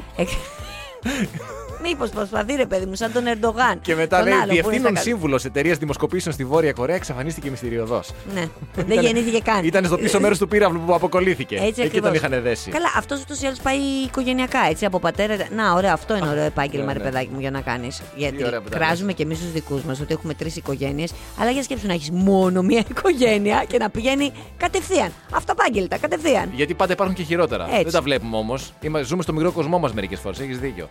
Μήπως 1.84 2.10
προσπαθεί 2.10 2.54
ρε 2.56 2.66
παιδί 2.66 2.86
μου, 2.86 2.96
σαν 2.96 3.12
τον 3.12 3.24
Ερντογάν. 3.28 3.80
Και 3.82 3.96
μετά 3.96 4.18
Τον 4.18 4.28
λέει 4.28 4.34
άλλο 4.38 4.44
που 4.46 4.52
είναι 4.54 4.62
στα 4.62 4.70
Διευθύνων 4.70 4.94
κάτω. 4.94 5.10
σύμβουλος 5.10 5.46
εταιρείας 5.46 5.78
δημοσκοπήσεων 5.78 6.34
στη 6.34 6.46
Βόρεια 6.46 6.72
Κορέα 6.74 6.96
εξαφανίστηκε 6.96 7.50
μυστηριωδώς. 7.50 8.12
Ναι, 8.34 8.48
δεν 8.88 9.02
γεννήθηκε 9.02 9.40
καν. 9.40 9.64
Ήταν 9.66 9.86
στο 9.86 9.98
πίσω 9.98 10.20
μέρος 10.20 10.38
του 10.38 10.48
πύραυλου 10.48 10.82
που 10.86 10.94
αποκολλήθηκε. 10.94 11.56
Έτσι 11.56 11.68
Εκεί 11.68 11.82
ακριβώς. 11.82 12.20
τον 12.20 12.30
είχαν 12.32 12.42
δέσει. 12.44 12.70
Καλά, 12.72 12.88
αυτός 12.98 13.22
ούτως 13.22 13.42
ή 13.42 13.46
άλλως 13.46 13.60
πάει 13.60 13.78
οικογενειακά, 14.06 14.60
έτσι, 14.70 14.86
από 14.86 15.00
πατέρα. 15.00 15.36
Να, 15.56 15.74
ωραία, 15.74 15.94
αυτό 15.94 16.16
είναι 16.18 16.28
ωραίο 16.30 16.44
επάγγελμα, 16.44 16.86
ναι, 16.86 16.94
ρε 16.94 16.98
ναι. 17.00 17.04
παιδάκι 17.04 17.30
μου, 17.34 17.40
για 17.40 17.52
να 17.52 17.62
κάνεις. 17.62 18.02
Γιατί 18.16 18.46
ωραία 18.46 18.62
που 18.62 18.70
τα 18.70 18.78
κράζουμε 18.78 19.14
κι 19.14 19.22
εμείς 19.22 19.40
τους 19.40 19.52
δικούς 19.52 19.84
μας 19.84 20.00
ότι 20.00 20.14
έχουμε 20.14 20.34
τρεις 20.34 20.56
οικογένειες, 20.56 21.12
αλλά 21.40 21.50
για 21.52 21.64
σκέψου 21.64 21.88
να 21.88 21.94
έχεις 21.94 22.12
μόνο 22.12 22.62
μία 22.62 22.84
οικογένεια 22.90 23.64
και 23.68 23.78
να 23.78 23.90
πηγαίνει 23.90 24.32
κατευθείαν. 24.58 25.12
Αυτοπάγγελτα, 25.34 25.98
κατευθείαν. 25.98 26.50
Γιατί 26.54 26.74
πάντα 26.74 26.94
υπάρχουν 26.94 27.16
και 27.16 27.24
χειρότερα. 27.24 27.68
Έτσι. 27.70 27.84
Δεν 27.84 27.92
τα 27.92 28.02
βλέπουμε 28.02 28.38
όμως. 28.38 28.74
Ζούμε 29.04 29.22
στο 29.24 29.34
μικρό 29.34 29.52
κοσμό 29.52 29.80
μας 29.80 29.94
μερικές 29.94 30.20
φορές. 30.20 30.40
Έχεις 30.40 30.60
δίκιο. 30.60 30.90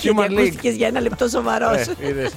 Γιατί 0.00 0.18
Human 0.20 0.30
League. 0.30 0.38
ακούστηκες 0.38 0.74
για 0.74 0.86
ένα 0.86 1.00
λεπτό 1.00 1.28
σοβαρός. 1.28 1.76
Ε, 1.86 1.94
είδες. 2.08 2.32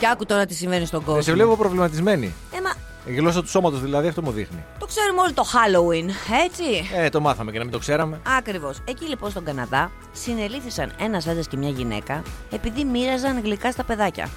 Και 0.00 0.06
άκου 0.12 0.26
τώρα 0.26 0.46
τι 0.46 0.54
συμβαίνει 0.54 0.86
στον 0.86 1.00
κόσμο. 1.04 1.18
Ε, 1.20 1.22
Σε 1.22 1.32
βλέπω 1.32 1.56
προβληματισμένη. 1.56 2.34
Ε, 2.54 2.60
μα 2.60 2.70
Η 3.12 3.14
γλώσσα 3.14 3.40
του 3.42 3.48
σώματος 3.48 3.80
δηλαδή 3.80 4.08
αυτό 4.08 4.22
μου 4.22 4.30
δείχνει. 4.30 4.64
το 4.78 4.86
ξέρουμε 4.86 5.20
όλοι 5.20 5.32
το 5.32 5.44
Halloween, 5.52 6.08
έτσι. 6.44 6.90
Ε, 6.94 7.08
το 7.08 7.20
μάθαμε 7.20 7.50
και 7.52 7.58
να 7.58 7.64
μην 7.64 7.72
το 7.72 7.78
ξέραμε. 7.78 8.20
Ακριβώς. 8.38 8.78
Εκεί 8.84 9.04
λοιπόν 9.04 9.30
στον 9.30 9.44
Καναδά 9.44 9.90
συνελήφθησαν 10.12 10.92
ένας 10.98 11.26
άντρας 11.26 11.48
και 11.48 11.56
μια 11.56 11.68
γυναίκα 11.70 12.22
επειδή 12.50 12.84
μοίραζαν 12.84 13.40
γλυκά 13.42 13.70
στα 13.70 13.84
παιδάκια. 13.84 14.28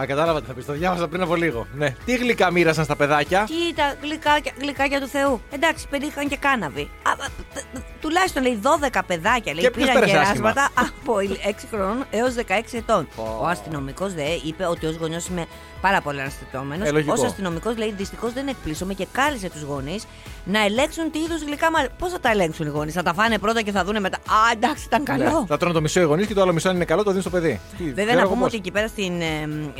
Α, 0.00 0.06
κατάλαβα 0.06 0.40
τι 0.40 0.46
θα 0.46 0.52
πεις. 0.52 0.66
Το 0.66 0.72
διάβασα 0.72 1.08
πριν 1.08 1.22
από 1.22 1.34
λίγο. 1.34 1.66
Ναι. 1.74 1.94
Τι 2.04 2.16
γλυκά 2.16 2.50
μοίρασαν 2.50 2.84
στα 2.84 2.96
παιδάκια; 2.96 3.44
Κοίτα, 3.48 3.94
γλυκάκια, 4.02 4.52
γλυκάκια 4.60 5.00
του 5.00 5.06
Θεού. 5.08 5.40
Εντάξει, 5.50 5.86
πετύχαν 5.90 6.28
και 6.28 6.36
κάναβη. 6.36 6.90
Α, 7.02 7.10
α, 7.10 7.14
τ- 7.54 7.58
τ- 7.74 7.82
τουλάχιστον 8.00 8.42
λέει 8.42 8.60
12 8.62 9.00
παιδάκια 9.06 9.54
λέει, 9.54 9.62
Και 9.64 9.70
ποιος 9.70 9.86
πήραν 9.88 10.00
πέρασε 10.00 10.12
κεράσματα 10.12 10.68
από 10.74 11.14
6 11.18 11.66
χρονών 11.70 12.04
έως 12.10 12.34
16 12.34 12.76
ετών. 12.78 13.08
Πω. 13.16 13.38
Ο 13.42 13.46
αστυνομικός 13.46 14.14
δε 14.14 14.22
είπε 14.44 14.66
ότι 14.66 14.86
ως 14.86 14.96
γονιός 14.96 15.26
είμαι 15.26 15.46
πάρα 15.80 16.00
πολύ 16.00 16.20
αναστατώμενο. 16.20 16.84
Ε, 16.84 16.90
λογικό. 16.90 17.14
Ω 17.22 17.24
αστυνομικός 17.26 17.76
λέει 17.76 17.92
δυστυχώς 17.96 18.32
δεν 18.32 18.48
εκπλήσωμε 18.48 18.94
και 18.94 19.06
κάλεσε 19.12 19.50
τους 19.50 19.62
γονείς 19.62 20.04
να 20.44 20.64
ελέγξουν 20.64 21.10
τι 21.10 21.18
είδους 21.18 21.42
γλυκά 21.42 21.70
μα. 21.70 21.78
Πώς 21.98 22.12
θα 22.12 22.20
τα 22.20 22.30
ελέγξουν 22.30 22.66
οι 22.66 22.70
γονείς, 22.70 22.94
θα 22.94 23.02
τα 23.02 23.14
φάνε 23.14 23.38
πρώτα 23.38 23.62
και 23.62 23.70
θα 23.70 23.84
δούνε 23.84 24.00
μετά. 24.00 24.16
Α, 24.16 24.50
εντάξει, 24.52 24.84
ήταν 24.86 25.04
καλό. 25.04 25.24
Ναι. 25.24 25.46
Θα 25.46 25.56
τρώνε 25.56 25.74
το 25.74 25.80
μισό 25.80 26.00
οι 26.00 26.04
γονείς 26.04 26.26
και 26.26 26.34
το 26.34 26.42
άλλο 26.42 26.52
μισό 26.52 26.68
αν 26.68 26.74
είναι 26.74 26.84
καλό, 26.84 27.02
το 27.02 27.10
δίνεις 27.10 27.24
στο 27.24 27.32
παιδί. 27.38 27.60
Τι, 27.78 27.84
Βέβαια, 27.84 28.04
ξέρω 28.04 28.16
να 28.16 28.20
εγώ 28.20 28.28
πούμε 28.30 28.40
πώς. 28.44 28.48
ότι 28.48 28.56
εκεί 28.56 28.70
πέρα 28.70 28.86
στην, 28.88 29.20
ε, 29.20 29.24
ε, 29.24 29.79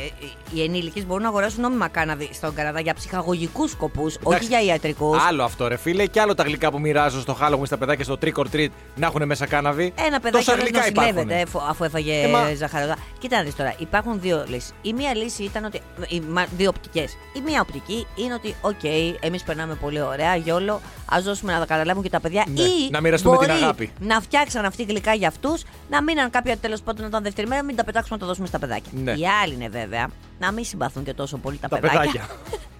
οι 0.53 0.63
ενήλικες 0.63 1.05
μπορούν 1.05 1.23
να 1.23 1.29
αγοράσουν 1.29 1.61
νόμιμα 1.61 1.87
κάναβη 1.87 2.29
στον 2.33 2.53
Καναδά 2.53 2.79
για 2.79 2.93
ψυχαγωγικούς 2.93 3.71
σκοπούς, 3.71 4.15
όχι 4.15 4.23
Εντάξει. 4.27 4.47
για 4.47 4.61
ιατρικούς. 4.61 5.17
Άλλο 5.27 5.43
αυτό, 5.43 5.67
ρε 5.67 5.77
φίλε, 5.77 6.05
και 6.05 6.21
άλλο 6.21 6.35
τα 6.35 6.43
γλυκά 6.43 6.71
που 6.71 6.79
μοιράζω 6.79 7.19
στο 7.21 7.37
Halloween 7.41 7.65
στα 7.65 7.77
παιδάκια 7.77 8.03
στο 8.03 8.17
trick 8.21 8.33
or 8.33 8.45
treat 8.55 8.67
να 8.95 9.05
έχουν 9.07 9.25
μέσα 9.25 9.45
κάναβη. 9.45 9.93
Ένα 10.05 10.19
παιδάκι 10.19 10.45
Τόσα 10.45 10.51
όλος 10.53 10.63
γλυκά 10.63 10.87
υπάρχουν. 10.87 11.13
νοσηλεύεται 11.13 11.41
αφού, 11.41 11.59
αφού 11.69 11.83
έφαγε 11.83 12.21
Ε, 12.23 12.27
μα- 12.27 12.53
ζαχαροδά. 12.55 12.95
Κοίτα 13.19 13.37
να 13.37 13.43
δεις 13.43 13.55
τώρα, 13.55 13.73
υπάρχουν 13.77 14.19
δύο 14.21 14.43
λύσεις. 14.47 14.73
Η 14.81 14.93
μία 14.93 15.15
λύση 15.15 15.43
ήταν 15.43 15.63
ότι. 15.65 15.79
η- 16.07 16.19
μα- 16.19 16.45
δύο 16.57 16.69
οπτικές. 16.69 17.17
Η 17.33 17.41
μία 17.45 17.61
οπτική 17.61 18.07
είναι 18.15 18.33
ότι, 18.33 18.55
οκ, 18.61 18.83
εμείς 19.19 19.43
περνάμε 19.43 19.75
πολύ 19.75 20.01
ωραία, 20.01 20.35
YOLO, 20.35 20.81
ας 21.05 21.23
δώσουμε 21.23 21.53
να 21.53 21.59
τα 21.59 21.65
καταλάβουν 21.65 22.03
και 22.03 22.09
τα 22.09 22.19
παιδιά. 22.19 22.45
Ναι, 22.47 22.61
Ή 22.61 22.89
να 22.91 23.01
μοιραστούμε 23.01 23.37
την 23.37 23.47
μπορεί 23.47 23.59
αγάπη. 23.63 23.91
Να 23.99 24.21
φτιάξαν 24.21 24.65
αυτή 24.65 24.83
γλυκά 24.83 25.13
για 25.13 25.27
αυτούς, 25.27 25.63
να 25.89 26.01
μείναν 26.03 26.29
κάποια 26.29 26.57
τέλος 26.57 26.81
πάντων 26.81 27.05
όταν 27.05 27.23
δεύτερη 27.23 27.47
μέρα, 27.47 27.63
μην 27.63 27.75
τα 27.75 27.83
πετάξουμε 27.83 28.15
να 28.15 28.21
τα 28.21 28.27
δώσουμε 28.27 28.47
στα 28.47 28.59
παιδάκια. 28.59 28.91
Ναι. 29.03 29.11
Η 29.11 29.23
άλλη 29.43 29.53
είναι 29.53 29.67
βέβαια 29.69 29.90
να 30.39 30.51
μην 30.51 30.65
συμπαθούν 30.65 31.03
και 31.03 31.13
τόσο 31.13 31.37
πολύ 31.37 31.57
τα, 31.57 31.67
Τα 31.67 31.79
παιδάκια. 31.79 32.27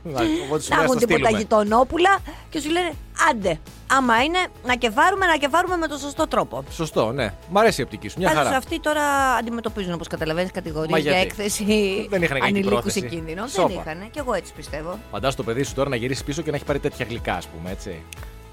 παιδάκια. 0.03 0.43
Οπότε 0.45 0.61
σου 0.63 0.69
να 0.69 0.75
λέει, 0.75 0.83
έχουν 0.85 0.95
«Ας 0.95 1.01
τα 1.01 1.07
τίποτα 1.07 1.15
στείλουμε». 1.25 1.37
γειτονόπουλα 1.37 2.19
και 2.49 2.59
σου 2.59 2.69
λένε 2.69 2.91
άντε. 3.29 3.59
Άμα 3.91 4.23
είναι 4.23 4.37
να 4.65 4.75
κεφάρουμε, 4.75 5.25
να 5.25 5.35
κεφάρουμε 5.37 5.77
με 5.77 5.87
τον 5.87 5.97
σωστό 5.97 6.27
τρόπο. 6.27 6.63
Σωστό, 6.71 7.11
ναι. 7.11 7.33
Μ' 7.49 7.57
αρέσει 7.57 7.81
η 7.81 7.83
οπτική 7.83 8.07
σου. 8.07 8.15
Μια 8.19 8.27
Πάντως 8.27 8.43
χαρά. 8.43 8.57
αυτοί 8.57 8.79
τώρα 8.79 9.01
αντιμετωπίζουν, 9.39 9.93
όπως 9.93 10.07
καταλαβαίνεις, 10.07 10.51
Μα 10.55 10.61
κατηγορίε 10.61 10.99
για 10.99 11.11
γιατί; 11.11 11.25
έκθεση 11.27 12.07
Δεν 12.09 12.21
είχαν 12.21 12.39
κακή 12.39 12.49
ανηλίκου 12.51 12.69
σε 12.75 12.81
πρόθεση. 12.81 13.01
κίνδυνο. 13.07 13.47
Σόπα. 13.47 13.67
Δεν 13.67 13.77
είχαν. 13.79 14.09
Και 14.11 14.19
εγώ 14.19 14.33
έτσι 14.33 14.53
πιστεύω. 14.53 14.99
Φαντάσου 15.11 15.35
το 15.37 15.43
παιδί 15.43 15.63
σου 15.63 15.73
τώρα 15.73 15.89
να 15.89 15.95
γυρίσει 15.95 16.23
πίσω 16.23 16.41
και 16.41 16.49
να 16.49 16.55
έχει 16.55 16.65
πάρει 16.65 16.79
τέτοια 16.79 17.05
γλυκά, 17.09 17.33
ας 17.33 17.47
πούμε, 17.47 17.71
έτσι. 17.71 18.03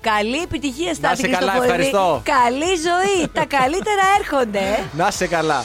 Καλή 0.01 0.43
επιτυχία 0.43 0.95
στα 0.95 1.09
Να 1.09 1.15
σε 1.15 1.23
καλά, 1.29 1.37
Χριστοφορίδη. 1.53 1.65
ευχαριστώ. 1.71 2.23
Καλή 2.25 2.65
ζωή. 2.65 3.29
Τα 3.33 3.45
καλύτερα 3.45 4.03
έρχονται. 4.19 4.85
Να 4.97 5.11
σε 5.11 5.27
καλά. 5.27 5.65